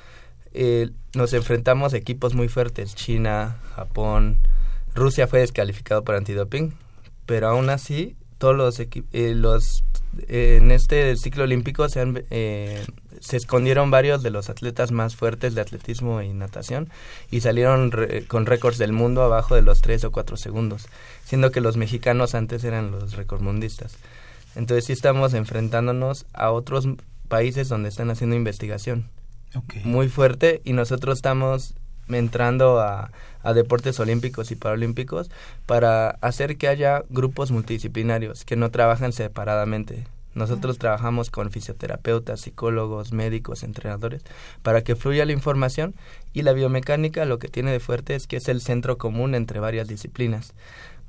eh, 0.53 0.91
nos 1.15 1.33
enfrentamos 1.33 1.95
a 1.95 1.97
equipos 1.97 2.35
muy 2.35 2.49
fuertes, 2.49 2.95
China, 2.95 3.57
Japón, 3.75 4.39
Rusia 4.95 5.27
fue 5.27 5.41
descalificado 5.41 6.05
por 6.05 6.15
antidoping, 6.15 6.73
pero 7.27 7.49
aún 7.49 7.71
así 7.71 8.17
todos 8.39 8.57
los 8.57 8.79
eh, 8.79 9.35
los 9.35 9.85
en 10.29 10.71
este 10.71 11.17
ciclo 11.17 11.43
olímpico 11.43 11.89
se 11.89 12.01
han 12.01 12.25
eh, 12.31 12.85
se 13.25 13.37
escondieron 13.39 13.91
varios 13.91 14.23
de 14.23 14.31
los 14.31 14.51
atletas 14.51 14.91
más 14.93 15.17
fuertes 15.17 15.55
de 15.55 15.61
atletismo 15.63 16.21
y 16.21 16.33
natación 16.35 16.91
y 17.31 17.41
salieron 17.41 17.91
re- 17.91 18.27
con 18.27 18.45
récords 18.45 18.77
del 18.79 18.93
mundo 18.93 19.23
abajo 19.23 19.55
de 19.55 19.63
los 19.63 19.81
3 19.81 20.05
o 20.05 20.13
4 20.13 20.37
segundos, 20.37 20.87
siendo 21.25 21.51
que 21.51 21.61
los 21.63 21.77
mexicanos 21.79 22.35
antes 22.35 22.65
eran 22.65 22.91
los 22.91 23.17
recordmundistas. 23.17 23.97
Entonces 24.57 24.85
sí 24.85 24.93
estamos 24.93 25.33
enfrentándonos 25.35 26.27
a 26.35 26.51
otros 26.51 26.87
países 27.29 27.69
donde 27.69 27.89
están 27.89 28.11
haciendo 28.11 28.37
investigación 28.37 29.09
muy 29.85 30.09
fuerte 30.09 30.61
y 30.65 30.73
nosotros 30.75 31.17
estamos 31.19 31.75
entrando 32.09 32.81
a, 32.81 33.11
a 33.43 33.53
deportes 33.55 33.99
olímpicos 34.01 34.51
y 34.51 34.57
paralímpicos 34.57 35.31
para 35.65 36.11
hacer 36.21 36.59
que 36.59 36.69
haya 36.69 37.05
grupos 37.09 37.51
multidisciplinarios 37.53 38.45
que 38.45 38.57
no 38.57 38.71
trabajan 38.71 39.13
separadamente. 39.13 40.05
Nosotros 40.35 40.79
trabajamos 40.79 41.31
con 41.31 41.51
fisioterapeutas, 41.51 42.41
psicólogos, 42.41 43.13
médicos, 43.13 43.63
entrenadores, 43.63 44.23
para 44.63 44.83
que 44.83 44.97
fluya 44.97 45.25
la 45.25 45.33
información 45.33 45.95
y 46.33 46.43
la 46.43 46.53
biomecánica 46.53 47.25
lo 47.25 47.39
que 47.39 47.49
tiene 47.49 47.71
de 47.71 47.81
fuerte 47.81 48.15
es 48.15 48.27
que 48.27 48.37
es 48.37 48.49
el 48.49 48.61
centro 48.61 48.99
común 48.99 49.35
entre 49.35 49.61
varias 49.61 49.89
disciplinas. 49.89 50.55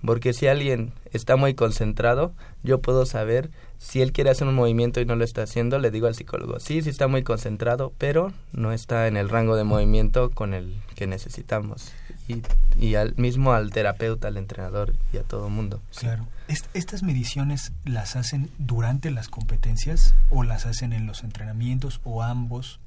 Porque 0.05 0.33
si 0.33 0.47
alguien 0.47 0.93
está 1.11 1.35
muy 1.35 1.55
concentrado, 1.55 2.33
yo 2.63 2.79
puedo 2.79 3.05
saber 3.05 3.49
si 3.77 4.01
él 4.01 4.11
quiere 4.11 4.29
hacer 4.29 4.47
un 4.47 4.53
movimiento 4.53 5.01
y 5.01 5.05
no 5.05 5.15
lo 5.15 5.23
está 5.23 5.43
haciendo, 5.43 5.79
le 5.79 5.89
digo 5.89 6.07
al 6.07 6.15
psicólogo, 6.15 6.59
sí, 6.59 6.81
sí 6.81 6.89
está 6.89 7.07
muy 7.07 7.23
concentrado, 7.23 7.91
pero 7.97 8.31
no 8.51 8.71
está 8.71 9.07
en 9.07 9.17
el 9.17 9.29
rango 9.29 9.55
de 9.55 9.63
movimiento 9.63 10.29
con 10.29 10.53
el 10.53 10.75
que 10.95 11.07
necesitamos. 11.07 11.91
Y, 12.27 12.41
y 12.79 12.95
al 12.95 13.15
mismo 13.17 13.53
al 13.53 13.71
terapeuta, 13.71 14.27
al 14.27 14.38
entrenador 14.38 14.93
y 15.13 15.17
a 15.17 15.23
todo 15.23 15.49
mundo. 15.49 15.81
Claro. 15.97 16.27
Est- 16.47 16.67
¿Estas 16.73 17.01
mediciones 17.03 17.71
las 17.86 18.15
hacen 18.15 18.49
durante 18.60 19.12
las 19.12 19.27
competencias 19.29 20.13
o 20.29 20.43
las 20.43 20.65
hacen 20.65 20.93
en 20.93 21.08
los 21.08 21.23
entrenamientos 21.23 22.01
o 22.03 22.21
ambos? 22.23 22.79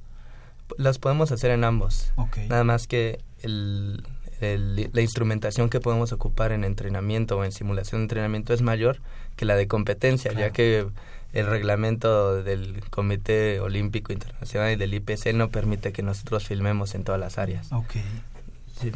Las 0.77 0.97
podemos 0.99 1.31
hacer 1.31 1.51
en 1.51 1.63
ambos. 1.63 2.11
Ok. 2.15 2.37
Nada 2.49 2.63
más 2.63 2.87
que 2.87 3.19
el, 3.41 4.03
el- 4.39 4.89
la 4.93 5.01
instrumentación 5.01 5.69
que 5.69 5.79
podemos 5.79 6.11
ocupar 6.11 6.51
en 6.51 6.63
entrenamiento 6.63 7.37
o 7.37 7.43
en 7.43 7.51
simulación 7.51 8.01
de 8.01 8.03
entrenamiento 8.03 8.53
es 8.53 8.61
mayor 8.61 8.99
que 9.35 9.45
la 9.45 9.55
de 9.55 9.67
competencia, 9.67 10.31
Claro. 10.31 10.47
ya 10.47 10.53
que 10.53 10.85
el 11.33 11.45
reglamento 11.45 12.41
del 12.43 12.81
Comité 12.89 13.59
Olímpico 13.59 14.13
Internacional 14.13 14.71
y 14.73 14.75
del 14.77 14.93
IPC 14.93 15.33
no 15.33 15.49
permite 15.49 15.91
que 15.91 16.01
nosotros 16.01 16.47
filmemos 16.47 16.95
en 16.95 17.03
todas 17.03 17.19
las 17.19 17.37
áreas. 17.37 17.71
Ok. 17.71 17.95
Sí. 18.79 18.91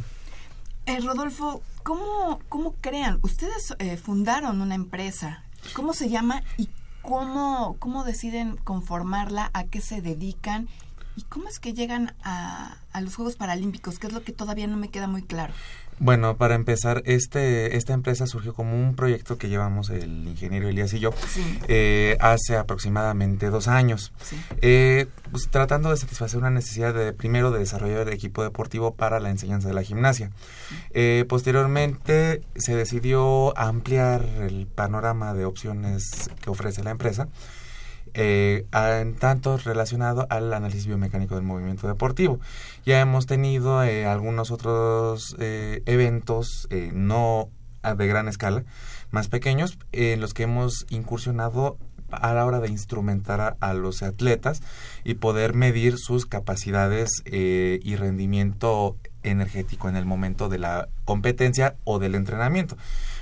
Eh, 0.85 0.99
Rodolfo, 0.99 1.61
¿cómo, 1.83 2.39
¿cómo 2.49 2.73
crean? 2.81 3.19
Ustedes 3.21 3.73
eh, 3.79 3.95
fundaron 3.95 4.59
una 4.59 4.75
empresa. 4.75 5.43
¿Cómo 5.73 5.93
se 5.93 6.09
llama 6.09 6.43
y 6.57 6.67
cómo, 7.01 7.77
cómo 7.79 8.03
deciden 8.03 8.57
conformarla? 8.57 9.49
¿A 9.53 9.63
qué 9.63 9.79
se 9.79 10.01
dedican? 10.01 10.67
¿Y 11.15 11.21
cómo 11.23 11.47
es 11.47 11.59
que 11.59 11.73
llegan 11.73 12.13
a, 12.23 12.75
a 12.91 13.01
los 13.01 13.15
Juegos 13.15 13.37
Paralímpicos? 13.37 13.97
Que 13.97 14.07
es 14.07 14.13
lo 14.13 14.23
que 14.23 14.33
todavía 14.33 14.67
no 14.67 14.75
me 14.75 14.89
queda 14.89 15.07
muy 15.07 15.21
claro. 15.21 15.53
Bueno, 15.99 16.37
para 16.37 16.55
empezar, 16.55 17.01
este, 17.05 17.77
esta 17.77 17.93
empresa 17.93 18.27
surgió 18.27 18.53
como 18.53 18.75
un 18.75 18.95
proyecto 18.95 19.37
que 19.37 19.49
llevamos 19.49 19.89
el 19.89 20.27
ingeniero 20.27 20.67
Elías 20.67 20.93
y 20.93 20.99
yo 20.99 21.11
Sí. 21.29 21.59
eh, 21.67 22.17
hace 22.19 22.57
aproximadamente 22.57 23.49
dos 23.49 23.67
años. 23.67 24.11
Sí. 24.23 24.37
Eh, 24.61 25.07
pues, 25.31 25.49
tratando 25.49 25.89
de 25.89 25.97
satisfacer 25.97 26.39
una 26.39 26.49
necesidad 26.49 26.93
de 26.93 27.13
primero 27.13 27.51
de 27.51 27.59
desarrollar 27.59 28.07
el 28.07 28.13
equipo 28.13 28.43
deportivo 28.43 28.93
para 28.95 29.19
la 29.19 29.29
enseñanza 29.29 29.67
de 29.67 29.73
la 29.73 29.83
gimnasia. 29.83 30.31
Eh, 30.91 31.25
posteriormente 31.27 32.41
se 32.55 32.75
decidió 32.75 33.57
ampliar 33.57 34.23
el 34.23 34.67
panorama 34.67 35.33
de 35.33 35.45
opciones 35.45 36.29
que 36.41 36.49
ofrece 36.49 36.83
la 36.83 36.91
empresa. 36.91 37.27
Eh, 38.13 38.65
a- 38.71 38.99
en 38.99 39.15
tanto 39.15 39.57
relacionado 39.57 40.27
al 40.29 40.53
análisis 40.53 40.85
biomecánico 40.87 41.35
del 41.35 41.43
movimiento 41.43 41.87
deportivo. 41.87 42.39
Ya 42.85 42.99
hemos 42.99 43.25
tenido 43.25 43.83
eh, 43.83 44.05
algunos 44.05 44.51
otros 44.51 45.35
eh, 45.39 45.81
eventos, 45.85 46.67
eh, 46.69 46.91
no 46.93 47.49
a- 47.81 47.95
de 47.95 48.07
gran 48.07 48.27
escala, 48.27 48.63
más 49.11 49.27
pequeños, 49.27 49.77
en 49.91 50.21
los 50.21 50.33
que 50.33 50.43
hemos 50.43 50.85
incursionado 50.89 51.77
a 52.11 52.33
la 52.33 52.45
hora 52.45 52.59
de 52.59 52.69
instrumentar 52.69 53.57
a, 53.59 53.73
los 53.73 54.03
atletas 54.03 54.61
y 55.03 55.15
poder 55.15 55.55
medir 55.55 55.97
sus 55.97 56.27
capacidades 56.27 57.23
eh, 57.25 57.79
y 57.81 57.95
rendimiento 57.95 58.97
energético 59.23 59.89
en 59.89 59.95
el 59.95 60.05
momento 60.05 60.47
de 60.47 60.59
la 60.59 60.89
competencia 61.05 61.75
o 61.85 61.97
del 61.97 62.13
entrenamiento. 62.13 62.77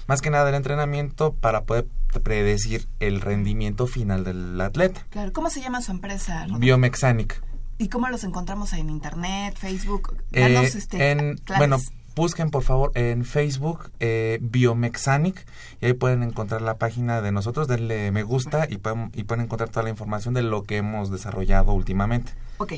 Más 0.08 0.22
que 0.22 0.30
nada 0.30 0.44
del 0.46 0.56
entrenamiento 0.56 1.34
para 1.34 1.62
poder 1.64 1.88
predecir 2.20 2.88
el 3.00 3.22
rendimiento 3.22 3.88
final 3.88 4.24
del 4.24 4.60
atleta. 4.60 5.06
Claro, 5.10 5.32
¿cómo 5.34 5.50
se 5.50 5.62
llama 5.62 5.82
su 5.82 5.92
empresa? 5.92 6.48
Biomexanic. 6.58 7.42
¿Y 7.78 7.90
cómo 7.90 8.10
los 8.10 8.24
encontramos 8.24 8.74
en 8.74 8.90
internet, 8.90 9.56
Facebook? 9.58 10.16
Eh, 10.34 10.62
este, 10.62 11.36
bueno, 11.58 11.78
busquen 12.16 12.52
por 12.52 12.64
favor 12.64 12.92
en 12.94 13.26
Facebook 13.26 13.92
eh, 14.00 14.38
Biomexanic 14.42 15.46
y 15.80 15.88
ahí 15.88 15.94
pueden 15.94 16.22
encontrar 16.22 16.62
la 16.62 16.78
página 16.78 17.22
de 17.22 17.32
nosotros, 17.32 17.68
denle 17.68 18.12
me 18.12 18.22
gusta 18.24 18.68
y 18.70 18.78
pueden, 18.78 19.12
y 19.16 19.24
pueden 19.24 19.46
encontrar 19.46 19.70
toda 19.70 19.84
la 19.84 19.90
información 19.90 20.34
de 20.34 20.44
lo 20.44 20.64
que 20.64 20.78
hemos 20.78 21.10
desarrollado 21.10 21.74
últimamente. 21.74 22.34
Ok, 22.58 22.74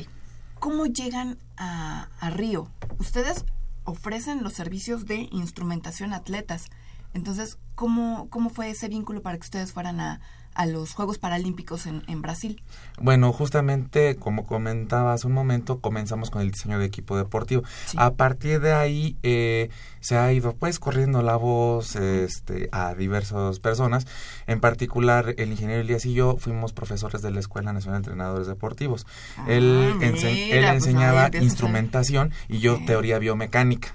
¿cómo 0.58 0.86
llegan 0.86 1.36
a, 1.58 2.08
a 2.18 2.30
Río? 2.30 2.70
Ustedes 2.98 3.44
ofrecen 3.84 4.42
los 4.42 4.54
servicios 4.54 5.06
de 5.06 5.28
instrumentación 5.30 6.12
atletas. 6.12 6.70
Entonces, 7.14 7.58
¿cómo, 7.74 8.28
¿cómo 8.28 8.50
fue 8.50 8.70
ese 8.70 8.88
vínculo 8.88 9.22
para 9.22 9.36
que 9.38 9.42
ustedes 9.42 9.72
fueran 9.72 10.00
a, 10.00 10.20
a 10.54 10.66
los 10.66 10.94
Juegos 10.94 11.18
Paralímpicos 11.18 11.86
en, 11.86 12.02
en, 12.06 12.22
Brasil? 12.22 12.62
Bueno, 13.00 13.32
justamente 13.32 14.16
como 14.16 14.46
comentaba 14.46 15.12
hace 15.12 15.26
un 15.26 15.32
momento, 15.32 15.80
comenzamos 15.80 16.30
con 16.30 16.42
el 16.42 16.50
diseño 16.50 16.78
de 16.78 16.86
equipo 16.86 17.16
deportivo. 17.16 17.62
A 17.96 18.14
partir 18.14 18.60
de 18.60 18.72
ahí 18.72 19.16
eh, 19.22 19.70
se 20.00 20.16
ha 20.16 20.32
ido 20.32 20.54
pues 20.54 20.78
corriendo 20.78 21.22
la 21.22 21.36
voz 21.36 21.96
este, 21.96 22.68
a 22.72 22.94
diversas 22.94 23.58
personas. 23.60 24.06
En 24.46 24.60
particular, 24.60 25.34
el 25.38 25.50
ingeniero 25.50 25.82
Elías 25.82 26.06
y 26.06 26.14
yo 26.14 26.36
fuimos 26.36 26.72
profesores 26.72 27.20
de 27.22 27.30
la 27.30 27.40
Escuela 27.40 27.72
Nacional 27.72 28.02
de 28.02 28.10
Entrenadores 28.10 28.46
Deportivos. 28.46 29.06
Ah, 29.36 29.46
él, 29.48 29.96
él 30.00 30.10
pues, 30.12 30.24
enseñaba 30.24 31.30
instrumentación 31.40 32.32
y 32.48 32.58
yo 32.58 32.78
teoría 32.86 33.18
biomecánica. 33.18 33.94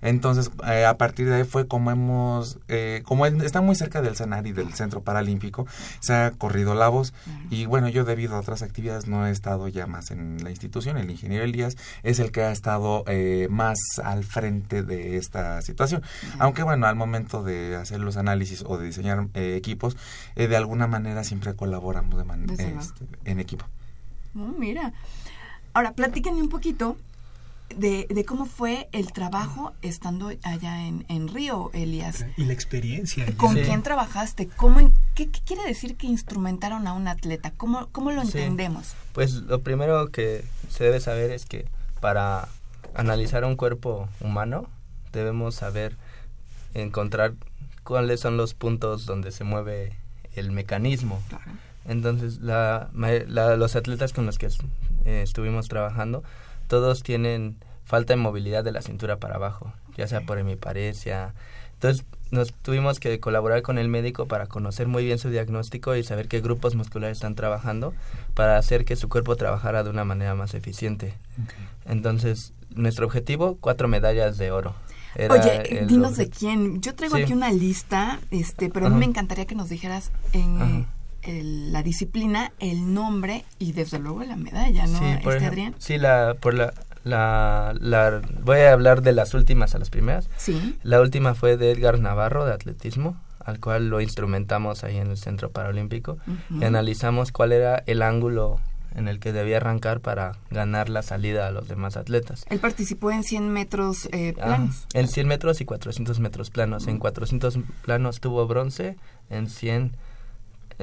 Entonces, 0.00 0.50
eh, 0.66 0.84
a 0.84 0.98
partir 0.98 1.28
de 1.28 1.36
ahí 1.36 1.44
fue 1.44 1.68
como 1.68 1.90
hemos, 1.90 2.58
eh, 2.68 3.02
como 3.04 3.24
está 3.26 3.60
muy 3.60 3.76
cerca 3.76 4.02
del 4.02 4.16
CENAR 4.16 4.46
y 4.46 4.52
del 4.52 4.74
Centro 4.74 5.02
Paralímpico, 5.02 5.66
se 6.00 6.12
ha 6.12 6.30
corrido 6.32 6.74
la 6.74 6.88
voz. 6.88 7.14
Y 7.50 7.66
bueno, 7.66 7.88
yo 7.88 8.04
debido 8.04 8.34
a 8.34 8.40
otras 8.40 8.62
actividades 8.62 9.06
no 9.06 9.26
he 9.26 9.30
estado 9.30 9.68
ya 9.68 9.86
más 9.86 10.10
en 10.10 10.42
la 10.42 10.50
institución. 10.50 10.98
El 10.98 11.10
ingeniero 11.10 11.44
Elías 11.44 11.76
es 12.02 12.18
el 12.18 12.32
que 12.32 12.42
ha 12.42 12.50
estado 12.50 13.04
eh, 13.06 13.46
más 13.50 13.78
al 14.02 14.24
frente 14.24 14.82
de 14.82 15.16
esta 15.16 15.62
situación. 15.62 16.02
Aunque 16.38 16.64
bueno, 16.64 16.86
al 16.86 16.96
momento 16.96 17.44
de 17.44 17.76
hacer 17.76 18.00
los 18.00 18.16
análisis 18.16 18.64
o 18.66 18.78
de 18.78 18.86
diseñar 18.86 19.28
equipos, 19.34 19.96
de 20.34 20.56
alguna 20.56 20.86
manera 20.86 21.22
siempre 21.22 21.54
colaboramos 21.54 22.16
de 22.16 22.24
este, 22.78 23.04
en 23.24 23.38
equipo. 23.38 23.66
Oh, 24.34 24.52
mira. 24.58 24.92
Ahora, 25.74 25.92
platíquenme 25.92 26.42
un 26.42 26.48
poquito 26.48 26.96
de, 27.74 28.24
cómo 28.26 28.46
fue 28.46 28.88
el 28.92 29.12
trabajo 29.12 29.72
estando 29.82 30.30
allá 30.42 30.86
en, 30.86 31.04
en 31.08 31.28
Río, 31.28 31.70
Elías. 31.72 32.26
Y 32.36 32.44
la 32.44 32.52
experiencia. 32.52 33.26
¿Con 33.36 33.54
quién 33.54 33.82
trabajaste? 33.82 34.48
¿Cómo, 34.48 34.92
qué, 35.14 35.28
quiere 35.28 35.64
decir 35.66 35.96
que 35.96 36.06
instrumentaron 36.06 36.86
a 36.86 36.92
un 36.92 37.08
atleta? 37.08 37.52
¿Cómo, 37.56 37.88
cómo 37.92 38.10
lo 38.10 38.22
entendemos? 38.22 38.94
Pues 39.12 39.34
lo 39.34 39.60
primero 39.60 40.10
que 40.10 40.44
se 40.70 40.84
debe 40.84 41.00
saber 41.00 41.30
es 41.30 41.46
que 41.46 41.66
para 42.00 42.48
analizar 42.94 43.44
un 43.44 43.56
cuerpo 43.56 44.08
humano 44.20 44.66
debemos 45.12 45.54
saber 45.54 45.96
encontrar 46.74 47.34
cuáles 47.82 48.20
son 48.20 48.36
los 48.36 48.54
puntos 48.54 49.06
donde 49.06 49.32
se 49.32 49.44
mueve 49.44 49.94
el 50.34 50.50
mecanismo. 50.52 51.22
Entonces, 51.84 52.40
la, 52.40 52.90
los 52.92 53.76
atletas 53.76 54.12
con 54.12 54.26
los 54.26 54.38
que 54.38 54.46
eh, 55.04 55.22
estuvimos 55.22 55.68
trabajando 55.68 56.22
todos 56.68 57.02
tienen 57.02 57.56
falta 57.84 58.14
de 58.14 58.16
movilidad 58.16 58.64
de 58.64 58.72
la 58.72 58.82
cintura 58.82 59.18
para 59.18 59.36
abajo, 59.36 59.72
ya 59.96 60.06
sea 60.06 60.22
por 60.22 60.38
hemiparesia. 60.38 61.34
Entonces 61.74 62.04
nos 62.30 62.52
tuvimos 62.54 62.98
que 62.98 63.20
colaborar 63.20 63.60
con 63.62 63.76
el 63.76 63.88
médico 63.88 64.26
para 64.26 64.46
conocer 64.46 64.88
muy 64.88 65.04
bien 65.04 65.18
su 65.18 65.28
diagnóstico 65.28 65.94
y 65.94 66.02
saber 66.02 66.28
qué 66.28 66.40
grupos 66.40 66.74
musculares 66.74 67.18
están 67.18 67.34
trabajando 67.34 67.92
para 68.34 68.56
hacer 68.56 68.86
que 68.86 68.96
su 68.96 69.08
cuerpo 69.08 69.36
trabajara 69.36 69.84
de 69.84 69.90
una 69.90 70.04
manera 70.04 70.34
más 70.34 70.54
eficiente. 70.54 71.14
Entonces, 71.84 72.54
nuestro 72.74 73.04
objetivo, 73.06 73.58
cuatro 73.60 73.86
medallas 73.86 74.38
de 74.38 74.50
oro. 74.50 74.74
Oye, 75.28 75.84
dinos 75.86 76.16
de 76.16 76.30
quién. 76.30 76.80
Yo 76.80 76.94
traigo 76.94 77.16
aquí 77.16 77.34
una 77.34 77.52
lista, 77.52 78.18
este, 78.30 78.70
pero 78.70 78.86
a 78.86 78.88
mí 78.88 78.96
me 78.96 79.04
encantaría 79.04 79.46
que 79.46 79.54
nos 79.54 79.68
dijeras 79.68 80.10
en 80.32 80.86
la 81.26 81.82
disciplina, 81.82 82.52
el 82.58 82.94
nombre 82.94 83.44
y 83.58 83.72
desde 83.72 83.98
luego 83.98 84.24
la 84.24 84.36
medalla, 84.36 84.86
¿no? 84.86 84.98
Sí, 84.98 85.04
por 85.22 85.34
este, 85.34 85.46
Adrián. 85.46 85.74
Sí, 85.78 85.98
la, 85.98 86.34
por 86.40 86.54
la, 86.54 86.72
la, 87.04 88.22
voy 88.42 88.58
a 88.60 88.72
hablar 88.72 89.02
de 89.02 89.12
las 89.12 89.34
últimas 89.34 89.74
a 89.74 89.78
las 89.78 89.90
primeras. 89.90 90.28
Sí. 90.36 90.78
La 90.82 91.00
última 91.00 91.34
fue 91.34 91.56
de 91.56 91.70
Edgar 91.70 91.98
Navarro 92.00 92.44
de 92.44 92.52
atletismo, 92.52 93.16
al 93.44 93.60
cual 93.60 93.88
lo 93.88 94.00
instrumentamos 94.00 94.84
ahí 94.84 94.96
en 94.96 95.10
el 95.10 95.16
Centro 95.16 95.50
Paralímpico 95.50 96.18
y 96.50 96.64
analizamos 96.64 97.32
cuál 97.32 97.52
era 97.52 97.82
el 97.86 98.02
ángulo 98.02 98.60
en 98.94 99.08
el 99.08 99.20
que 99.20 99.32
debía 99.32 99.56
arrancar 99.56 100.00
para 100.00 100.36
ganar 100.50 100.88
la 100.88 101.02
salida 101.02 101.46
a 101.46 101.50
los 101.50 101.66
demás 101.66 101.96
atletas. 101.96 102.44
Él 102.50 102.58
participó 102.58 103.10
en 103.10 103.24
100 103.24 103.48
metros 103.48 104.08
eh, 104.12 104.34
planos. 104.34 104.86
en 104.92 105.08
100 105.08 105.28
metros 105.28 105.60
y 105.60 105.64
400 105.64 106.20
metros 106.20 106.50
planos. 106.50 106.86
En 106.86 106.98
400 106.98 107.58
planos 107.82 108.20
tuvo 108.20 108.46
bronce, 108.46 108.96
en 109.30 109.48
100 109.48 109.92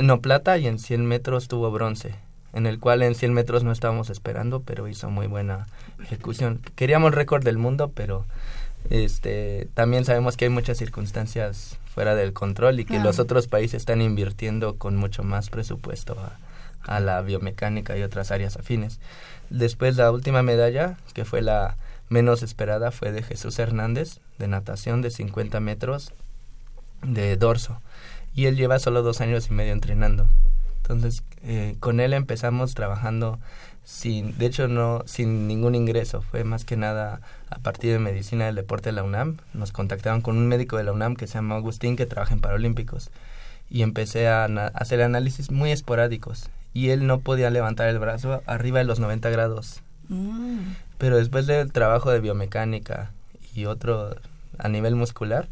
no 0.02 0.22
plata 0.22 0.58
y 0.58 0.68
en 0.68 0.80
100 0.80 1.06
metros 1.06 1.48
tuvo 1.48 1.72
bronce, 1.72 2.16
en 2.54 2.66
el 2.66 2.80
cual 2.80 3.02
en 3.02 3.16
100 3.16 3.34
metros 3.34 3.64
no 3.64 3.72
estábamos 3.72 4.10
esperando, 4.10 4.62
pero 4.62 4.88
hizo 4.88 5.10
muy 5.10 5.28
buena 5.28 5.68
ejecución. 6.02 6.62
Queríamos 6.76 7.14
récord 7.14 7.44
del 7.44 7.58
mundo, 7.58 7.92
pero 7.94 8.26
este 8.90 9.68
también 9.74 10.06
sabemos 10.06 10.38
que 10.38 10.46
hay 10.46 10.52
muchas 10.52 10.78
circunstancias 10.78 11.78
fuera 11.94 12.16
del 12.16 12.34
control 12.34 12.80
y 12.80 12.86
que 12.86 13.00
los 13.00 13.20
otros 13.20 13.48
países 13.48 13.82
están 13.82 14.02
invirtiendo 14.02 14.76
con 14.78 14.96
mucho 14.96 15.24
más 15.24 15.50
presupuesto 15.50 16.18
a, 16.18 16.38
a 16.96 17.00
la 17.00 17.22
biomecánica 17.22 17.98
y 17.98 18.04
otras 18.04 18.32
áreas 18.32 18.56
afines. 18.58 19.00
Después 19.50 19.98
la 19.98 20.12
última 20.12 20.44
medalla, 20.44 20.98
que 21.14 21.26
fue 21.26 21.42
la 21.42 21.76
menos 22.08 22.42
esperada, 22.42 22.92
fue 22.92 23.12
de 23.12 23.22
Jesús 23.22 23.60
Hernández, 23.60 24.20
de 24.38 24.48
natación 24.48 25.02
de 25.02 25.12
50 25.12 25.60
metros 25.60 26.14
de 27.02 27.38
dorso 27.38 27.82
y 28.34 28.46
él 28.46 28.56
lleva 28.56 28.80
solo 28.80 29.04
dos 29.04 29.22
años 29.22 29.48
y 29.50 29.54
medio 29.54 29.74
entrenando. 29.74 30.28
Entonces, 30.82 31.24
eh, 31.44 31.76
con 31.80 32.00
él 32.00 32.14
empezamos 32.14 32.74
trabajando 32.74 33.40
sin, 33.84 34.38
de 34.38 34.46
hecho, 34.46 34.68
no 34.68 35.04
sin 35.06 35.48
ningún 35.48 35.76
ingreso. 35.76 36.22
Fue 36.22 36.44
más 36.44 36.66
que 36.66 36.78
nada 36.78 37.22
a 37.50 37.60
partir 37.60 37.92
de 37.92 38.00
medicina 38.00 38.46
del 38.46 38.56
deporte 38.56 38.90
de 38.90 38.94
la 38.94 39.04
UNAM. 39.04 39.38
Nos 39.54 39.72
contactaron 39.72 40.22
con 40.22 40.38
un 40.38 40.48
médico 40.48 40.78
de 40.78 40.84
la 40.84 40.92
UNAM 40.92 41.16
que 41.16 41.28
se 41.28 41.36
llama 41.36 41.56
Agustín, 41.56 41.96
que 41.96 42.06
trabaja 42.06 42.34
en 42.34 42.42
Paralímpicos. 42.42 43.12
Y 43.70 43.84
empecé 43.84 44.28
a, 44.28 44.46
hacer 44.46 45.02
análisis 45.02 45.52
muy 45.52 45.72
esporádicos. 45.72 46.50
Y 46.74 46.90
él 46.90 47.08
no 47.08 47.20
podía 47.20 47.50
levantar 47.50 47.88
el 47.90 48.00
brazo 48.00 48.42
arriba 48.46 48.80
de 48.80 48.86
los 48.86 49.00
90 49.00 49.30
grados. 49.30 49.82
Mm. 50.08 50.74
Pero 50.98 51.18
después 51.18 51.48
del 51.48 51.72
trabajo 51.72 52.12
de 52.12 52.20
biomecánica 52.20 53.12
y 53.56 53.66
otro 53.66 54.16
a 54.58 54.70
nivel 54.70 54.96
muscular, 54.96 55.48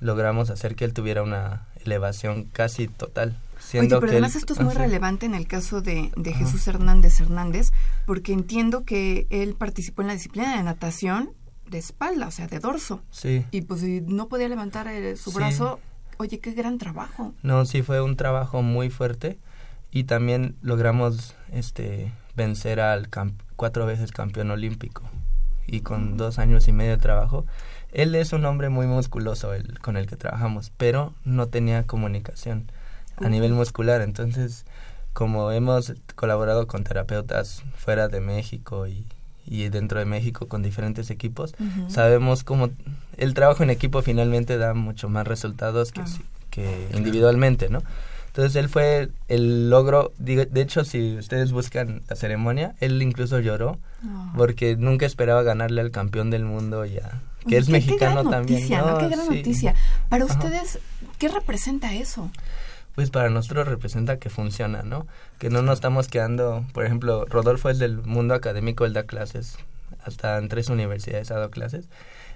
logramos 0.00 0.50
hacer 0.50 0.74
que 0.74 0.84
él 0.84 0.94
tuviera 0.94 1.22
una 1.22 1.66
elevación 1.84 2.44
casi 2.44 2.88
total. 2.88 3.38
Siendo 3.58 3.96
Oye, 3.96 4.00
pero 4.00 4.12
además 4.12 4.36
esto 4.36 4.52
es 4.52 4.60
muy 4.60 4.74
relevante 4.74 5.24
en 5.24 5.34
el 5.34 5.46
caso 5.46 5.80
de, 5.80 6.12
de 6.16 6.34
Jesús 6.34 6.66
Hernández 6.68 7.20
Hernández, 7.20 7.72
porque 8.06 8.32
entiendo 8.32 8.84
que 8.84 9.26
él 9.30 9.54
participó 9.54 10.02
en 10.02 10.08
la 10.08 10.14
disciplina 10.14 10.56
de 10.56 10.62
natación 10.62 11.30
de 11.66 11.78
espalda, 11.78 12.26
o 12.26 12.30
sea, 12.30 12.46
de 12.46 12.58
dorso. 12.58 13.02
Sí. 13.10 13.46
Y 13.50 13.62
pues 13.62 13.80
si 13.80 14.02
no 14.02 14.28
podía 14.28 14.48
levantar 14.48 14.88
eh, 14.88 15.16
su 15.16 15.32
brazo, 15.32 15.80
oye, 16.18 16.40
qué 16.40 16.52
gran 16.52 16.78
trabajo. 16.78 17.32
No, 17.42 17.64
sí 17.64 17.82
fue 17.82 18.02
un 18.02 18.16
trabajo 18.16 18.62
muy 18.62 18.90
fuerte 18.90 19.38
y 19.90 20.04
también 20.04 20.56
logramos 20.60 21.34
este 21.52 22.12
vencer 22.36 22.80
al 22.80 23.08
cuatro 23.56 23.86
veces 23.86 24.12
campeón 24.12 24.50
olímpico 24.50 25.02
y 25.66 25.80
con 25.80 26.16
dos 26.16 26.38
años 26.38 26.68
y 26.68 26.72
medio 26.72 26.92
de 26.92 26.98
trabajo 26.98 27.46
él 27.94 28.14
es 28.16 28.32
un 28.32 28.44
hombre 28.44 28.68
muy 28.68 28.86
musculoso 28.86 29.54
el, 29.54 29.78
con 29.78 29.96
el 29.96 30.06
que 30.06 30.16
trabajamos, 30.16 30.72
pero 30.76 31.14
no 31.24 31.46
tenía 31.46 31.84
comunicación 31.84 32.70
a 33.16 33.28
nivel 33.28 33.52
muscular. 33.52 34.02
Entonces, 34.02 34.66
como 35.12 35.52
hemos 35.52 35.94
colaborado 36.16 36.66
con 36.66 36.82
terapeutas 36.82 37.62
fuera 37.76 38.08
de 38.08 38.20
México 38.20 38.88
y, 38.88 39.06
y 39.46 39.68
dentro 39.68 40.00
de 40.00 40.06
México 40.06 40.48
con 40.48 40.60
diferentes 40.60 41.08
equipos, 41.10 41.54
sabemos 41.88 42.42
cómo 42.42 42.70
el 43.16 43.32
trabajo 43.32 43.62
en 43.62 43.70
equipo 43.70 44.02
finalmente 44.02 44.58
da 44.58 44.74
mucho 44.74 45.08
más 45.08 45.26
resultados 45.26 45.92
que, 45.92 46.00
ah. 46.00 46.06
que 46.50 46.88
individualmente, 46.94 47.68
¿no? 47.68 47.80
Entonces 48.26 48.56
él 48.56 48.68
fue 48.68 49.10
el 49.28 49.70
logro, 49.70 50.12
de 50.18 50.48
hecho 50.60 50.84
si 50.84 51.16
ustedes 51.16 51.52
buscan 51.52 52.02
la 52.08 52.16
ceremonia, 52.16 52.74
él 52.80 53.00
incluso 53.00 53.38
lloró 53.38 53.78
ah. 54.02 54.32
porque 54.36 54.74
nunca 54.74 55.06
esperaba 55.06 55.44
ganarle 55.44 55.80
al 55.80 55.92
campeón 55.92 56.30
del 56.30 56.44
y 56.44 56.94
ya 56.94 57.20
que 57.48 57.58
es 57.58 57.68
mexicano 57.68 58.28
también. 58.28 58.68
Qué 58.68 58.74
gran 58.74 59.26
noticia. 59.26 59.74
Para 60.08 60.24
ustedes, 60.24 60.78
¿qué 61.18 61.28
representa 61.28 61.94
eso? 61.94 62.30
pues 62.94 63.10
para 63.10 63.28
nosotros 63.28 63.66
representa 63.66 64.18
que 64.18 64.30
funciona, 64.30 64.82
¿no? 64.82 65.06
Que 65.38 65.50
no 65.50 65.62
nos 65.62 65.74
estamos 65.74 66.08
quedando, 66.08 66.64
por 66.72 66.84
ejemplo, 66.84 67.24
Rodolfo 67.26 67.68
es 67.68 67.78
del 67.78 67.98
mundo 68.02 68.34
académico, 68.34 68.84
él 68.84 68.92
da 68.92 69.02
clases, 69.02 69.56
hasta 70.04 70.38
en 70.38 70.48
tres 70.48 70.68
universidades 70.68 71.30
ha 71.30 71.34
dado 71.34 71.50
clases. 71.50 71.88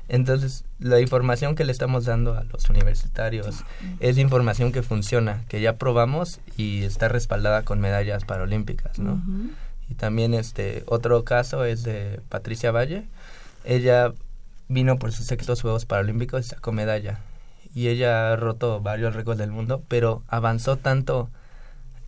Entonces, 0.08 0.64
la 0.78 1.00
información 1.00 1.54
que 1.54 1.64
le 1.64 1.72
estamos 1.72 2.06
dando 2.06 2.34
a 2.34 2.42
los 2.42 2.70
universitarios 2.70 3.62
es 4.00 4.16
información 4.16 4.72
que 4.72 4.82
funciona, 4.82 5.44
que 5.48 5.60
ya 5.60 5.76
probamos 5.76 6.40
y 6.56 6.82
está 6.84 7.08
respaldada 7.08 7.62
con 7.62 7.78
medallas 7.78 8.24
paralímpicas, 8.24 8.98
¿no? 8.98 9.22
Y 9.90 9.94
también 9.94 10.32
este 10.32 10.82
otro 10.86 11.24
caso 11.24 11.64
es 11.64 11.82
de 11.82 12.20
Patricia 12.30 12.72
Valle. 12.72 13.04
Ella 13.64 14.12
vino 14.68 14.98
por 14.98 15.12
sus 15.12 15.26
sextos 15.26 15.62
Juegos 15.62 15.86
Paralímpicos 15.86 16.46
y 16.46 16.48
sacó 16.50 16.72
medalla. 16.72 17.20
Y 17.74 17.88
ella 17.88 18.32
ha 18.32 18.36
roto 18.36 18.80
varios 18.80 19.14
récords 19.14 19.38
del 19.38 19.50
mundo, 19.50 19.82
pero 19.88 20.22
avanzó 20.28 20.76
tanto 20.76 21.30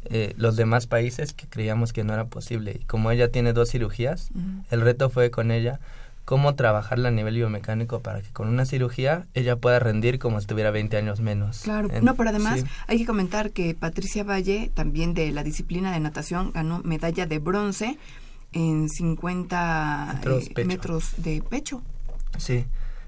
eh, 0.05 0.35
los 0.37 0.57
demás 0.57 0.87
países 0.87 1.35
que 1.35 1.47
creíamos 1.47 1.93
que 1.93 2.05
no 2.05 2.15
era 2.15 2.27
posible. 2.27 2.79
Y 2.81 2.85
como 2.85 3.11
ella 3.11 3.31
tiene 3.31 3.53
dos 3.53 3.71
cirugías, 3.71 4.31
el 4.71 4.81
reto 4.81 5.11
fue 5.11 5.31
con 5.31 5.51
ella 5.51 5.81
cómo 6.25 6.55
trabajarla 6.55 7.09
a 7.09 7.11
nivel 7.11 7.35
biomecánico 7.35 8.01
para 8.01 8.23
que 8.23 8.31
con 8.31 8.49
una 8.49 8.65
cirugía 8.65 9.27
ella 9.35 9.57
pueda 9.57 9.79
rendir 9.81 10.19
como 10.19 10.41
si 10.41 10.47
tuviera 10.47 10.71
20 10.71 10.97
años 10.97 11.21
menos. 11.21 11.63
Claro, 11.65 11.89
no, 12.03 12.15
pero 12.15 12.31
además 12.31 12.65
hay 12.87 12.99
que 12.99 13.07
comentar 13.07 13.51
que 13.51 13.75
Patricia 13.75 14.23
Valle, 14.25 14.71
también 14.73 15.13
de 15.13 15.33
la 15.33 15.43
disciplina 15.43 15.93
de 15.93 16.01
natación, 16.01 16.53
ganó 16.53 16.81
medalla 16.85 17.27
de 17.27 17.39
bronce 17.39 17.99
en 18.53 18.89
50 18.89 20.21
eh, 20.25 20.65
metros, 20.65 21.15
de 21.17 21.43
pecho. 21.43 21.83
Sí, 22.39 22.67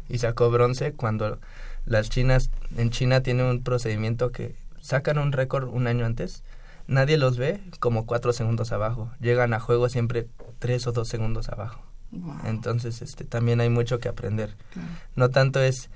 y 0.09 0.18
sacó 0.18 0.51
bronce 0.51 0.93
cuando 0.93 1.39
las 1.87 2.11
chinas, 2.11 2.51
en 2.77 2.91
China 2.91 3.23
tiene 3.23 3.49
un 3.49 3.62
procedimiento 3.62 4.31
que 4.31 4.55
sacan 4.81 5.18
un 5.18 5.33
récord 5.33 5.68
un 5.68 5.87
año 5.87 6.05
antes, 6.05 6.43
nadie 6.87 7.16
los 7.16 7.39
ve 7.39 7.61
como 7.81 8.07
cuatro 8.07 8.33
segundos 8.33 8.73
abajo, 8.73 9.11
llegan 9.20 9.55
a 9.55 9.61
juego 9.61 9.89
siempre 9.89 10.29
tres 10.59 10.87
o 10.87 10.93
dos 10.93 11.09
segundos 11.09 11.49
abajo. 11.49 11.83
Entonces, 12.45 13.01
este, 13.01 13.25
también 13.25 13.61
hay 13.62 13.70
mucho 13.70 13.99
que 13.99 14.09
aprender. 14.09 14.55
No 15.16 15.31
tanto 15.31 15.62
es 15.62 15.89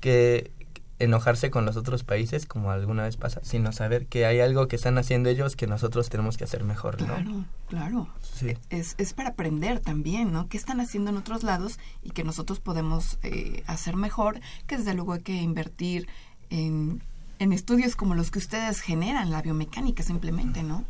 que 0.00 0.50
enojarse 0.98 1.50
con 1.50 1.64
los 1.64 1.76
otros 1.76 2.04
países 2.04 2.44
como 2.46 2.70
alguna 2.70 3.04
vez 3.04 3.16
pasa, 3.16 3.40
sino 3.42 3.72
saber 3.72 4.06
que 4.06 4.26
hay 4.26 4.40
algo 4.40 4.68
que 4.68 4.76
están 4.76 4.98
haciendo 4.98 5.30
ellos 5.30 5.56
que 5.56 5.66
nosotros 5.66 6.10
tenemos 6.10 6.36
que 6.36 6.44
hacer 6.44 6.62
mejor, 6.64 7.00
¿no? 7.00 7.06
Claro, 7.14 7.44
claro. 7.68 8.08
Sí. 8.40 8.56
Es, 8.70 8.94
es 8.98 9.12
para 9.12 9.30
aprender 9.30 9.80
también, 9.80 10.32
¿no? 10.32 10.48
¿Qué 10.48 10.56
están 10.56 10.80
haciendo 10.80 11.10
en 11.10 11.18
otros 11.18 11.42
lados 11.42 11.78
y 12.02 12.10
que 12.10 12.24
nosotros 12.24 12.58
podemos 12.58 13.18
eh, 13.22 13.62
hacer 13.66 13.96
mejor? 13.96 14.40
Que 14.66 14.78
desde 14.78 14.94
luego 14.94 15.12
hay 15.12 15.20
que 15.20 15.34
invertir 15.34 16.08
en, 16.48 17.02
en 17.38 17.52
estudios 17.52 17.96
como 17.96 18.14
los 18.14 18.30
que 18.30 18.38
ustedes 18.38 18.80
generan, 18.80 19.30
la 19.30 19.42
biomecánica 19.42 20.02
simplemente, 20.02 20.62
¿no? 20.62 20.84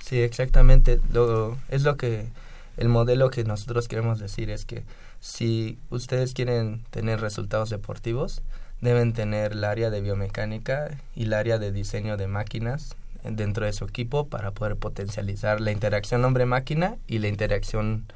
Sí, 0.00 0.18
exactamente. 0.18 1.00
Lo, 1.12 1.56
es 1.68 1.82
lo 1.82 1.96
que 1.96 2.28
el 2.76 2.88
modelo 2.88 3.30
que 3.30 3.44
nosotros 3.44 3.88
queremos 3.88 4.18
decir 4.18 4.50
es 4.50 4.64
que 4.64 4.84
si 5.20 5.78
ustedes 5.90 6.34
quieren 6.34 6.84
tener 6.90 7.20
resultados 7.20 7.70
deportivos, 7.70 8.42
deben 8.80 9.12
tener 9.12 9.52
el 9.52 9.64
área 9.64 9.90
de 9.90 10.00
biomecánica 10.00 10.96
y 11.14 11.24
el 11.24 11.32
área 11.34 11.58
de 11.58 11.72
diseño 11.72 12.16
de 12.16 12.28
máquinas 12.28 12.96
dentro 13.24 13.66
de 13.66 13.72
su 13.72 13.84
equipo 13.84 14.28
para 14.28 14.52
poder 14.52 14.76
potencializar 14.76 15.60
la 15.60 15.72
interacción 15.72 16.24
hombre-máquina 16.24 16.96
y 17.06 17.18
la 17.18 17.28
interacción 17.28 18.06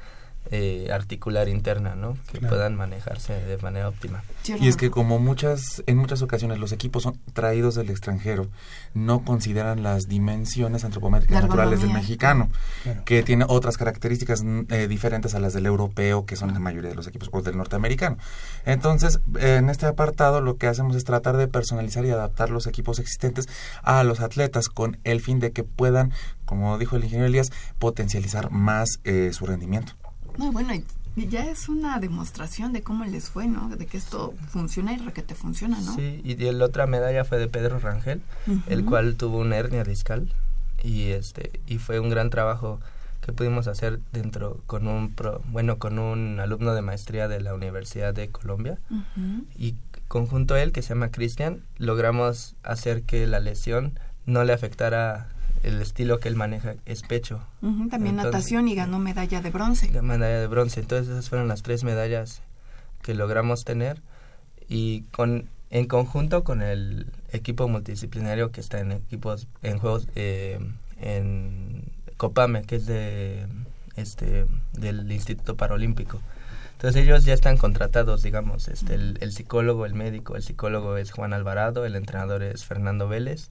eh, 0.50 0.88
articular 0.92 1.48
interna, 1.48 1.94
¿no? 1.94 2.16
Que 2.30 2.40
puedan 2.40 2.76
manejarse 2.76 3.32
de 3.32 3.56
manera 3.58 3.88
óptima. 3.88 4.22
Y 4.60 4.68
es 4.68 4.76
que 4.76 4.90
como 4.90 5.18
muchas, 5.18 5.82
en 5.86 5.96
muchas 5.96 6.20
ocasiones 6.20 6.58
los 6.58 6.72
equipos 6.72 7.04
son 7.04 7.18
traídos 7.32 7.74
del 7.74 7.90
extranjero, 7.90 8.48
no 8.92 9.24
consideran 9.24 9.82
las 9.82 10.08
dimensiones 10.08 10.84
antropométricas 10.84 11.42
naturales 11.42 11.80
del 11.80 11.92
mexicano, 11.92 12.50
que 13.04 13.22
tiene 13.22 13.46
otras 13.48 13.76
características 13.76 14.42
mm, 14.42 14.60
eh, 14.68 14.88
diferentes 14.88 15.34
a 15.34 15.40
las 15.40 15.52
del 15.54 15.66
europeo, 15.66 16.26
que 16.26 16.36
son 16.36 16.52
la 16.52 16.58
mayoría 16.58 16.90
de 16.90 16.96
los 16.96 17.06
equipos, 17.06 17.30
o 17.32 17.40
del 17.40 17.56
norteamericano. 17.56 18.18
Entonces, 18.66 19.20
en 19.38 19.70
este 19.70 19.86
apartado 19.86 20.40
lo 20.40 20.56
que 20.56 20.66
hacemos 20.66 20.96
es 20.96 21.04
tratar 21.04 21.36
de 21.36 21.48
personalizar 21.48 22.04
y 22.04 22.10
adaptar 22.10 22.50
los 22.50 22.66
equipos 22.66 22.98
existentes 22.98 23.48
a 23.82 24.02
los 24.02 24.20
atletas 24.20 24.68
con 24.68 24.98
el 25.04 25.20
fin 25.20 25.38
de 25.38 25.52
que 25.52 25.64
puedan, 25.64 26.12
como 26.44 26.76
dijo 26.78 26.96
el 26.96 27.04
ingeniero 27.04 27.26
Elías, 27.26 27.50
potencializar 27.78 28.50
más 28.50 29.00
eh, 29.04 29.30
su 29.32 29.46
rendimiento. 29.46 29.94
No, 30.38 30.52
bueno, 30.52 30.72
y 31.14 31.28
ya 31.28 31.46
es 31.50 31.68
una 31.68 31.98
demostración 31.98 32.72
de 32.72 32.82
cómo 32.82 33.04
les 33.04 33.28
fue, 33.28 33.46
¿no? 33.46 33.68
De 33.68 33.86
que 33.86 33.98
esto 33.98 34.34
funciona 34.48 34.92
y 34.94 34.96
requete 34.96 35.34
funciona, 35.34 35.78
¿no? 35.80 35.94
Sí, 35.94 36.22
y 36.24 36.36
la 36.36 36.64
otra 36.64 36.86
medalla 36.86 37.24
fue 37.24 37.38
de 37.38 37.48
Pedro 37.48 37.78
Rangel, 37.78 38.22
el 38.66 38.84
cual 38.84 39.16
tuvo 39.16 39.38
una 39.38 39.56
hernia 39.56 39.84
discal 39.84 40.32
y 40.82 41.10
este 41.10 41.60
y 41.66 41.78
fue 41.78 42.00
un 42.00 42.10
gran 42.10 42.30
trabajo 42.30 42.80
que 43.20 43.32
pudimos 43.32 43.68
hacer 43.68 44.00
dentro 44.12 44.60
con 44.66 44.88
un 44.88 45.14
bueno 45.46 45.78
con 45.78 45.98
un 45.98 46.40
alumno 46.40 46.74
de 46.74 46.82
maestría 46.82 47.28
de 47.28 47.40
la 47.40 47.54
Universidad 47.54 48.12
de 48.14 48.28
Colombia 48.30 48.78
y 49.56 49.76
conjunto 50.08 50.54
a 50.54 50.62
él 50.62 50.72
que 50.72 50.82
se 50.82 50.90
llama 50.90 51.10
Cristian 51.10 51.62
logramos 51.78 52.56
hacer 52.64 53.02
que 53.02 53.26
la 53.28 53.38
lesión 53.38 53.98
no 54.26 54.42
le 54.44 54.52
afectara 54.52 55.28
el 55.62 55.80
estilo 55.80 56.18
que 56.18 56.28
él 56.28 56.36
maneja 56.36 56.74
es 56.86 57.02
pecho. 57.02 57.40
también 57.90 58.16
natación 58.16 58.68
y 58.68 58.74
ganó 58.74 58.98
medalla 58.98 59.40
de 59.40 59.50
bronce. 59.50 59.90
Medalla 60.02 60.40
de 60.40 60.46
bronce. 60.46 60.80
Entonces 60.80 61.08
esas 61.08 61.28
fueron 61.28 61.48
las 61.48 61.62
tres 61.62 61.84
medallas 61.84 62.42
que 63.02 63.14
logramos 63.14 63.64
tener 63.64 64.00
y 64.68 65.02
con 65.12 65.48
en 65.70 65.86
conjunto 65.86 66.44
con 66.44 66.62
el 66.62 67.06
equipo 67.32 67.66
multidisciplinario 67.66 68.52
que 68.52 68.60
está 68.60 68.80
en 68.80 68.92
equipos 68.92 69.48
en 69.62 69.78
juegos 69.78 70.06
eh, 70.14 70.60
en 71.00 71.84
Copame 72.18 72.62
que 72.62 72.76
es 72.76 72.86
de 72.86 73.46
este 73.96 74.46
del 74.72 75.10
Instituto 75.10 75.56
Paralímpico. 75.56 76.20
Entonces 76.72 77.04
ellos 77.04 77.24
ya 77.24 77.32
están 77.32 77.56
contratados, 77.56 78.22
digamos, 78.22 78.66
este 78.66 78.94
el, 78.94 79.16
el 79.20 79.32
psicólogo, 79.32 79.86
el 79.86 79.94
médico, 79.94 80.34
el 80.36 80.42
psicólogo 80.42 80.96
es 80.96 81.12
Juan 81.12 81.32
Alvarado, 81.32 81.86
el 81.86 81.94
entrenador 81.94 82.42
es 82.42 82.64
Fernando 82.64 83.08
Vélez, 83.08 83.50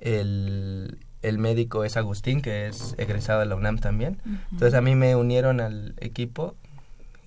el 0.00 0.98
el 1.22 1.38
médico 1.38 1.84
es 1.84 1.96
Agustín, 1.96 2.42
que 2.42 2.66
es 2.66 2.94
egresado 2.98 3.40
de 3.40 3.46
la 3.46 3.56
UNAM 3.56 3.78
también. 3.78 4.18
Entonces 4.52 4.74
a 4.74 4.80
mí 4.80 4.94
me 4.94 5.16
unieron 5.16 5.60
al 5.60 5.94
equipo 5.98 6.54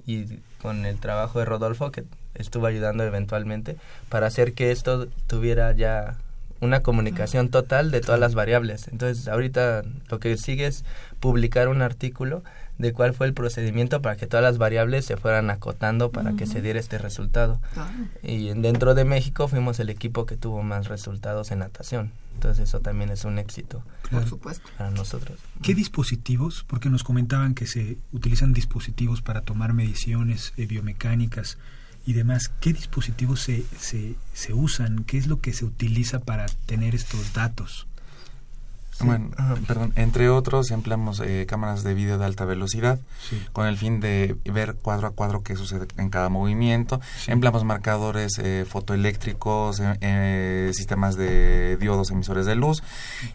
y 0.06 0.39
con 0.62 0.86
el 0.86 1.00
trabajo 1.00 1.39
de 1.39 1.46
Rodolfo, 1.46 1.91
que 1.91 2.04
estuvo 2.36 2.66
ayudando 2.66 3.04
eventualmente, 3.04 3.78
para 4.10 4.28
hacer 4.28 4.54
que 4.54 4.72
esto 4.72 5.08
tuviera 5.28 5.72
ya 5.74 6.18
una 6.62 6.82
comunicación 6.82 7.50
total 7.50 7.91
de 7.91 8.02
todas 8.02 8.20
las 8.20 8.36
variables. 8.36 8.88
Entonces 8.88 9.28
ahorita 9.28 9.84
lo 10.10 10.20
que 10.20 10.38
sigue 10.38 10.66
es 10.66 10.86
publicar 11.20 11.68
un 11.68 11.82
artículo 11.82 12.44
de 12.78 12.92
cuál 12.94 13.14
fue 13.14 13.28
el 13.28 13.34
procedimiento 13.34 14.02
para 14.02 14.16
que 14.16 14.28
todas 14.28 14.44
las 14.44 14.58
variables 14.58 15.06
se 15.06 15.18
fueran 15.18 15.50
acotando 15.50 16.12
para 16.12 16.34
que 16.34 16.46
se 16.46 16.62
diera 16.62 16.80
este 16.80 16.98
resultado. 16.98 17.60
Y 18.22 18.50
dentro 18.50 18.96
de 18.96 19.06
México 19.06 19.48
fuimos 19.48 19.80
el 19.80 19.90
equipo 19.90 20.26
que 20.26 20.38
tuvo 20.38 20.64
más 20.64 20.88
resultados 20.88 21.52
en 21.52 21.60
natación. 21.60 22.12
Entonces 22.34 22.68
eso 22.68 22.80
también 22.80 23.10
es 23.10 23.26
un 23.26 23.38
éxito. 23.38 23.84
Por 24.10 24.28
supuesto. 24.28 24.68
Para 24.78 24.90
nosotros. 24.90 25.40
¿Qué 25.62 25.76
dispositivos? 25.76 26.66
Porque 26.68 26.90
nos 26.90 27.04
comentaban 27.04 27.54
que 27.54 27.68
se 27.68 27.98
utilizan 28.12 28.54
dispositivos 28.54 29.22
para 29.22 29.42
tomar 29.42 29.74
mediciones 29.74 30.54
eh, 30.58 30.66
biomecánicas 30.66 31.58
y 32.06 32.14
demás. 32.14 32.52
¿Qué 32.60 32.74
dispositivos 32.74 33.40
se, 33.40 33.64
se, 33.80 34.16
se 34.34 34.54
usan? 34.54 35.04
¿Qué 35.04 35.18
es 35.18 35.28
lo 35.28 35.40
que 35.40 35.54
se 35.54 35.66
utiliza 35.66 36.20
para 36.20 36.48
tener 36.66 36.96
estos 36.96 37.34
datos? 37.34 37.88
Bueno, 39.00 39.32
perdón, 39.68 39.94
entre 39.96 40.30
otros 40.30 40.72
empleamos 40.72 41.20
eh, 41.20 41.46
cámaras 41.48 41.84
de 41.84 41.94
vídeo 41.94 42.18
de 42.18 42.26
alta 42.26 42.46
velocidad 42.46 43.00
con 43.52 43.68
el 43.68 43.78
fin 43.78 44.00
de 44.00 44.36
ver 44.46 44.76
cuadro 44.76 45.08
a 45.08 45.12
cuadro 45.12 45.44
qué 45.44 45.56
sucede 45.56 45.88
en 45.98 46.10
cada 46.10 46.30
movimiento. 46.30 47.02
Empleamos 47.28 47.64
marcadores 47.64 48.38
eh, 48.39 48.66
fotoeléctricos, 48.68 49.82
eh, 49.82 50.72
sistemas 50.74 51.16
de 51.16 51.78
diodos 51.78 52.12
emisores 52.12 52.46
de 52.46 52.56
luz 52.56 52.84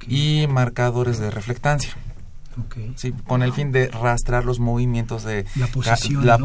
y 0.06 0.46
marcadores 0.48 1.18
de 1.18 1.30
reflectancia. 1.30 1.94
Sí, 2.96 3.12
con 3.12 3.44
el 3.44 3.52
fin 3.52 3.70
de 3.70 3.86
rastrear 3.86 4.44
los 4.44 4.58
movimientos 4.58 5.22
de 5.22 5.44
la 5.54 5.68
posición, 5.68 6.26
la, 6.26 6.38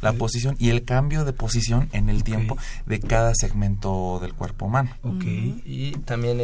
la 0.00 0.12
posición 0.12 0.56
y 0.58 0.70
el 0.70 0.84
cambio 0.84 1.24
de 1.24 1.32
posición 1.32 1.88
en 1.92 2.08
el 2.08 2.24
tiempo 2.24 2.58
de 2.86 2.98
cada 2.98 3.32
segmento 3.32 4.18
del 4.20 4.34
cuerpo 4.34 4.66
humano. 4.66 4.90
Y 5.64 5.92
también 6.04 6.40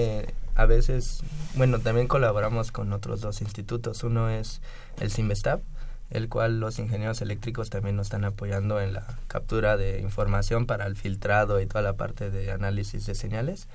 a 0.55 0.67
veces, 0.67 1.23
bueno, 1.55 1.79
también 1.79 2.09
colaboramos 2.09 2.73
con 2.73 2.93
otros 2.93 3.21
dos 3.21 3.41
institutos. 3.41 4.05
Uno 4.05 4.29
es 4.29 4.61
el 5.01 5.11
CIMBESTAP, 5.11 5.63
el 6.11 6.29
cual 6.29 6.61
los 6.61 6.79
ingenieros 6.79 7.23
eléctricos 7.23 7.71
también 7.71 7.97
nos 7.97 8.09
están 8.09 8.25
apoyando 8.25 8.81
en 8.81 8.93
la 8.93 9.07
captura 9.29 9.77
de 9.77 10.01
información 10.01 10.67
para 10.67 10.87
el 10.87 10.97
filtrado 10.97 11.61
y 11.61 11.67
toda 11.67 11.83
la 11.83 11.95
parte 11.95 12.31
de 12.31 12.53
análisis 12.53 13.07
de 13.07 13.15
señales. 13.15 13.67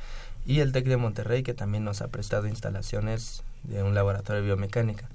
Y 0.46 0.60
el 0.60 0.72
TEC 0.72 0.86
de 0.86 0.98
Monterrey, 0.98 1.44
que 1.44 1.54
también 1.54 1.84
nos 1.84 2.02
ha 2.02 2.08
prestado 2.10 2.48
instalaciones 2.48 3.44
de 3.64 3.84
un 3.84 3.96
laboratorio 3.96 4.42
de 4.42 4.48
biomecánica. 4.48 5.10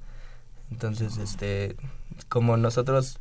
Entonces, 0.69 1.17
este, 1.17 1.75
como 2.29 2.57
nosotros 2.57 3.19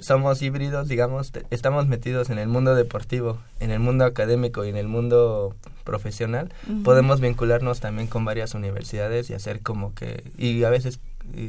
somos 0.00 0.42
híbridos, 0.42 0.88
digamos, 0.88 1.32
estamos 1.50 1.86
metidos 1.86 2.30
en 2.30 2.38
el 2.38 2.48
mundo 2.48 2.74
deportivo, 2.74 3.38
en 3.60 3.70
el 3.70 3.80
mundo 3.80 4.04
académico 4.04 4.64
y 4.64 4.70
en 4.70 4.76
el 4.76 4.88
mundo 4.88 5.54
profesional, 5.84 6.52
podemos 6.84 7.20
vincularnos 7.20 7.80
también 7.80 8.08
con 8.08 8.24
varias 8.24 8.54
universidades 8.54 9.30
y 9.30 9.34
hacer 9.34 9.60
como 9.60 9.94
que, 9.94 10.24
y 10.36 10.64
a 10.64 10.70
veces 10.70 10.98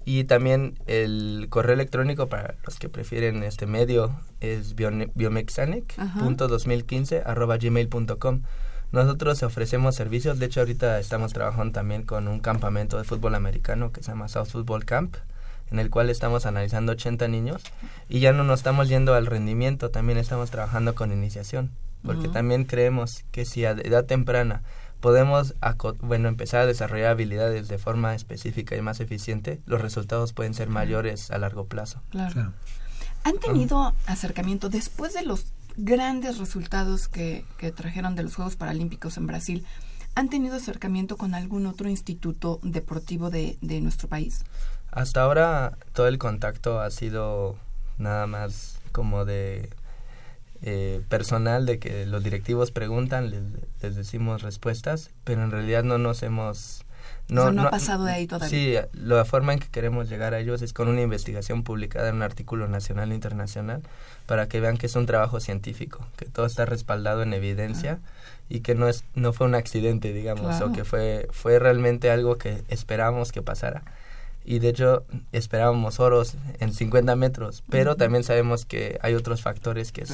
Y 0.06 0.24
también 0.24 0.80
el 0.88 1.48
correo 1.50 1.74
electrónico 1.74 2.28
para 2.28 2.56
los 2.66 2.80
que 2.80 2.88
prefieren 2.88 3.44
este 3.44 3.66
medio 3.66 4.18
es 4.40 4.74
biomexanic.2015 4.76 7.24
arroba 7.26 7.58
gmail.com. 7.58 8.44
Nosotros 8.92 9.44
ofrecemos 9.44 9.96
servicios, 9.96 10.40
de 10.40 10.48
hecho 10.48 10.62
ahorita 10.62 11.00
estamos 11.00 11.34
trabajando 11.34 11.74
también 11.74 12.04
con 12.04 12.28
un 12.28 12.40
campamento 12.40 12.98
de 12.98 13.04
fútbol 13.04 13.36
americano 13.36 13.92
que 13.92 14.02
se 14.02 14.12
llama 14.12 14.28
South 14.28 14.48
Football 14.48 14.86
Camp, 14.86 15.16
en 15.72 15.78
el 15.78 15.92
cual 15.92 16.10
estamos 16.10 16.48
analizando 16.48 16.94
80 16.94 17.28
niños 17.28 17.62
y 18.08 18.20
ya 18.20 18.34
no 18.34 18.44
nos 18.44 18.62
estamos 18.62 18.90
yendo 18.90 19.14
al 19.14 19.28
rendimiento, 19.28 19.92
también 19.92 20.18
estamos 20.18 20.50
trabajando 20.50 20.96
con 20.96 21.12
iniciación, 21.12 21.72
porque 22.04 22.30
también 22.30 22.66
creemos 22.66 23.24
que 23.32 23.46
si 23.46 23.66
a 23.66 23.72
edad 23.72 24.06
temprana 24.06 24.64
podemos 25.00 25.54
bueno 26.02 26.28
empezar 26.28 26.62
a 26.62 26.66
desarrollar 26.66 27.12
habilidades 27.12 27.68
de 27.68 27.78
forma 27.78 28.16
específica 28.16 28.76
y 28.76 28.82
más 28.82 29.00
eficiente, 29.00 29.62
los 29.68 29.82
resultados 29.82 30.34
pueden 30.34 30.56
ser 30.56 30.70
mayores 30.70 31.30
a 31.30 31.38
largo 31.38 31.68
plazo. 31.68 32.02
Claro. 32.10 32.54
¿Han 33.24 33.38
tenido 33.38 33.94
acercamiento 34.08 34.70
después 34.70 35.14
de 35.14 35.24
los 35.24 35.46
grandes 35.80 36.38
resultados 36.38 37.08
que, 37.08 37.46
trajeron 37.76 38.16
de 38.16 38.24
los 38.24 38.36
Juegos 38.36 38.56
Paralímpicos 38.56 39.18
en 39.18 39.28
Brasil, 39.28 39.66
¿han 40.16 40.30
tenido 40.30 40.56
acercamiento 40.56 41.18
con 41.18 41.34
algún 41.34 41.66
otro 41.66 41.90
instituto 41.90 42.60
deportivo 42.64 43.30
de, 43.30 43.58
nuestro 43.62 44.08
país? 44.08 44.44
Hasta 44.92 45.22
ahora 45.22 45.78
todo 45.94 46.08
el 46.08 46.18
contacto 46.18 46.82
ha 46.82 46.92
sido 46.92 47.58
nada 47.98 48.28
más 48.28 48.80
como 48.92 49.24
de 49.24 49.70
eh, 50.62 51.02
personal, 51.08 51.66
de 51.66 51.80
que 51.80 52.06
los 52.06 52.24
directivos 52.24 52.72
preguntan, 52.72 53.30
les, 53.30 53.42
les, 53.82 53.96
decimos 53.96 54.42
respuestas, 54.42 55.12
pero 55.24 55.44
en 55.44 55.52
realidad 55.52 55.84
no 55.84 55.98
nos 55.98 56.22
hemos 56.24 56.86
no, 57.30 57.52
no, 57.52 57.64
ha 57.64 57.70
pasado 57.70 58.06
de 58.06 58.14
ahí 58.14 58.28
todavía. 58.28 58.50
Sí, 58.50 58.76
la 58.94 59.24
forma 59.24 59.54
en 59.54 59.60
que 59.60 59.68
queremos 59.68 60.10
llegar 60.10 60.34
a 60.34 60.40
ellos 60.40 60.62
es 60.62 60.74
con 60.74 60.88
una 60.88 61.02
investigación 61.02 61.64
publicada 61.64 62.10
en 62.10 62.16
un 62.16 62.24
artículo 62.24 62.68
nacional 62.68 63.12
e 63.12 63.16
internacional 63.16 63.82
para 64.26 64.48
que 64.48 64.60
vean 64.60 64.78
que 64.78 64.88
es 64.88 64.96
un 64.96 65.06
trabajo 65.06 65.40
científico, 65.40 66.06
que 66.18 66.26
todo 66.26 66.46
está 66.46 66.66
respaldado 66.66 67.22
en 67.22 67.34
evidencia 67.34 68.00
y 68.50 68.62
que 68.62 68.74
no 68.74 68.88
es 68.88 69.04
no 69.14 69.32
fue 69.32 69.48
un 69.48 69.56
accidente, 69.56 70.12
digamos, 70.12 70.60
o 70.62 70.72
que 70.72 70.84
fue 70.84 71.28
fue 71.32 71.60
realmente 71.60 72.10
algo 72.10 72.38
que 72.38 72.64
esperábamos 72.68 73.32
que 73.32 73.42
pasara. 73.42 73.84
Y 74.44 74.58
de 74.60 74.70
hecho 74.70 75.06
esperábamos 75.32 76.00
oros 76.00 76.36
en 76.60 76.74
50 76.74 77.16
metros, 77.16 77.64
pero 77.70 77.96
también 77.96 78.24
sabemos 78.24 78.66
que 78.66 78.98
hay 79.04 79.14
otros 79.14 79.44
factores 79.44 79.92
que 79.92 80.06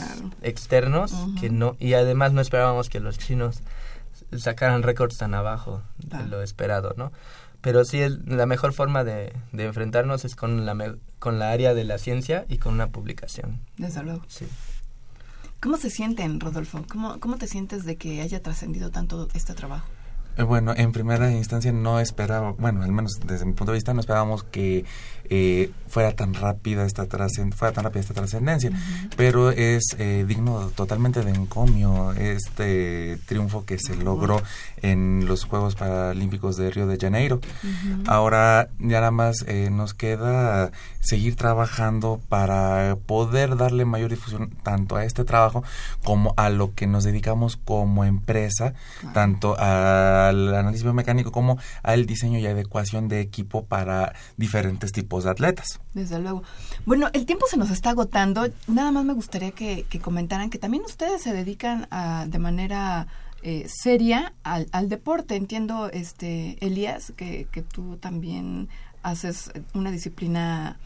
externos 0.41 1.13
que 1.39 1.49
no 1.49 1.77
y 1.79 1.93
además 1.93 2.33
no 2.33 2.41
esperábamos 2.41 2.89
que 2.89 2.99
los 2.99 3.17
chinos 3.17 3.61
sacaran 4.39 4.83
récords 4.83 5.17
tan 5.17 5.33
abajo 5.33 5.81
de 5.97 6.25
lo 6.25 6.41
esperado, 6.41 6.93
¿no? 6.97 7.11
Pero 7.61 7.83
sí, 7.83 7.99
la 8.25 8.45
mejor 8.45 8.73
forma 8.73 9.03
de, 9.03 9.33
enfrentarnos 9.53 10.23
es 10.23 10.35
con 10.35 10.65
la, 10.65 10.95
con 11.19 11.39
la 11.39 11.51
área 11.51 11.73
de 11.73 11.83
la 11.83 11.97
ciencia 11.97 12.45
y 12.47 12.59
con 12.59 12.75
una 12.75 12.89
publicación. 12.89 13.59
Desde 13.77 14.03
luego. 14.03 14.21
Sí. 14.27 14.45
¿Cómo 15.61 15.77
se 15.77 15.89
sienten, 15.89 16.39
Rodolfo? 16.39 16.85
¿Cómo, 16.87 17.19
cómo 17.19 17.37
te 17.37 17.47
sientes 17.47 17.83
de 17.85 17.95
que 17.95 18.21
haya 18.21 18.43
trascendido 18.43 18.91
tanto 18.91 19.27
este 19.33 19.55
trabajo? 19.55 19.87
Eh, 20.37 20.43
bueno, 20.43 20.73
en 20.75 20.91
primera 20.91 21.31
instancia 21.31 21.71
no 21.71 21.99
esperaba, 21.99 22.51
bueno, 22.51 22.83
al 22.83 22.91
menos 22.91 23.13
desde 23.25 23.45
mi 23.45 23.53
punto 23.53 23.71
de 23.71 23.77
vista 23.77 23.93
no 23.93 24.01
esperábamos 24.01 24.43
que 24.43 24.85
eh, 25.29 25.71
fuera 25.87 26.11
tan 26.13 26.33
rápida 26.33 26.85
esta 26.85 27.05
fuera 27.05 27.73
tan 27.73 27.83
rápida 27.83 28.01
esta 28.01 28.13
trascendencia, 28.13 28.71
pero 29.15 29.51
es 29.51 29.95
eh, 29.97 30.25
digno 30.27 30.71
totalmente 30.75 31.21
de 31.21 31.31
encomio 31.31 32.11
este 32.13 33.17
triunfo 33.25 33.65
que 33.65 33.79
se 33.79 33.95
logró 33.95 34.41
en 34.81 35.25
los 35.25 35.45
Juegos 35.45 35.75
Paralímpicos 35.75 36.57
de 36.57 36.69
Río 36.69 36.87
de 36.87 36.97
Janeiro. 36.97 37.39
Ahora 38.07 38.69
ya 38.79 38.99
nada 38.99 39.11
más 39.11 39.45
nos 39.71 39.93
queda 39.93 40.71
seguir 41.05 41.35
trabajando 41.35 42.19
para 42.29 42.97
poder 43.05 43.55
darle 43.57 43.85
mayor 43.85 44.09
difusión 44.09 44.49
tanto 44.63 44.95
a 44.95 45.05
este 45.05 45.23
trabajo 45.23 45.63
como 46.03 46.33
a 46.35 46.49
lo 46.49 46.73
que 46.73 46.87
nos 46.87 47.03
dedicamos 47.03 47.57
como 47.57 48.05
empresa, 48.05 48.73
tanto 49.13 49.57
al 49.59 50.53
análisis 50.53 50.83
biomecánico 50.83 51.31
como 51.31 51.59
al 51.83 52.05
diseño 52.05 52.39
y 52.39 52.47
adecuación 52.47 53.07
de 53.07 53.21
equipo 53.21 53.65
para 53.65 54.13
diferentes 54.37 54.91
tipos 54.91 55.14
de 55.23 55.31
atletas. 55.31 55.79
Desde 55.93 56.19
luego. 56.19 56.43
Bueno, 56.85 57.09
el 57.13 57.25
tiempo 57.25 57.45
se 57.49 57.57
nos 57.57 57.71
está 57.71 57.91
agotando. 57.91 58.47
Nada 58.67 58.91
más 58.91 59.05
me 59.05 59.13
gustaría 59.13 59.51
que, 59.51 59.85
comentaran 60.01 60.49
que 60.49 60.57
también 60.57 60.83
ustedes 60.83 61.21
se 61.21 61.33
dedican 61.33 61.87
a, 61.91 62.25
de 62.27 62.39
manera 62.39 63.07
eh, 63.41 63.67
seria 63.67 64.33
al, 64.43 64.67
al, 64.71 64.89
deporte. 64.89 65.35
Entiendo, 65.35 65.89
este 65.91 66.57
Elías, 66.65 67.13
que, 67.15 67.47
que 67.51 67.61
tú 67.61 67.97
también 67.97 68.69
haces 69.03 69.51
una 69.73 69.91
disciplina 69.91 70.77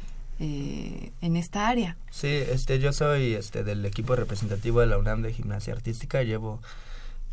eh, 0.42 1.12
en 1.20 1.36
esta 1.36 1.68
área. 1.68 1.98
Sí, 2.12 2.28
este, 2.28 2.80
yo 2.80 2.94
soy 2.94 3.34
este, 3.34 3.66
del 3.66 3.86
equipo 3.86 4.16
representativo 4.16 4.80
de 4.80 4.88
la 4.88 4.98
UNAM 4.98 5.22
de 5.22 5.34
gimnasia 5.34 5.74
artística. 5.74 6.24
Llevo 6.24 6.62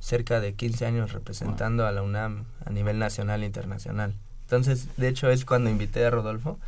cerca 0.00 0.40
de 0.40 0.54
15 0.54 0.86
años 0.86 1.12
representando 1.12 1.86
a 1.86 1.92
la 1.92 2.02
UNAM 2.02 2.46
a 2.64 2.70
nivel 2.70 2.98
nacional 2.98 3.44
e 3.44 3.46
internacional. 3.46 4.14
Entonces, 4.42 4.88
de 4.96 5.06
hecho, 5.06 5.30
es 5.30 5.44
cuando 5.44 5.70
invité 5.70 6.04
a 6.04 6.10
Rodolfo, 6.10 6.58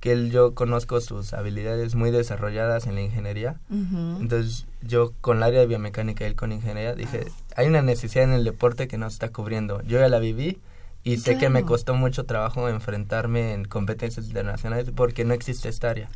que 0.00 0.12
él, 0.12 0.30
yo 0.30 0.54
conozco 0.54 1.00
sus 1.00 1.32
habilidades 1.32 1.94
muy 1.94 2.10
desarrolladas 2.10 2.86
en 2.86 2.94
la 2.94 3.00
ingeniería. 3.00 3.56
Entonces, 3.70 4.66
yo 4.82 5.12
con 5.20 5.38
el 5.38 5.42
área 5.42 5.60
de 5.60 5.66
biomecánica 5.66 6.24
y 6.24 6.28
él 6.28 6.36
con 6.36 6.52
ingeniería, 6.52 6.94
dije, 6.94 7.26
hay 7.56 7.66
una 7.66 7.82
necesidad 7.82 8.24
en 8.24 8.32
el 8.32 8.44
deporte 8.44 8.88
que 8.88 8.98
no 8.98 9.08
se 9.08 9.14
está 9.14 9.30
cubriendo. 9.30 9.82
Yo 9.82 9.98
ya 9.98 10.08
la 10.08 10.18
viví, 10.18 10.58
y 11.04 11.18
sé 11.18 11.36
que 11.36 11.50
me 11.50 11.64
costó 11.64 11.94
mucho 11.94 12.24
trabajo 12.24 12.68
enfrentarme 12.68 13.52
en 13.52 13.66
competencias 13.66 14.26
internacionales 14.26 14.90
porque 14.94 15.24
no 15.24 15.34
existe 15.34 15.68
esta 15.68 15.90
área. 15.90 16.08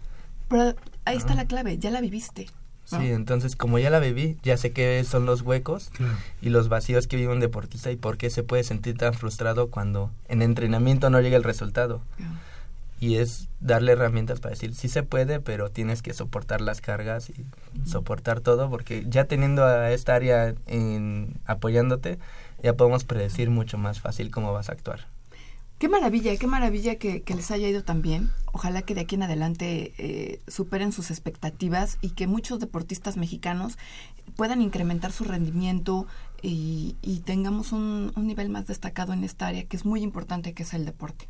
Pero 0.49 0.75
ahí 1.05 1.17
está 1.19 1.35
la 1.35 1.45
clave, 1.45 1.77
ya 1.77 1.91
la 1.91 2.01
viviste. 2.01 2.47
Sí, 2.87 3.11
entonces 3.11 3.55
como 3.55 3.79
ya 3.79 3.91
la 3.91 4.01
viví, 4.01 4.39
ya 4.43 4.57
sé 4.57 4.73
qué 4.73 5.05
son 5.05 5.27
los 5.27 5.43
huecos 5.43 5.91
y 6.41 6.49
los 6.49 6.71
vacíos 6.71 7.07
que 7.07 7.17
vive 7.17 7.31
un 7.31 7.41
deportista 7.41 7.91
y 7.91 7.97
por 7.97 8.17
qué 8.17 8.31
se 8.31 8.43
puede 8.43 8.65
sentir 8.65 8.97
tan 8.97 9.13
frustrado 9.13 9.69
cuando 9.69 10.11
en 10.29 10.41
entrenamiento 10.41 11.11
no 11.11 11.21
llega 11.21 11.37
el 11.37 11.45
resultado. 11.45 12.01
Y 13.01 13.17
es 13.17 13.49
darle 13.61 13.93
herramientas 13.93 14.41
para 14.41 14.55
decir, 14.55 14.75
sí 14.75 14.89
se 14.89 15.03
puede, 15.03 15.41
pero 15.41 15.71
tienes 15.71 16.03
que 16.03 16.13
soportar 16.15 16.61
las 16.61 16.81
cargas 16.81 17.31
y 17.31 17.47
soportar 17.87 18.41
todo, 18.41 18.69
porque 18.71 19.05
ya 19.09 19.25
teniendo 19.25 19.65
a 19.65 19.93
esta 19.93 20.15
área 20.15 20.55
en, 20.67 21.41
apoyándote, 21.45 22.19
ya 22.63 22.75
podemos 22.75 23.05
predecir 23.05 23.51
mucho 23.51 23.79
más 23.79 24.01
fácil 24.01 24.31
cómo 24.31 24.53
vas 24.53 24.69
a 24.69 24.73
actuar. 24.73 25.07
Qué 25.79 25.89
maravilla, 25.89 26.37
qué 26.37 26.49
maravilla 26.49 26.97
que, 26.97 27.23
les 27.25 27.51
haya 27.53 27.69
ido 27.69 27.85
tan 27.85 28.03
bien. 28.03 28.31
Ojalá 28.53 28.83
que 28.83 28.97
de 28.97 29.03
aquí 29.03 29.15
en 29.15 29.23
adelante 29.23 29.95
eh, 29.99 30.41
superen 30.49 30.91
sus 30.91 31.13
expectativas 31.13 31.99
y 32.01 32.11
que 32.11 32.27
muchos 32.27 32.59
deportistas 32.59 33.17
mexicanos 33.17 33.79
puedan 34.35 34.61
incrementar 34.61 35.13
su 35.13 35.23
rendimiento 35.23 36.09
y, 36.43 36.97
tengamos 37.25 37.71
un, 37.71 38.13
nivel 38.17 38.49
más 38.49 38.67
destacado 38.67 39.13
en 39.13 39.23
esta 39.23 39.47
área 39.47 39.65
que 39.65 39.77
es 39.77 39.85
muy 39.85 40.03
importante, 40.03 40.53
que 40.53 40.65
es 40.65 40.75
el 40.75 40.85
deporte. 40.85 41.29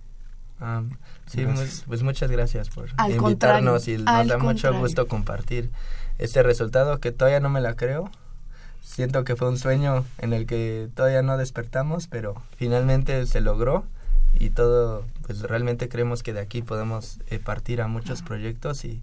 Ah, 0.61 0.82
sí, 1.26 1.46
pues 1.86 2.02
muchas 2.02 2.30
gracias 2.30 2.68
por 2.68 2.88
invitarnos 3.09 3.86
y 3.88 3.98
nos 3.98 4.26
da 4.26 4.38
mucho 4.38 4.72
gusto 4.76 5.06
compartir 5.06 5.70
este 6.18 6.42
resultado 6.42 6.98
que 6.98 7.12
todavía 7.12 7.40
no 7.40 7.48
me 7.48 7.61
la 7.61 7.76
creo 7.76 8.11
siento 8.88 9.22
que 9.22 9.36
fue 9.36 9.48
un 9.48 9.59
sueño 9.59 10.04
en 10.18 10.32
el 10.32 10.46
que 10.46 10.88
todavía 10.94 11.22
no 11.22 11.36
despertamos, 11.36 12.09
pero 12.09 12.42
finalmente 12.56 13.26
se 13.26 13.40
logró 13.40 13.84
y 14.34 14.50
todo, 14.50 15.04
pues 15.26 15.42
realmente 15.42 15.88
creemos 15.88 16.22
que 16.22 16.32
de 16.32 16.40
aquí 16.40 16.62
podemos 16.62 17.20
eh, 17.28 17.38
partir 17.38 17.80
a 17.80 17.86
muchos 17.86 18.22
proyectos 18.22 18.84
y 18.84 19.00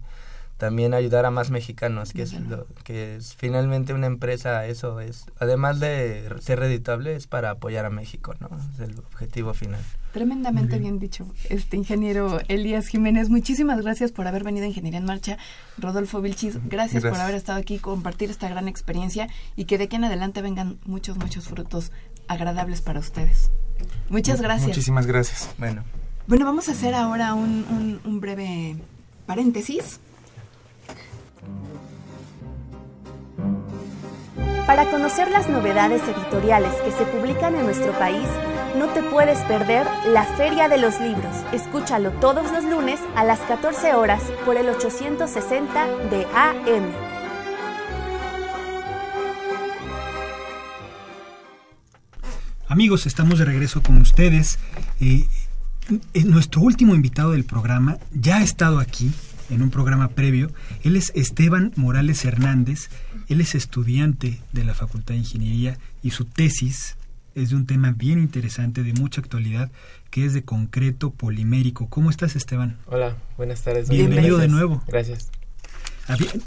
también 0.58 0.92
ayudar 0.92 1.24
a 1.24 1.30
más 1.30 1.50
mexicanos, 1.50 2.12
que 2.12 2.22
es 2.22 2.32
lo 2.34 2.66
que 2.84 3.16
es 3.16 3.34
finalmente 3.36 3.94
una 3.94 4.06
empresa, 4.06 4.66
eso 4.66 5.00
es, 5.00 5.26
además 5.38 5.80
de 5.80 6.28
ser 6.40 6.58
reditable, 6.58 7.14
es 7.14 7.26
para 7.26 7.50
apoyar 7.50 7.86
a 7.86 7.90
México, 7.90 8.34
¿no? 8.40 8.50
Es 8.74 8.80
el 8.80 8.98
objetivo 8.98 9.54
final. 9.54 9.80
Tremendamente 10.16 10.78
bien. 10.78 10.98
dicho, 10.98 11.26
este 11.50 11.76
ingeniero 11.76 12.40
Elías 12.48 12.86
Jiménez. 12.86 13.28
Muchísimas 13.28 13.82
gracias 13.82 14.12
por 14.12 14.26
haber 14.26 14.44
venido 14.44 14.64
a 14.64 14.68
Ingeniería 14.68 14.98
en 14.98 15.04
Marcha. 15.04 15.36
Rodolfo 15.76 16.22
Vilchis, 16.22 16.56
gracias, 16.70 17.02
por 17.02 17.16
haber 17.16 17.34
estado 17.34 17.58
aquí, 17.58 17.78
compartir 17.78 18.30
esta 18.30 18.48
gran 18.48 18.66
experiencia 18.66 19.28
y 19.56 19.66
que 19.66 19.76
de 19.76 19.84
aquí 19.84 19.96
en 19.96 20.04
adelante 20.04 20.40
vengan 20.40 20.78
muchos, 20.86 21.18
muchos 21.18 21.48
frutos 21.48 21.92
agradables 22.28 22.80
para 22.80 22.98
ustedes. 22.98 23.50
Muchas 24.08 24.40
gracias. 24.40 24.68
Muchísimas 24.68 25.04
gracias. 25.04 25.50
Bueno. 25.58 25.84
Bueno, 26.26 26.46
vamos 26.46 26.70
a 26.70 26.72
hacer 26.72 26.94
ahora 26.94 27.34
un, 27.34 28.00
un 28.02 28.18
breve 28.18 28.76
paréntesis. 29.26 30.00
Para 34.66 34.90
conocer 34.90 35.30
las 35.30 35.50
novedades 35.50 36.00
editoriales 36.08 36.72
que 36.76 36.90
se 36.90 37.04
publican 37.04 37.54
en 37.54 37.66
nuestro 37.66 37.92
país, 37.98 38.26
no 38.76 38.88
te 38.88 39.02
puedes 39.02 39.38
perder 39.44 39.86
la 40.08 40.24
Feria 40.36 40.68
de 40.68 40.78
los 40.78 41.00
Libros. 41.00 41.34
Escúchalo 41.52 42.10
todos 42.12 42.52
los 42.52 42.64
lunes 42.64 43.00
a 43.14 43.24
las 43.24 43.40
14 43.40 43.94
horas 43.94 44.22
por 44.44 44.56
el 44.56 44.68
860 44.68 45.86
de 46.10 46.26
AM. 46.34 46.92
Amigos, 52.68 53.06
estamos 53.06 53.38
de 53.38 53.46
regreso 53.46 53.82
con 53.82 53.96
ustedes. 53.96 54.58
Eh, 55.00 55.26
eh, 56.12 56.24
nuestro 56.24 56.60
último 56.60 56.94
invitado 56.94 57.30
del 57.30 57.44
programa 57.44 57.96
ya 58.12 58.38
ha 58.38 58.42
estado 58.42 58.78
aquí 58.78 59.10
en 59.48 59.62
un 59.62 59.70
programa 59.70 60.08
previo. 60.08 60.50
Él 60.82 60.96
es 60.96 61.12
Esteban 61.14 61.72
Morales 61.76 62.24
Hernández. 62.26 62.90
Él 63.28 63.40
es 63.40 63.54
estudiante 63.54 64.40
de 64.52 64.64
la 64.64 64.74
Facultad 64.74 65.14
de 65.14 65.20
Ingeniería 65.20 65.78
y 66.02 66.10
su 66.10 66.26
tesis 66.26 66.96
es 67.36 67.50
de 67.50 67.56
un 67.56 67.66
tema 67.66 67.92
bien 67.92 68.18
interesante, 68.18 68.82
de 68.82 68.94
mucha 68.94 69.20
actualidad, 69.20 69.70
que 70.10 70.24
es 70.24 70.32
de 70.32 70.42
concreto 70.42 71.10
polimérico. 71.10 71.88
¿Cómo 71.88 72.08
estás, 72.08 72.34
Esteban? 72.34 72.78
Hola, 72.86 73.14
buenas 73.36 73.62
tardes. 73.62 73.90
Bienvenido 73.90 74.38
de 74.38 74.48
nuevo. 74.48 74.82
Gracias. 74.88 75.30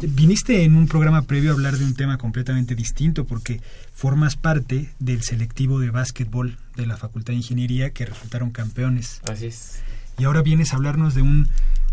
Viniste 0.02 0.64
en 0.64 0.76
un 0.76 0.88
programa 0.88 1.24
previo 1.24 1.52
a 1.52 1.54
hablar 1.54 1.78
de 1.78 1.86
un 1.86 1.94
tema 1.94 2.18
completamente 2.18 2.76
distinto 2.76 3.26
porque 3.26 3.62
formas 3.94 4.36
parte 4.36 4.90
del 5.00 5.22
selectivo 5.22 5.80
de 5.80 5.92
básquetbol 5.92 6.58
de 6.76 6.88
la 6.88 6.98
Facultad 6.98 7.34
de 7.34 7.38
Ingeniería 7.38 7.92
que 7.92 8.06
resultaron 8.06 8.50
campeones. 8.50 9.22
Así 9.30 9.48
es. 9.48 9.84
Y 10.18 10.24
ahora 10.24 10.42
vienes 10.42 10.74
a 10.74 10.78
hablarnos 10.78 11.14
de 11.14 11.22
un, 11.22 11.50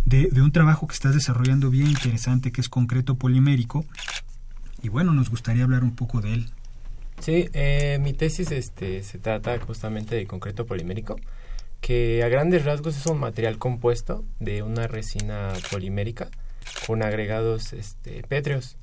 de, 0.06 0.30
un 0.40 0.52
trabajo 0.52 0.86
que 0.86 0.94
estás 0.94 1.14
desarrollando 1.14 1.68
bien 1.68 1.88
interesante 1.88 2.50
que 2.50 2.62
es 2.62 2.70
concreto 2.70 3.16
polimérico. 3.16 3.84
Y 4.82 4.88
bueno, 4.88 5.12
nos 5.12 5.28
gustaría 5.28 5.64
hablar 5.64 5.84
un 5.84 5.94
poco 5.94 6.22
de 6.22 6.32
él. 6.32 6.50
Sí, 7.20 7.48
eh, 7.54 7.98
mi 8.00 8.12
tesis 8.12 8.50
este, 8.52 9.02
se 9.02 9.18
trata 9.18 9.58
justamente 9.58 10.14
de 10.14 10.26
concreto 10.26 10.66
polimérico, 10.66 11.16
que 11.80 12.22
a 12.22 12.28
grandes 12.28 12.64
rasgos 12.64 12.96
es 12.96 13.06
un 13.06 13.18
material 13.18 13.58
compuesto 13.58 14.24
de 14.38 14.62
una 14.62 14.86
resina 14.86 15.52
polimérica 15.70 16.30
con 16.86 17.02
agregados 17.02 17.72
este, 17.72 18.22
pétreos. 18.22 18.76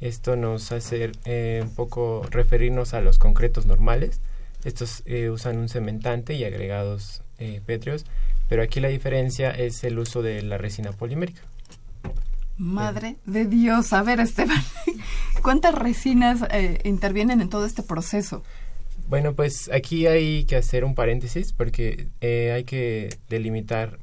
Esto 0.00 0.36
nos 0.36 0.72
hace 0.72 1.12
eh, 1.24 1.60
un 1.62 1.74
poco 1.74 2.26
referirnos 2.30 2.94
a 2.94 3.00
los 3.00 3.18
concretos 3.18 3.66
normales. 3.66 4.20
Estos 4.64 5.02
eh, 5.06 5.30
usan 5.30 5.58
un 5.58 5.68
cementante 5.68 6.34
y 6.34 6.44
agregados 6.44 7.22
eh, 7.38 7.60
pétreos, 7.64 8.04
pero 8.48 8.62
aquí 8.62 8.80
la 8.80 8.88
diferencia 8.88 9.50
es 9.50 9.84
el 9.84 9.98
uso 9.98 10.22
de 10.22 10.42
la 10.42 10.58
resina 10.58 10.92
polimérica. 10.92 11.42
Madre 12.58 13.16
de 13.24 13.46
Dios, 13.46 13.92
a 13.92 14.02
ver 14.02 14.20
Esteban, 14.20 14.62
¿cuántas 15.42 15.74
resinas 15.74 16.40
intervienen 16.84 17.40
en 17.40 17.48
todo 17.48 17.64
este 17.64 17.82
proceso? 17.82 18.42
Bueno, 19.08 19.32
pues 19.34 19.70
aquí 19.72 20.06
hay 20.06 20.44
que 20.44 20.56
hacer 20.56 20.84
un 20.84 20.94
paréntesis 20.94 21.52
porque 21.52 22.08
hay 22.20 22.64
que 22.64 23.16
delimitar 23.30 23.98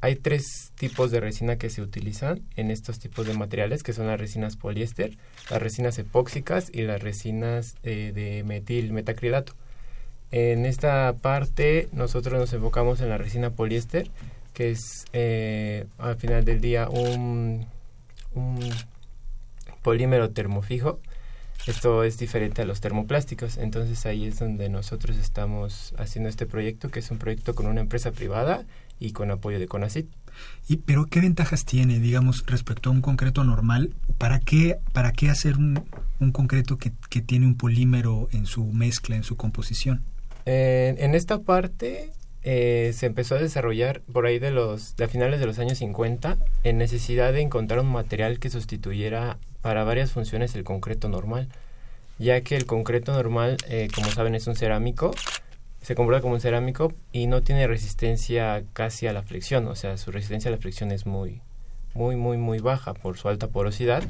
hay 0.00 0.14
tres 0.14 0.72
tipos 0.76 1.10
de 1.10 1.20
resina 1.20 1.56
que 1.56 1.70
se 1.70 1.82
utilizan 1.82 2.42
en 2.56 2.70
estos 2.70 3.00
tipos 3.00 3.26
de 3.26 3.34
materiales, 3.34 3.82
que 3.82 3.92
son 3.92 4.06
las 4.06 4.20
resinas 4.20 4.56
poliéster, 4.56 5.16
las 5.50 5.60
resinas 5.60 5.98
epóxicas 5.98 6.70
y 6.72 6.82
las 6.82 7.02
resinas 7.02 7.74
eh, 7.82 8.12
de 8.14 8.44
metil 8.44 8.92
metacrilato. 8.92 9.54
En 10.30 10.66
esta 10.66 11.14
parte 11.20 11.88
nosotros 11.92 12.38
nos 12.38 12.52
enfocamos 12.52 13.00
en 13.00 13.08
la 13.08 13.18
resina 13.18 13.50
poliéster, 13.50 14.08
que 14.54 14.70
es 14.70 15.06
eh, 15.12 15.86
al 15.98 16.16
final 16.16 16.44
del 16.44 16.60
día 16.60 16.88
un, 16.88 17.66
un 18.38 18.58
polímero 19.82 20.30
termofijo. 20.30 21.00
Esto 21.66 22.02
es 22.02 22.18
diferente 22.18 22.62
a 22.62 22.64
los 22.64 22.80
termoplásticos, 22.80 23.58
entonces 23.58 24.06
ahí 24.06 24.26
es 24.26 24.38
donde 24.38 24.68
nosotros 24.70 25.18
estamos 25.18 25.92
haciendo 25.98 26.30
este 26.30 26.46
proyecto, 26.46 26.90
que 26.90 27.00
es 27.00 27.10
un 27.10 27.18
proyecto 27.18 27.54
con 27.54 27.66
una 27.66 27.80
empresa 27.80 28.10
privada 28.12 28.64
y 28.98 29.12
con 29.12 29.30
apoyo 29.30 29.58
de 29.58 29.68
CONACIT. 29.68 30.06
¿Y, 30.68 30.78
pero 30.78 31.06
qué 31.06 31.20
ventajas 31.20 31.64
tiene, 31.64 31.98
digamos, 31.98 32.44
respecto 32.46 32.88
a 32.88 32.92
un 32.92 33.02
concreto 33.02 33.44
normal? 33.44 33.92
¿Para 34.18 34.38
qué, 34.38 34.78
para 34.92 35.12
qué 35.12 35.28
hacer 35.30 35.56
un, 35.56 35.84
un 36.20 36.32
concreto 36.32 36.78
que, 36.78 36.92
que, 37.10 37.20
tiene 37.20 37.46
un 37.46 37.56
polímero 37.56 38.28
en 38.32 38.46
su 38.46 38.64
mezcla, 38.64 39.16
en 39.16 39.24
su 39.24 39.36
composición? 39.36 40.02
en 40.50 41.14
esta 41.14 41.40
parte 41.40 42.10
eh, 42.50 42.94
se 42.94 43.04
empezó 43.04 43.34
a 43.34 43.40
desarrollar 43.40 44.00
por 44.10 44.24
ahí 44.24 44.38
de 44.38 44.50
los 44.50 44.94
finales 45.10 45.38
de 45.38 45.44
los 45.44 45.58
años 45.58 45.76
50 45.76 46.38
en 46.64 46.78
necesidad 46.78 47.34
de 47.34 47.42
encontrar 47.42 47.80
un 47.80 47.92
material 47.92 48.38
que 48.38 48.48
sustituyera 48.48 49.36
para 49.60 49.84
varias 49.84 50.12
funciones 50.12 50.54
el 50.54 50.64
concreto 50.64 51.10
normal, 51.10 51.48
ya 52.18 52.40
que 52.40 52.56
el 52.56 52.64
concreto 52.64 53.12
normal, 53.12 53.58
eh, 53.68 53.88
como 53.94 54.08
saben, 54.08 54.34
es 54.34 54.46
un 54.46 54.56
cerámico 54.56 55.10
se 55.82 55.94
comporta 55.94 56.22
como 56.22 56.34
un 56.34 56.40
cerámico 56.40 56.94
y 57.12 57.26
no 57.26 57.42
tiene 57.42 57.66
resistencia 57.66 58.64
casi 58.72 59.06
a 59.06 59.12
la 59.12 59.22
flexión, 59.22 59.66
o 59.68 59.74
sea, 59.74 59.98
su 59.98 60.10
resistencia 60.10 60.48
a 60.48 60.52
la 60.52 60.58
flexión 60.58 60.90
es 60.90 61.04
muy, 61.04 61.42
muy, 61.92 62.16
muy, 62.16 62.38
muy 62.38 62.60
baja 62.60 62.94
por 62.94 63.18
su 63.18 63.28
alta 63.28 63.48
porosidad. 63.48 64.02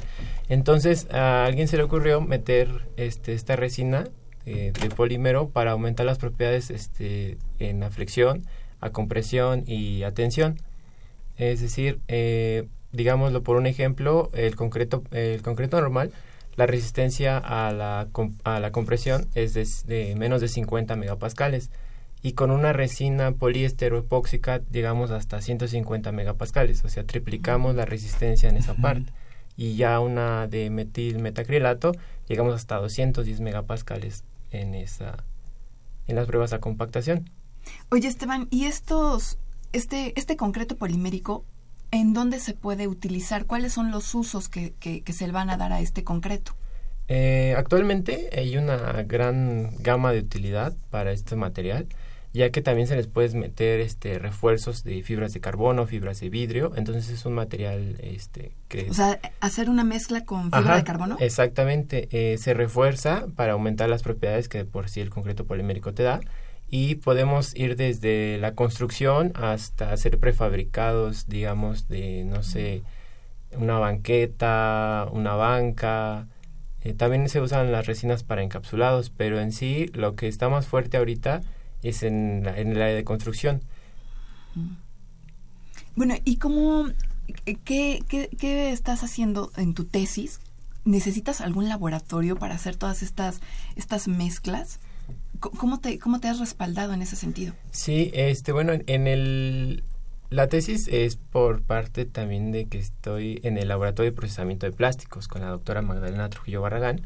Entonces, 0.49 1.09
a 1.11 1.45
alguien 1.45 1.67
se 1.67 1.77
le 1.77 1.83
ocurrió 1.83 2.21
meter 2.21 2.69
este, 2.97 3.33
esta 3.33 3.57
resina 3.57 4.05
eh, 4.49 4.73
de 4.81 4.91
polímero 4.91 5.51
para 5.51 5.73
aumentar 5.73 6.07
las 6.07 6.19
propiedades 6.19 6.71
este, 6.71 7.37
en 7.59 7.81
la 7.81 7.91
flexión, 7.91 8.45
a 8.81 8.91
compresión 8.91 9.65
y 9.67 10.03
a 10.05 10.13
tensión. 10.13 10.61
Es 11.37 11.61
decir, 11.61 12.01
eh, 12.09 12.67
digámoslo 12.93 13.43
por 13.43 13.57
un 13.57 13.67
ejemplo, 13.67 14.31
el 14.35 14.57
concreto, 14.57 15.03
el 15.13 15.43
concreto 15.43 15.81
normal 15.81 16.13
la 16.59 16.67
resistencia 16.67 17.39
a 17.39 17.71
la, 17.71 18.09
a 18.43 18.59
la 18.59 18.73
compresión 18.73 19.29
es 19.37 19.55
de, 19.55 20.15
menos 20.17 20.41
de 20.41 20.49
50 20.49 20.97
megapascales 20.97 21.71
y 22.21 22.33
con 22.33 22.51
una 22.51 22.73
resina 22.73 23.31
poliéster 23.31 23.93
o 23.93 23.99
epóxica 23.99 24.61
llegamos 24.73 25.13
hasta 25.13 25.41
150 25.41 26.11
megapascales, 26.11 26.85
o 26.85 26.89
sea, 26.89 27.05
triplicamos 27.05 27.77
la 27.77 27.85
resistencia 27.85 28.49
en 28.49 28.57
esa 28.57 28.75
parte. 28.75 29.13
Y 29.57 29.77
ya 29.77 30.01
una 30.01 30.49
de 30.49 30.69
metil 30.71 31.21
metacrilato 31.21 31.93
llegamos 32.29 32.55
hasta 32.55 32.75
210 32.79 33.41
megapascales 33.41 34.25
en 34.51 34.75
esa 34.75 35.25
en 36.07 36.17
las 36.17 36.27
pruebas 36.27 36.53
a 36.53 36.61
compactación. 36.61 37.31
Oye, 37.91 38.09
Esteban, 38.09 38.49
¿y 38.51 38.65
estos 38.65 39.39
este 39.73 40.19
este 40.19 40.37
concreto 40.37 40.77
polimérico 40.77 41.45
¿en 41.91 42.13
dónde 42.13 42.41
se 42.41 42.55
puede 42.55 42.87
utilizar? 42.87 43.47
¿Cuáles 43.47 43.73
son 43.73 43.91
los 43.91 44.15
usos 44.15 44.49
que, 44.49 44.75
que, 44.75 45.13
se 45.13 45.27
le 45.27 45.33
van 45.33 45.51
a 45.51 45.57
dar 45.57 45.73
a 45.73 45.81
este 45.81 46.05
concreto? 46.05 46.53
Eh, 47.09 47.55
actualmente 47.57 48.29
hay 48.37 48.57
una 48.57 49.03
gran 49.03 49.71
gama 49.79 50.13
de 50.13 50.21
utilidad 50.21 50.77
para 50.91 51.13
este 51.13 51.37
material, 51.37 51.87
ya 52.33 52.51
que 52.51 52.61
también 52.61 52.87
se 52.87 52.97
les 52.97 53.07
puede 53.07 53.35
meter 53.37 53.81
este 53.81 54.19
refuerzos 54.19 54.85
de 54.85 55.03
fibras 55.03 55.33
de 55.33 55.41
carbono, 55.41 55.87
fibras 55.87 56.21
de 56.21 56.29
vidrio, 56.29 56.73
entonces 56.77 57.09
es 57.11 57.25
un 57.25 57.35
material 57.35 57.97
este 58.01 58.53
que 58.69 58.91
o 58.91 58.95
sea 58.95 59.19
hacer 59.41 59.71
una 59.71 59.85
mezcla 59.85 60.25
con 60.25 60.53
fibra 60.53 60.77
de 60.77 60.85
carbono. 60.85 61.17
Exactamente, 61.21 62.09
eh, 62.13 62.39
se 62.39 62.55
refuerza 62.55 63.27
para 63.35 63.53
aumentar 63.53 63.89
las 63.89 64.03
propiedades 64.03 64.49
que 64.49 64.65
por 64.65 64.89
sí 64.89 65.01
el 65.01 65.11
concreto 65.11 65.47
polimérico 65.47 65.95
te 65.95 66.03
da 66.03 66.21
y 66.71 66.97
podemos 66.97 67.55
ir 67.57 67.77
desde 67.77 68.39
la 68.39 68.55
construcción 68.55 69.33
hasta 69.35 69.93
hacer 69.93 70.19
prefabricados, 70.19 71.27
digamos, 71.27 71.89
de, 71.89 72.25
no 72.25 72.43
sé, 72.43 72.83
una 73.53 73.79
banqueta, 73.79 75.09
una 75.11 75.35
banca. 75.35 76.27
Eh, 76.83 76.93
también 76.93 77.29
se 77.31 77.41
usan 77.41 77.73
las 77.73 77.87
resinas 77.87 78.23
para 78.23 78.43
encapsulados, 78.43 79.09
pero 79.09 79.41
en 79.41 79.53
sí 79.53 79.87
lo 79.95 80.15
que 80.15 80.29
está 80.29 80.51
más 80.51 80.67
fuerte 80.67 80.99
ahorita 80.99 81.41
es 81.83 82.03
en, 82.03 82.47
en 82.47 82.73
el 82.73 82.83
área 82.83 82.95
de 82.95 83.05
construcción. 83.05 83.63
Bueno, 85.95 86.15
¿y 86.25 86.37
cómo, 86.37 86.89
qué, 87.65 88.03
qué, 88.09 88.31
qué 88.39 88.71
estás 88.73 89.03
haciendo 89.05 89.51
en 89.57 89.75
tu 89.75 89.85
tesis? 89.85 90.41
¿Necesitas 90.85 91.41
algún 91.41 91.69
laboratorio 91.69 92.37
para 92.37 92.55
hacer 92.55 92.77
todas 92.77 93.03
estas, 93.03 93.41
estas 93.77 94.09
mezclas? 94.09 94.81
¿Cómo 95.41 95.81
te, 95.81 95.99
¿Cómo 95.99 96.19
te 96.19 96.29
has 96.29 96.39
respaldado 96.41 96.93
en 96.93 97.03
ese 97.03 97.15
sentido? 97.15 97.55
Sí, 97.71 98.11
este, 98.15 98.53
bueno, 98.53 98.73
en 98.87 99.07
el, 99.07 99.85
La 100.31 100.47
tesis 100.49 100.89
es 100.89 101.17
por 101.17 101.63
parte 101.63 102.05
también 102.05 102.53
de 102.53 102.67
que 102.67 102.79
estoy 102.79 103.41
en 103.45 103.57
el 103.57 103.69
laboratorio 103.69 104.11
de 104.11 104.17
procesamiento 104.17 104.67
de 104.67 104.73
plásticos 104.73 105.27
con 105.27 105.41
la 105.41 105.49
doctora 105.49 105.81
Magdalena 105.81 106.29
Trujillo 106.29 106.61
Barragán. 106.61 107.01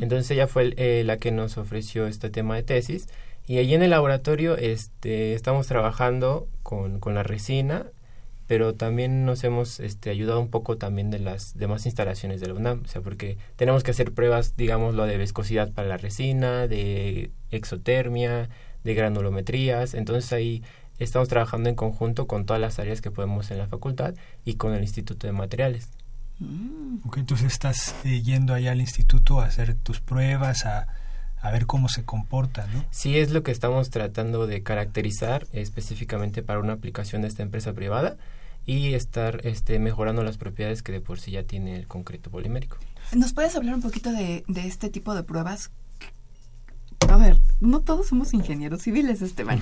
Entonces 0.00 0.28
ella 0.32 0.48
fue 0.48 0.74
eh, 0.76 1.04
la 1.04 1.18
que 1.18 1.30
nos 1.30 1.56
ofreció 1.56 2.08
este 2.08 2.30
tema 2.30 2.56
de 2.56 2.64
tesis 2.64 3.08
y 3.46 3.58
allí 3.58 3.74
en 3.74 3.82
el 3.82 3.90
laboratorio 3.90 4.56
este, 4.56 5.34
estamos 5.34 5.66
trabajando 5.66 6.48
con, 6.62 7.00
con 7.00 7.14
la 7.14 7.22
resina, 7.22 7.86
pero 8.46 8.74
también 8.74 9.24
nos 9.24 9.44
hemos 9.44 9.80
este, 9.80 10.10
ayudado 10.10 10.40
un 10.40 10.48
poco 10.48 10.76
también 10.76 11.10
de 11.10 11.18
las 11.18 11.56
demás 11.56 11.86
instalaciones 11.86 12.40
de 12.40 12.48
la 12.48 12.54
UNAM, 12.54 12.82
o 12.84 12.88
sea, 12.88 13.00
porque 13.00 13.38
tenemos 13.56 13.82
que 13.82 13.90
hacer 13.90 14.12
pruebas, 14.12 14.56
digamos, 14.56 14.94
lo 14.94 15.06
de 15.06 15.16
viscosidad 15.16 15.72
para 15.72 15.88
la 15.88 15.96
resina, 15.96 16.66
de 16.66 17.30
exotermia, 17.50 18.48
de 18.82 18.94
granulometrías, 18.94 19.94
entonces 19.94 20.32
ahí 20.32 20.62
estamos 20.98 21.28
trabajando 21.28 21.68
en 21.68 21.74
conjunto 21.74 22.26
con 22.26 22.46
todas 22.46 22.60
las 22.60 22.78
áreas 22.78 23.00
que 23.00 23.10
podemos 23.10 23.50
en 23.50 23.58
la 23.58 23.66
facultad 23.66 24.14
y 24.44 24.54
con 24.54 24.74
el 24.74 24.82
Instituto 24.82 25.26
de 25.26 25.32
Materiales. 25.32 25.88
Mm. 26.38 26.98
Ok, 27.06 27.18
entonces 27.18 27.52
estás 27.52 27.94
eh, 28.04 28.20
yendo 28.22 28.54
allá 28.54 28.72
al 28.72 28.80
instituto 28.80 29.40
a 29.40 29.46
hacer 29.46 29.74
tus 29.74 30.00
pruebas, 30.00 30.66
a, 30.66 30.88
a, 31.44 31.50
ver 31.50 31.66
cómo 31.66 31.88
se 31.88 32.04
comporta, 32.04 32.66
¿no? 32.72 32.84
Sí, 32.90 33.18
es 33.18 33.30
lo 33.30 33.42
que 33.42 33.52
estamos 33.52 33.90
tratando 33.90 34.46
de 34.46 34.62
caracterizar 34.62 35.46
específicamente 35.52 36.42
para 36.42 36.60
una 36.60 36.72
aplicación 36.72 37.22
de 37.22 37.28
esta 37.28 37.42
empresa 37.42 37.72
privada 37.72 38.16
y 38.66 38.94
estar 38.94 39.40
este, 39.46 39.78
mejorando 39.78 40.22
las 40.22 40.38
propiedades 40.38 40.82
que 40.82 40.92
de 40.92 41.00
por 41.00 41.20
sí 41.20 41.32
ya 41.32 41.42
tiene 41.42 41.76
el 41.76 41.86
concreto 41.86 42.30
polimérico. 42.30 42.78
¿Nos 43.12 43.32
puedes 43.32 43.54
hablar 43.56 43.74
un 43.74 43.82
poquito 43.82 44.10
de, 44.12 44.44
de 44.48 44.66
este 44.66 44.88
tipo 44.88 45.14
de 45.14 45.22
pruebas? 45.22 45.70
A 47.08 47.16
ver, 47.16 47.38
no 47.60 47.80
todos 47.80 48.08
somos 48.08 48.32
ingenieros 48.32 48.82
civiles, 48.82 49.20
Esteban. 49.22 49.60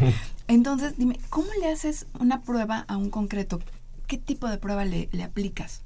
Entonces, 0.49 0.95
dime, 0.97 1.19
¿cómo 1.29 1.49
le 1.61 1.71
haces 1.71 2.07
una 2.19 2.43
prueba 2.43 2.85
a 2.89 2.97
un 2.97 3.11
concreto? 3.11 3.61
¿Qué 4.07 4.19
tipo 4.19 4.49
de 4.49 4.59
prueba 4.59 4.85
le, 4.85 5.09
le 5.13 5.25
aplicas? 5.25 5.83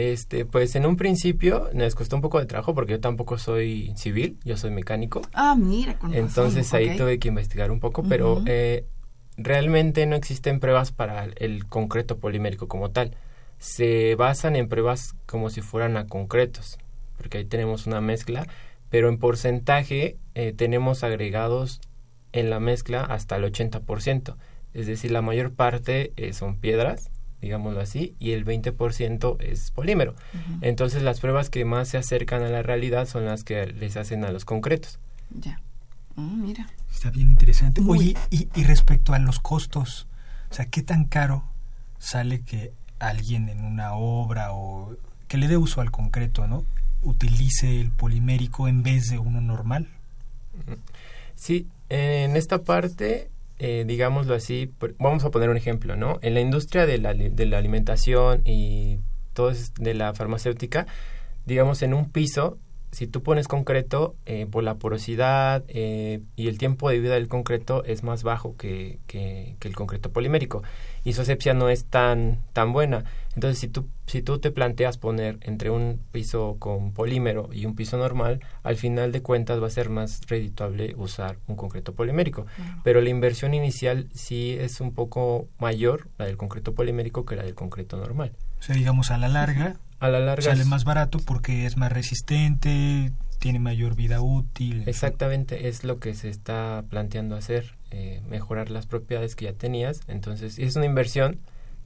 Este, 0.00 0.46
pues 0.46 0.74
en 0.76 0.86
un 0.86 0.96
principio 0.96 1.68
nos 1.74 1.94
costó 1.94 2.16
un 2.16 2.22
poco 2.22 2.38
de 2.38 2.46
trabajo 2.46 2.74
porque 2.74 2.92
yo 2.92 3.00
tampoco 3.00 3.36
soy 3.36 3.92
civil, 3.96 4.38
yo 4.44 4.56
soy 4.56 4.70
mecánico. 4.70 5.20
Ah, 5.34 5.54
mira, 5.54 5.98
con 5.98 6.14
Entonces 6.14 6.68
razón. 6.68 6.78
ahí 6.78 6.86
okay. 6.86 6.96
tuve 6.96 7.18
que 7.18 7.28
investigar 7.28 7.70
un 7.70 7.80
poco, 7.80 8.02
pero 8.02 8.42
eh, 8.46 8.86
realmente 9.36 10.06
no 10.06 10.16
existen 10.16 10.58
pruebas 10.58 10.90
para 10.90 11.24
el 11.36 11.66
concreto 11.66 12.16
polimérico 12.16 12.66
como 12.66 12.92
tal. 12.92 13.14
Se 13.58 14.14
basan 14.14 14.56
en 14.56 14.68
pruebas 14.68 15.16
como 15.26 15.50
si 15.50 15.60
fueran 15.60 15.98
a 15.98 16.06
concretos, 16.06 16.78
porque 17.18 17.36
ahí 17.36 17.44
tenemos 17.44 17.86
una 17.86 18.00
mezcla, 18.00 18.46
pero 18.88 19.10
en 19.10 19.18
porcentaje 19.18 20.16
eh, 20.34 20.54
tenemos 20.56 21.04
agregados 21.04 21.82
en 22.32 22.48
la 22.48 22.58
mezcla 22.58 23.02
hasta 23.02 23.36
el 23.36 23.44
80%. 23.44 24.36
Es 24.72 24.86
decir, 24.86 25.10
la 25.10 25.20
mayor 25.20 25.52
parte 25.52 26.14
eh, 26.16 26.32
son 26.32 26.56
piedras, 26.56 27.09
digámoslo 27.40 27.80
así, 27.80 28.14
y 28.18 28.32
el 28.32 28.44
20% 28.44 29.36
es 29.40 29.70
polímero. 29.70 30.14
Entonces 30.60 31.02
las 31.02 31.20
pruebas 31.20 31.50
que 31.50 31.64
más 31.64 31.88
se 31.88 31.98
acercan 31.98 32.42
a 32.42 32.48
la 32.48 32.62
realidad 32.62 33.06
son 33.06 33.24
las 33.24 33.44
que 33.44 33.66
les 33.66 33.96
hacen 33.96 34.24
a 34.24 34.32
los 34.32 34.44
concretos. 34.44 34.98
Ya. 35.30 35.60
Mm, 36.16 36.42
mira. 36.42 36.68
Está 36.92 37.10
bien 37.10 37.30
interesante. 37.30 37.80
Muy. 37.80 37.98
Oye, 37.98 38.16
y, 38.30 38.48
y 38.54 38.64
respecto 38.64 39.12
a 39.14 39.18
los 39.18 39.40
costos, 39.40 40.06
o 40.50 40.54
sea, 40.54 40.66
¿qué 40.66 40.82
tan 40.82 41.04
caro 41.04 41.44
sale 41.98 42.40
que 42.40 42.72
alguien 42.98 43.48
en 43.48 43.64
una 43.64 43.94
obra 43.94 44.52
o 44.52 44.96
que 45.26 45.38
le 45.38 45.48
dé 45.48 45.56
uso 45.56 45.80
al 45.80 45.90
concreto, 45.90 46.46
¿no? 46.46 46.64
Utilice 47.02 47.80
el 47.80 47.90
polimérico 47.90 48.68
en 48.68 48.82
vez 48.82 49.08
de 49.08 49.18
uno 49.18 49.40
normal. 49.40 49.88
Sí, 51.34 51.66
en 51.88 52.36
esta 52.36 52.62
parte, 52.62 53.30
eh, 53.62 53.84
digámoslo 53.86 54.34
así, 54.34 54.72
vamos 54.98 55.22
a 55.22 55.30
poner 55.30 55.50
un 55.50 55.58
ejemplo, 55.58 55.94
¿no? 55.94 56.18
En 56.22 56.32
la 56.32 56.40
industria 56.40 56.86
de 56.86 56.96
la, 56.96 57.12
de 57.12 57.46
la 57.46 57.58
alimentación 57.58 58.40
y 58.46 59.00
todo 59.34 59.50
es 59.50 59.74
de 59.74 59.92
la 59.92 60.14
farmacéutica, 60.14 60.86
digamos 61.44 61.82
en 61.82 61.92
un 61.92 62.10
piso, 62.10 62.58
si 62.92 63.06
tú 63.06 63.22
pones 63.22 63.48
concreto, 63.48 64.16
eh, 64.26 64.46
por 64.50 64.64
la 64.64 64.74
porosidad 64.74 65.64
eh, 65.68 66.20
y 66.36 66.48
el 66.48 66.58
tiempo 66.58 66.90
de 66.90 66.98
vida 66.98 67.14
del 67.14 67.28
concreto 67.28 67.84
es 67.84 68.02
más 68.02 68.22
bajo 68.22 68.56
que, 68.56 68.98
que, 69.06 69.56
que 69.58 69.68
el 69.68 69.76
concreto 69.76 70.10
polimérico 70.10 70.62
y 71.04 71.12
su 71.12 71.22
asepsia 71.22 71.54
no 71.54 71.68
es 71.68 71.84
tan, 71.84 72.38
tan 72.52 72.72
buena. 72.72 73.04
Entonces, 73.34 73.58
si 73.58 73.68
tú, 73.68 73.88
si 74.06 74.22
tú 74.22 74.38
te 74.38 74.50
planteas 74.50 74.98
poner 74.98 75.38
entre 75.42 75.70
un 75.70 76.00
piso 76.10 76.56
con 76.58 76.92
polímero 76.92 77.48
y 77.52 77.64
un 77.64 77.76
piso 77.76 77.96
normal, 77.96 78.40
al 78.62 78.76
final 78.76 79.12
de 79.12 79.22
cuentas 79.22 79.62
va 79.62 79.68
a 79.68 79.70
ser 79.70 79.88
más 79.88 80.20
redituable 80.26 80.94
usar 80.96 81.38
un 81.46 81.56
concreto 81.56 81.94
polimérico. 81.94 82.46
Pero 82.82 83.00
la 83.00 83.10
inversión 83.10 83.54
inicial 83.54 84.08
sí 84.12 84.56
es 84.58 84.80
un 84.80 84.92
poco 84.92 85.48
mayor, 85.58 86.08
la 86.18 86.26
del 86.26 86.36
concreto 86.36 86.74
polimérico, 86.74 87.24
que 87.24 87.36
la 87.36 87.44
del 87.44 87.54
concreto 87.54 87.96
normal. 87.96 88.32
O 88.58 88.62
sea, 88.62 88.74
digamos, 88.74 89.10
a 89.10 89.16
la 89.16 89.28
larga 89.28 89.76
A 90.00 90.08
la 90.08 90.18
larga... 90.18 90.42
sale 90.42 90.64
más 90.64 90.84
barato 90.84 91.18
porque 91.18 91.66
es 91.66 91.76
más 91.76 91.92
resistente, 91.92 93.12
tiene 93.38 93.58
mayor 93.58 93.94
vida 93.94 94.20
útil. 94.20 94.84
Exactamente, 94.86 95.68
es 95.68 95.84
lo 95.84 95.98
que 95.98 96.14
se 96.14 96.28
está 96.28 96.84
planteando 96.88 97.36
hacer, 97.36 97.74
eh, 97.90 98.22
mejorar 98.28 98.70
las 98.70 98.86
propiedades 98.86 99.36
que 99.36 99.46
ya 99.46 99.52
tenías. 99.52 100.00
Entonces, 100.08 100.58
es 100.58 100.76
una 100.76 100.86
inversión, 100.86 101.38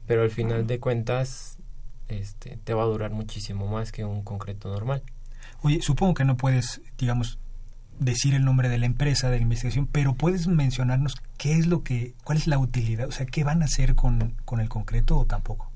pero 0.07 0.23
al 0.23 0.31
final 0.31 0.67
de 0.67 0.81
cuentas 0.81 1.59
este, 2.09 2.59
te 2.63 2.75
va 2.75 2.83
a 2.83 2.87
durar 2.87 3.11
muchísimo 3.11 3.67
más 3.69 3.93
que 3.93 4.05
un 4.05 4.23
concreto 4.23 4.69
normal. 4.69 5.03
Oye, 5.63 5.81
supongo 5.83 6.15
que 6.15 6.25
no 6.25 6.37
puedes, 6.37 6.83
digamos, 6.99 7.39
decir 7.99 8.35
el 8.35 8.45
nombre 8.45 8.69
de 8.69 8.79
la 8.79 8.87
empresa, 8.87 9.31
de 9.31 9.37
la 9.37 9.43
investigación, 9.43 9.87
pero 9.87 10.15
puedes 10.15 10.47
mencionarnos 10.47 11.17
qué 11.39 11.53
es 11.55 11.67
lo 11.67 11.83
que, 11.83 12.15
cuál 12.25 12.39
es 12.39 12.47
la 12.47 12.59
utilidad, 12.59 13.09
o 13.09 13.13
sea, 13.13 13.27
qué 13.27 13.45
van 13.45 13.63
a 13.63 13.67
hacer 13.67 13.95
con, 13.95 14.35
con 14.45 14.61
el 14.61 14.69
concreto 14.69 15.17
o 15.17 15.25
tampoco. 15.25 15.71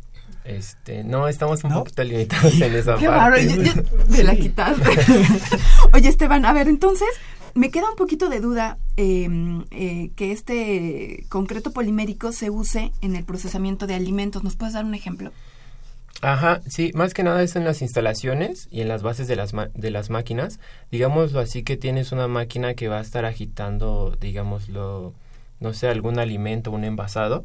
Este, 0.48 1.04
no, 1.04 1.28
estamos 1.28 1.62
un 1.64 1.70
¿No? 1.70 1.78
poquito 1.80 2.02
limitados 2.04 2.54
en 2.60 2.74
esa 2.74 2.96
Qué 2.96 3.06
parte. 3.06 3.46
bárbaro. 3.46 3.62
yo- 3.62 3.62
yo- 3.62 3.82
me 4.08 4.22
la 4.24 4.34
quitaste. 4.34 4.82
Oye, 5.92 6.08
Esteban, 6.08 6.44
a 6.46 6.52
ver, 6.54 6.68
entonces, 6.68 7.08
me 7.54 7.70
queda 7.70 7.90
un 7.90 7.96
poquito 7.96 8.28
de 8.30 8.40
duda 8.40 8.78
eh, 8.96 9.28
eh, 9.70 10.10
que 10.16 10.32
este 10.32 11.24
concreto 11.28 11.70
polimérico 11.72 12.32
se 12.32 12.48
use 12.50 12.92
en 13.02 13.14
el 13.14 13.24
procesamiento 13.24 13.86
de 13.86 13.94
alimentos. 13.94 14.42
¿Nos 14.42 14.56
puedes 14.56 14.72
dar 14.74 14.84
un 14.86 14.94
ejemplo? 14.94 15.32
Ajá, 16.22 16.62
sí, 16.66 16.90
más 16.94 17.14
que 17.14 17.22
nada 17.22 17.42
es 17.42 17.54
en 17.54 17.64
las 17.64 17.80
instalaciones 17.82 18.66
y 18.72 18.80
en 18.80 18.88
las 18.88 19.02
bases 19.02 19.28
de 19.28 19.36
las, 19.36 19.52
ma- 19.52 19.68
de 19.74 19.90
las 19.90 20.08
máquinas. 20.10 20.58
Digámoslo 20.90 21.38
así 21.40 21.62
que 21.62 21.76
tienes 21.76 22.10
una 22.10 22.26
máquina 22.26 22.74
que 22.74 22.88
va 22.88 22.98
a 22.98 23.02
estar 23.02 23.24
agitando, 23.24 24.16
digámoslo, 24.20 25.12
no 25.60 25.74
sé, 25.74 25.88
algún 25.88 26.18
alimento, 26.18 26.70
un 26.72 26.84
envasado. 26.84 27.44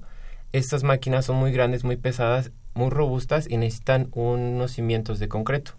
Estas 0.54 0.84
máquinas 0.84 1.26
son 1.26 1.36
muy 1.36 1.52
grandes, 1.52 1.84
muy 1.84 1.98
pesadas, 1.98 2.52
muy 2.74 2.90
robustas 2.90 3.50
y 3.50 3.58
necesitan 3.58 4.10
unos 4.14 4.72
cimientos 4.72 5.20
de 5.20 5.28
concreto. 5.28 5.74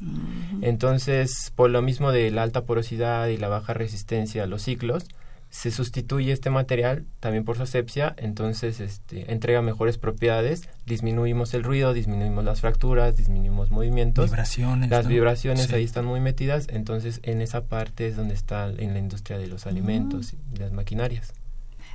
Entonces, 0.62 1.52
por 1.54 1.70
lo 1.70 1.82
mismo 1.82 2.12
de 2.12 2.30
la 2.30 2.42
alta 2.42 2.64
porosidad 2.64 3.28
y 3.28 3.36
la 3.36 3.48
baja 3.48 3.74
resistencia 3.74 4.44
a 4.44 4.46
los 4.46 4.62
ciclos, 4.62 5.06
se 5.54 5.70
sustituye 5.70 6.32
este 6.32 6.50
material 6.50 7.04
también 7.20 7.44
por 7.44 7.56
su 7.56 7.62
asepsia, 7.62 8.12
entonces 8.18 8.80
este, 8.80 9.32
entrega 9.32 9.62
mejores 9.62 9.98
propiedades, 9.98 10.68
disminuimos 10.84 11.54
el 11.54 11.62
ruido, 11.62 11.92
disminuimos 11.92 12.44
las 12.44 12.60
fracturas, 12.60 13.16
disminuimos 13.16 13.70
movimientos. 13.70 14.30
Vibraciones. 14.30 14.90
Las 14.90 15.04
¿no? 15.04 15.10
vibraciones 15.10 15.66
Sí. 15.66 15.74
ahí 15.76 15.84
están 15.84 16.06
muy 16.06 16.18
metidas, 16.18 16.66
entonces 16.70 17.20
en 17.22 17.40
esa 17.40 17.66
parte 17.66 18.08
es 18.08 18.16
donde 18.16 18.34
está 18.34 18.68
en 18.68 18.94
la 18.94 18.98
industria 18.98 19.38
de 19.38 19.46
los 19.46 19.68
alimentos 19.68 20.32
y 20.32 20.58
las 20.58 20.72
maquinarias. 20.72 21.32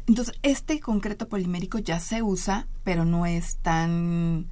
Entonces, 0.08 0.40
este 0.42 0.80
concreto 0.80 1.28
polimérico 1.28 1.80
ya 1.80 2.00
se 2.00 2.24
usa, 2.24 2.66
pero 2.86 3.04
no 3.04 3.26
es 3.26 3.58
tan 3.58 4.48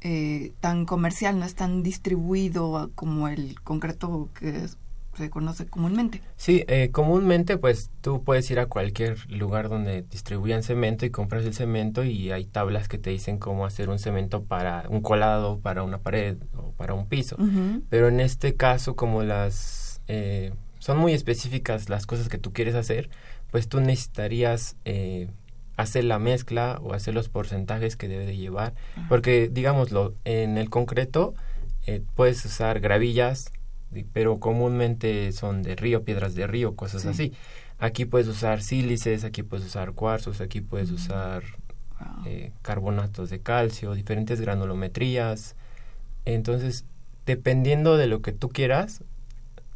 eh, 0.00 0.52
tan 0.60 0.84
comercial, 0.86 1.38
no 1.38 1.44
es 1.44 1.54
tan 1.54 1.82
distribuido 1.82 2.90
como 2.94 3.28
el 3.28 3.60
concreto 3.62 4.28
que 4.38 4.64
es- 4.64 4.76
se 5.16 5.30
conoce 5.30 5.66
comúnmente. 5.66 6.22
Sí, 6.36 6.64
eh, 6.68 6.90
comúnmente 6.92 7.56
pues 7.58 7.90
tú 8.02 8.22
puedes 8.22 8.48
ir 8.52 8.60
a 8.60 8.66
cualquier 8.66 9.28
lugar 9.28 9.68
donde 9.68 10.02
distribuyan 10.02 10.62
cemento 10.62 11.04
y 11.06 11.10
compras 11.10 11.44
el 11.44 11.54
cemento 11.54 12.04
y 12.04 12.30
hay 12.30 12.44
tablas 12.44 12.86
que 12.86 12.98
te 12.98 13.10
dicen 13.10 13.38
cómo 13.38 13.66
hacer 13.66 13.88
un 13.88 13.98
cemento 13.98 14.44
para 14.44 14.84
un 14.88 15.00
colado, 15.00 15.58
para 15.58 15.82
una 15.82 15.98
pared 15.98 16.36
o 16.56 16.70
para 16.76 16.94
un 16.94 17.06
piso. 17.06 17.36
Pero 17.88 18.06
en 18.06 18.20
este 18.20 18.54
caso, 18.54 18.94
como 18.94 19.24
las 19.24 20.00
eh, 20.06 20.52
son 20.78 20.98
muy 20.98 21.12
específicas 21.14 21.88
las 21.88 22.06
cosas 22.06 22.28
que 22.28 22.38
tú 22.38 22.52
quieres 22.52 22.76
hacer, 22.76 23.10
pues 23.50 23.68
tú 23.68 23.80
necesitarías 23.80 24.76
eh, 24.84 25.28
hacer 25.78 26.04
la 26.04 26.18
mezcla 26.18 26.78
o 26.82 26.92
hacer 26.92 27.14
los 27.14 27.28
porcentajes 27.30 27.96
que 27.96 28.08
debe 28.08 28.26
de 28.26 28.36
llevar. 28.36 28.74
Porque, 29.08 29.48
digámoslo, 29.50 30.14
en 30.24 30.58
el 30.58 30.68
concreto 30.68 31.34
eh, 31.86 32.02
puedes 32.14 32.44
usar 32.44 32.80
gravillas, 32.80 33.50
pero 34.12 34.38
comúnmente 34.38 35.32
son 35.32 35.62
de 35.62 35.74
río, 35.76 36.04
piedras 36.04 36.34
de 36.34 36.46
río, 36.46 36.74
cosas 36.76 37.02
Sí. 37.02 37.08
así. 37.08 37.32
Aquí 37.78 38.04
puedes 38.04 38.26
usar 38.28 38.60
sílices, 38.60 39.22
aquí 39.24 39.42
puedes 39.42 39.64
usar 39.64 39.92
cuarzos, 39.92 40.40
aquí 40.42 40.60
puedes 40.60 40.90
usar 40.90 41.42
Wow. 42.00 42.24
eh, 42.26 42.52
carbonatos 42.62 43.30
de 43.30 43.38
calcio, 43.40 43.94
diferentes 43.94 44.40
granulometrías. 44.40 45.54
Entonces, 46.24 46.84
dependiendo 47.24 47.96
de 47.96 48.06
lo 48.08 48.20
que 48.20 48.32
tú 48.32 48.48
quieras 48.48 49.02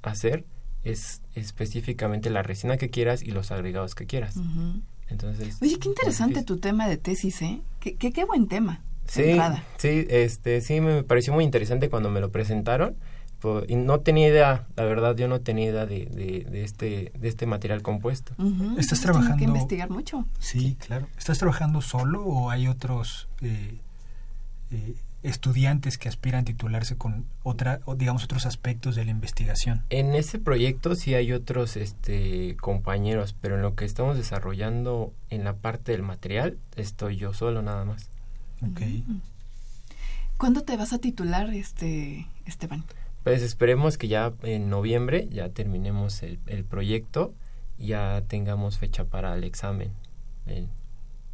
hacer, 0.03 0.45
es 0.85 1.23
específicamente 1.37 2.29
la 2.29 2.43
resina 2.43 2.77
que 2.77 2.91
quieras 2.91 3.23
y 3.23 3.31
los 3.31 3.53
agregados 3.53 3.95
que 3.95 4.07
quieras. 4.07 4.37
Entonces, 5.13 5.59
Oye, 5.63 5.79
qué 5.79 5.89
interesante 5.89 6.35
difícil. 6.41 6.47
tu 6.47 6.59
tema 6.59 6.89
de 6.89 6.97
tesis, 6.97 7.41
¿eh? 7.43 7.61
Qué, 7.81 7.95
qué, 7.97 8.13
qué 8.13 8.25
buen 8.25 8.49
tema. 8.49 8.81
Sí, 9.07 9.23
entrada. 9.23 9.65
sí, 9.79 10.07
este, 10.11 10.61
sí, 10.61 10.81
me 10.81 11.03
pareció 11.03 11.33
muy 11.33 11.45
interesante 11.45 11.89
cuando 11.91 12.11
me 12.11 12.21
lo 12.21 12.31
presentaron. 12.31 12.97
po- 13.41 13.63
Y 13.69 13.75
no 13.77 14.01
tenía 14.01 14.29
idea, 14.29 14.67
la 14.77 14.85
verdad, 14.85 15.17
yo 15.17 15.27
no 15.29 15.41
tenía 15.41 15.71
idea 15.71 15.87
de, 15.87 16.07
de, 16.07 16.47
de 16.51 16.65
este, 16.65 17.13
de 17.19 17.29
este 17.29 17.47
material 17.47 17.83
compuesto. 17.83 18.33
Ujú, 18.39 18.79
¿Estás 18.79 19.01
trabajando- 19.01 19.37
que 19.39 19.45
investigar 19.45 19.91
mucho. 19.91 20.25
Sí, 20.39 20.77
claro. 20.87 21.09
¿Estás 21.19 21.39
trabajando 21.39 21.81
solo 21.81 22.25
o 22.25 22.51
hay 22.51 22.69
otros 22.69 23.29
eh, 23.43 23.79
eh, 24.71 24.95
estudiantes 25.23 25.99
que 25.99 26.09
aspiran 26.09 26.43
a 26.43 26.45
titularse 26.45 26.97
con 26.97 27.27
otra, 27.43 27.81
digamos, 27.97 28.25
otros 28.25 28.47
aspectos 28.47 28.97
de 28.97 29.05
la 29.05 29.11
investigación? 29.11 29.83
En 29.91 30.15
ese 30.15 30.39
proyecto 30.39 30.95
sí 30.95 31.15
hay 31.15 31.33
otros 31.33 31.77
este, 31.77 32.57
compañeros, 32.61 33.35
pero 33.41 33.57
en 33.57 33.63
lo 33.63 33.75
que 33.75 33.85
estamos 33.85 34.17
desarrollando 34.17 35.13
en 35.31 35.45
la 35.45 35.55
parte 35.55 35.93
del 35.93 36.03
material 36.03 36.59
estoy 36.77 37.17
yo 37.17 37.35
solo 37.35 37.63
nada 37.63 37.85
más. 37.85 38.09
Ok. 38.63 38.81
¿Cuándo 40.37 40.63
te 40.63 40.77
vas 40.77 40.93
a 40.93 40.99
titular, 40.99 41.51
este 41.51 42.27
Esteban? 42.47 42.85
Pues 43.23 43.43
esperemos 43.43 43.99
que 43.99 44.09
ya 44.09 44.33
en 44.43 44.69
noviembre 44.69 45.29
ya 45.31 45.49
terminemos 45.51 46.23
el, 46.23 46.41
el 46.47 46.65
proyecto 46.65 47.35
y 47.79 47.89
ya 47.89 48.23
tengamos 48.27 48.79
fecha 48.79 49.05
para 49.05 49.35
el 49.35 49.45
examen 49.45 49.93
el 50.47 50.69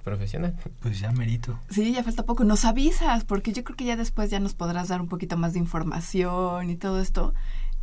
profesional. 0.09 0.57
Pues 0.81 0.99
ya 1.01 1.11
merito. 1.13 1.59
Sí, 1.71 1.93
ya 1.93 2.03
falta 2.03 2.25
poco. 2.25 2.45
Nos 2.45 2.65
avisas, 2.65 3.25
porque 3.25 3.53
yo 3.53 3.63
creo 3.65 3.77
que 3.77 3.85
ya 3.85 3.97
después 3.97 4.31
ya 4.31 4.41
nos 4.41 4.55
podrás 4.55 4.89
dar 4.89 5.01
un 5.01 5.09
poquito 5.09 5.37
más 5.37 5.53
de 5.53 5.59
información 5.59 6.71
y 6.71 6.77
todo 6.77 7.01
esto. 7.01 7.35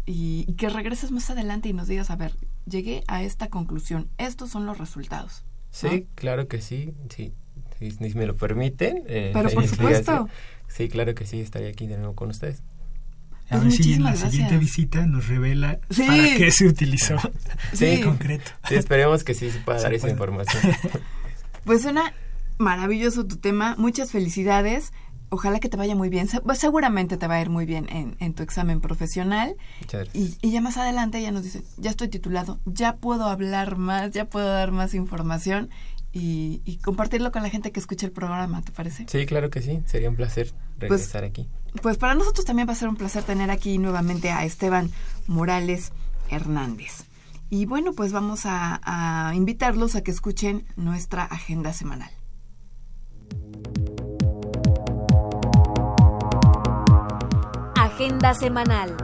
Y, 0.07 0.45
y 0.47 0.53
que 0.53 0.69
regreses 0.69 1.11
más 1.11 1.29
adelante 1.29 1.69
y 1.69 1.73
nos 1.73 1.87
digas, 1.87 2.09
a 2.11 2.15
ver, 2.15 2.35
llegué 2.65 3.03
a 3.07 3.23
esta 3.23 3.47
conclusión. 3.49 4.07
Estos 4.17 4.49
son 4.51 4.65
los 4.65 4.77
resultados. 4.77 5.43
Sí, 5.71 6.07
claro 6.15 6.47
que 6.47 6.61
sí, 6.61 6.93
sí. 7.09 7.33
Si, 7.79 7.91
si 7.91 8.13
me 8.15 8.25
lo 8.25 8.35
permiten. 8.35 9.03
eh, 9.07 9.31
Pero 9.33 9.49
por 9.49 9.67
supuesto. 9.67 10.29
Sí, 10.67 10.89
claro 10.89 11.13
que 11.15 11.25
sí, 11.25 11.39
estaría 11.41 11.69
aquí 11.69 11.87
de 11.87 11.97
nuevo 11.97 12.15
con 12.15 12.29
ustedes. 12.29 12.61
A 13.49 13.59
Pues 13.59 13.63
ver 13.63 13.71
si 13.73 13.93
en 13.93 14.03
la 14.03 14.09
muchísimas 14.11 14.31
siguiente 14.31 14.55
gracias. 14.55 14.59
visita 14.59 15.05
nos 15.05 15.27
revela 15.27 15.79
Sí. 15.91 16.03
para 16.07 16.23
qué 16.37 16.49
se 16.51 16.67
utilizó 16.67 17.15
Sí. 17.73 17.85
en 17.85 18.03
concreto. 18.03 18.49
Sí, 18.67 18.75
esperemos 18.75 19.23
que 19.23 19.33
sí 19.35 19.51
se 19.51 19.59
pueda 19.59 19.77
Se 19.79 19.83
dar 19.83 19.93
esa 19.93 20.01
puede. 20.03 20.13
información. 20.13 20.63
Pues 21.65 21.81
suena 21.81 22.13
maravilloso 22.57 23.25
tu 23.25 23.37
tema. 23.37 23.75
Muchas 23.77 24.11
felicidades. 24.11 24.93
Ojalá 25.29 25.59
que 25.59 25.69
te 25.69 25.75
vaya 25.75 25.95
muy 25.95 26.09
bien. 26.09 26.29
Pues, 26.43 26.59
seguramente 26.59 27.17
te 27.17 27.27
va 27.27 27.35
a 27.35 27.41
ir 27.41 27.49
muy 27.49 27.65
bien 27.65 27.89
en, 27.89 28.15
en 28.19 28.33
tu 28.35 28.43
examen 28.43 28.79
profesional. 28.79 29.55
Muchas 29.81 30.03
gracias. 30.03 30.37
Y, 30.41 30.47
y 30.47 30.51
ya 30.51 30.61
más 30.61 30.77
adelante 30.77 31.21
ya 31.21 31.31
nos 31.31 31.43
dicen, 31.43 31.63
ya 31.77 31.89
estoy 31.89 32.07
titulado, 32.07 32.59
ya 32.65 32.97
puedo 32.97 33.25
hablar 33.25 33.75
más, 33.75 34.11
ya 34.11 34.25
puedo 34.25 34.47
dar 34.47 34.71
más 34.71 34.93
información 34.93 35.69
y, 36.13 36.61
y 36.63 36.77
compartirlo 36.77 37.31
con 37.31 37.43
la 37.43 37.49
gente 37.49 37.71
que 37.71 37.79
escucha 37.79 38.05
el 38.05 38.11
programa, 38.13 38.61
¿te 38.61 38.71
parece? 38.71 39.05
Sí, 39.09 39.25
claro 39.25 39.49
que 39.49 39.61
sí, 39.61 39.81
sería 39.85 40.09
un 40.09 40.15
placer 40.15 40.53
regresar 40.77 41.23
aquí. 41.23 41.49
Pues 41.81 41.97
para 41.97 42.15
nosotros 42.15 42.45
también 42.45 42.69
va 42.69 42.73
a 42.73 42.77
ser 42.77 42.87
un 42.87 42.95
placer 42.95 43.23
tener 43.23 43.51
aquí 43.51 43.79
nuevamente 43.79 44.31
a 44.31 44.45
Esteban 44.45 44.91
Morales 45.27 45.91
Hernández. 46.29 47.03
Y 47.55 47.65
bueno, 47.65 47.93
pues 47.93 48.11
vamos 48.11 48.45
a, 48.45 48.81
a 48.83 49.33
invitarlos 49.33 49.95
a 49.95 50.03
que 50.03 50.11
escuchen 50.11 50.65
nuestra 50.75 51.23
agenda 51.23 51.71
semanal. 51.71 52.11
Agenda 57.77 58.33
semanal. 58.33 58.97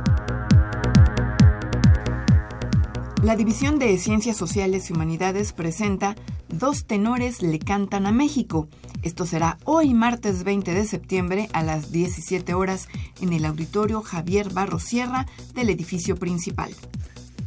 La 3.23 3.37
División 3.37 3.79
de 3.79 3.97
Ciencias 3.97 4.35
Sociales 4.35 4.89
y 4.89 4.93
Humanidades 4.93 5.53
presenta 5.53 6.17
Dos 6.49 6.85
tenores 6.85 7.41
le 7.41 7.57
cantan 7.57 8.05
a 8.05 8.11
México. 8.11 8.67
Esto 9.01 9.25
será 9.25 9.59
hoy 9.63 9.93
martes 9.93 10.43
20 10.43 10.73
de 10.73 10.85
septiembre 10.85 11.47
a 11.53 11.63
las 11.63 11.93
17 11.93 12.53
horas 12.53 12.89
en 13.21 13.31
el 13.31 13.45
auditorio 13.45 14.01
Javier 14.01 14.51
Barro 14.51 14.79
Sierra 14.79 15.25
del 15.55 15.69
edificio 15.69 16.17
principal. 16.17 16.75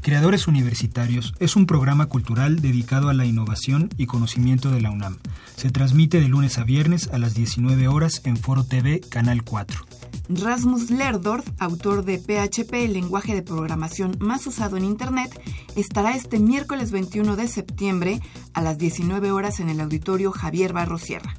Creadores 0.05 0.49
Universitarios 0.49 1.33
es 1.39 1.57
un 1.57 1.65
programa 1.65 2.05
cultural 2.11 2.61
dedicado 2.61 3.09
a 3.09 3.15
la 3.15 3.25
innovación 3.25 3.89
y 3.97 4.05
conocimiento 4.05 4.71
de 4.71 4.83
la 4.83 4.91
UNAM. 4.91 5.17
Se 5.57 5.71
transmite 5.71 6.21
de 6.21 6.29
lunes 6.29 6.59
a 6.59 6.65
viernes 6.65 7.09
a 7.11 7.17
las 7.17 7.33
19 7.33 7.89
horas 7.89 8.21
en 8.25 8.37
Foro 8.37 8.65
TV, 8.65 9.01
Canal 9.01 9.45
4. 9.45 9.81
Rasmus 10.29 10.91
Lerdorf, 10.91 11.49
autor 11.59 12.05
de 12.05 12.19
PHP, 12.19 12.85
el 12.85 12.93
lenguaje 12.93 13.35
de 13.35 13.41
programación 13.41 14.15
más 14.21 14.47
usado 14.47 14.77
en 14.77 14.85
Internet, 14.85 15.41
estará 15.75 16.15
este 16.15 16.39
miércoles 16.39 16.91
21 16.91 17.37
de 17.37 17.49
septiembre 17.49 18.21
a 18.53 18.61
las 18.61 18.77
19 18.77 19.31
horas 19.31 19.59
en 19.59 19.71
el 19.71 19.81
auditorio 19.81 20.33
Javier 20.33 20.75
Barro 20.75 20.99
Sierra. 20.99 21.35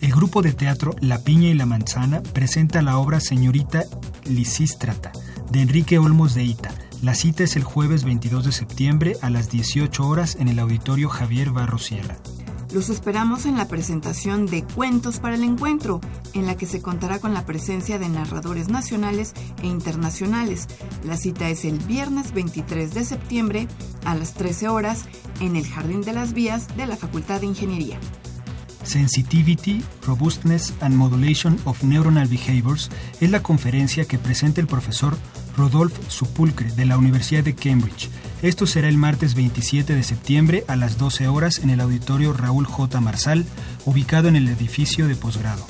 El 0.00 0.10
grupo 0.10 0.42
de 0.42 0.52
teatro 0.52 0.96
La 1.00 1.22
Piña 1.22 1.48
y 1.48 1.54
la 1.54 1.64
Manzana 1.64 2.24
presenta 2.24 2.82
la 2.82 2.98
obra 2.98 3.20
Señorita 3.20 3.84
Lisístrata 4.24 5.12
de 5.52 5.60
Enrique 5.60 6.00
Olmos 6.00 6.34
de 6.34 6.42
Ita. 6.42 6.72
La 7.04 7.14
cita 7.14 7.44
es 7.44 7.54
el 7.54 7.64
jueves 7.64 8.02
22 8.02 8.46
de 8.46 8.52
septiembre 8.52 9.18
a 9.20 9.28
las 9.28 9.50
18 9.50 10.08
horas 10.08 10.38
en 10.40 10.48
el 10.48 10.58
auditorio 10.58 11.10
Javier 11.10 11.50
Barro 11.50 11.76
Sierra. 11.76 12.16
Los 12.72 12.88
esperamos 12.88 13.44
en 13.44 13.58
la 13.58 13.68
presentación 13.68 14.46
de 14.46 14.64
Cuentos 14.64 15.20
para 15.20 15.34
el 15.34 15.44
Encuentro, 15.44 16.00
en 16.32 16.46
la 16.46 16.56
que 16.56 16.64
se 16.64 16.80
contará 16.80 17.18
con 17.18 17.34
la 17.34 17.44
presencia 17.44 17.98
de 17.98 18.08
narradores 18.08 18.68
nacionales 18.68 19.34
e 19.62 19.66
internacionales. 19.66 20.66
La 21.04 21.18
cita 21.18 21.50
es 21.50 21.66
el 21.66 21.78
viernes 21.80 22.32
23 22.32 22.94
de 22.94 23.04
septiembre 23.04 23.68
a 24.06 24.14
las 24.14 24.32
13 24.32 24.68
horas 24.68 25.04
en 25.40 25.56
el 25.56 25.66
Jardín 25.66 26.00
de 26.00 26.14
las 26.14 26.32
Vías 26.32 26.74
de 26.74 26.86
la 26.86 26.96
Facultad 26.96 27.40
de 27.40 27.48
Ingeniería. 27.48 28.00
Sensitivity, 28.82 29.82
Robustness 30.06 30.72
and 30.80 30.94
Modulation 30.94 31.58
of 31.66 31.82
Neuronal 31.82 32.28
Behaviors 32.28 32.90
es 33.20 33.30
la 33.30 33.42
conferencia 33.42 34.06
que 34.06 34.18
presenta 34.18 34.62
el 34.62 34.66
profesor 34.66 35.18
Rodolphe 35.56 36.00
Supulcre 36.08 36.70
de 36.72 36.84
la 36.84 36.98
Universidad 36.98 37.44
de 37.44 37.54
Cambridge. 37.54 38.10
Esto 38.42 38.66
será 38.66 38.88
el 38.88 38.96
martes 38.96 39.34
27 39.34 39.94
de 39.94 40.02
septiembre 40.02 40.64
a 40.68 40.76
las 40.76 40.98
12 40.98 41.28
horas 41.28 41.58
en 41.58 41.70
el 41.70 41.80
auditorio 41.80 42.32
Raúl 42.32 42.66
J. 42.66 43.00
Marsal, 43.00 43.44
ubicado 43.84 44.28
en 44.28 44.36
el 44.36 44.48
edificio 44.48 45.08
de 45.08 45.16
posgrado. 45.16 45.66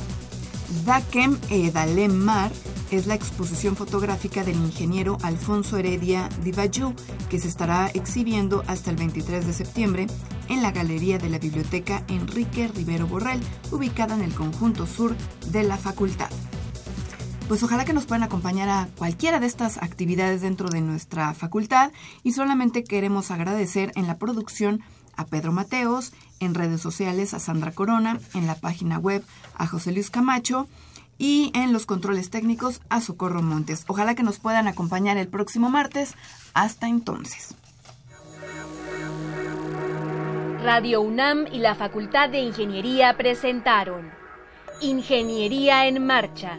Dakem 0.85 1.39
e 1.51 1.71
Dalem 1.71 2.13
Mar 2.13 2.51
es 2.91 3.07
la 3.07 3.15
exposición 3.15 3.77
fotográfica 3.77 4.45
del 4.45 4.57
ingeniero 4.57 5.19
Alfonso 5.23 5.79
Heredia 5.79 6.29
Dibayú, 6.43 6.95
que 7.29 7.39
se 7.39 7.49
estará 7.49 7.91
exhibiendo 7.95 8.63
hasta 8.67 8.91
el 8.91 8.97
23 8.97 9.47
de 9.47 9.53
septiembre 9.53 10.07
en 10.49 10.63
la 10.63 10.73
Galería 10.73 11.19
de 11.19 11.29
la 11.29 11.39
Biblioteca 11.39 12.05
Enrique 12.09 12.69
Rivero 12.69 13.07
Borrell, 13.07 13.41
ubicada 13.71 14.15
en 14.15 14.23
el 14.23 14.35
conjunto 14.35 14.87
sur 14.87 15.15
de 15.51 15.63
la 15.63 15.77
facultad. 15.77 16.31
Pues 17.49 17.63
ojalá 17.63 17.85
que 17.85 17.93
nos 17.93 18.07
puedan 18.07 18.23
acompañar 18.23 18.69
a 18.71 18.89
cualquiera 18.97 19.39
de 19.39 19.47
estas 19.47 19.77
actividades 19.77 20.41
dentro 20.41 20.71
de 20.71 20.81
nuestra 20.81 21.35
facultad 21.35 21.93
y 22.23 22.33
solamente 22.33 22.85
queremos 22.85 23.31
agradecer 23.31 23.93
en 23.97 24.07
la 24.07 24.17
producción 24.17 24.83
a 25.17 25.27
Pedro 25.27 25.53
Mateos, 25.53 26.13
en 26.41 26.55
redes 26.55 26.81
sociales 26.81 27.35
a 27.35 27.39
Sandra 27.39 27.73
Corona, 27.73 28.19
en 28.33 28.47
la 28.47 28.55
página 28.55 28.99
web 28.99 29.25
a 29.57 29.67
José 29.67 29.93
Luis 29.93 30.11
Camacho 30.11 30.67
y 31.19 31.53
en 31.55 31.73
los 31.73 31.85
controles 31.87 32.31
técnicos 32.31 32.81
a 32.89 33.01
Socorro 33.01 33.43
Montes. 33.43 33.85
Ojalá 33.89 34.15
que 34.15 34.23
nos 34.23 34.39
puedan 34.39 34.67
acompañar 34.67 35.19
el 35.19 35.29
próximo 35.29 35.69
martes. 35.69 36.15
Hasta 36.55 36.89
entonces. 36.89 37.55
Radio 40.63 41.03
UNAM 41.03 41.47
y 41.53 41.59
la 41.59 41.75
Facultad 41.75 42.31
de 42.31 42.41
Ingeniería 42.41 43.17
presentaron 43.19 44.11
Ingeniería 44.81 45.87
en 45.87 46.05
Marcha. 46.05 46.59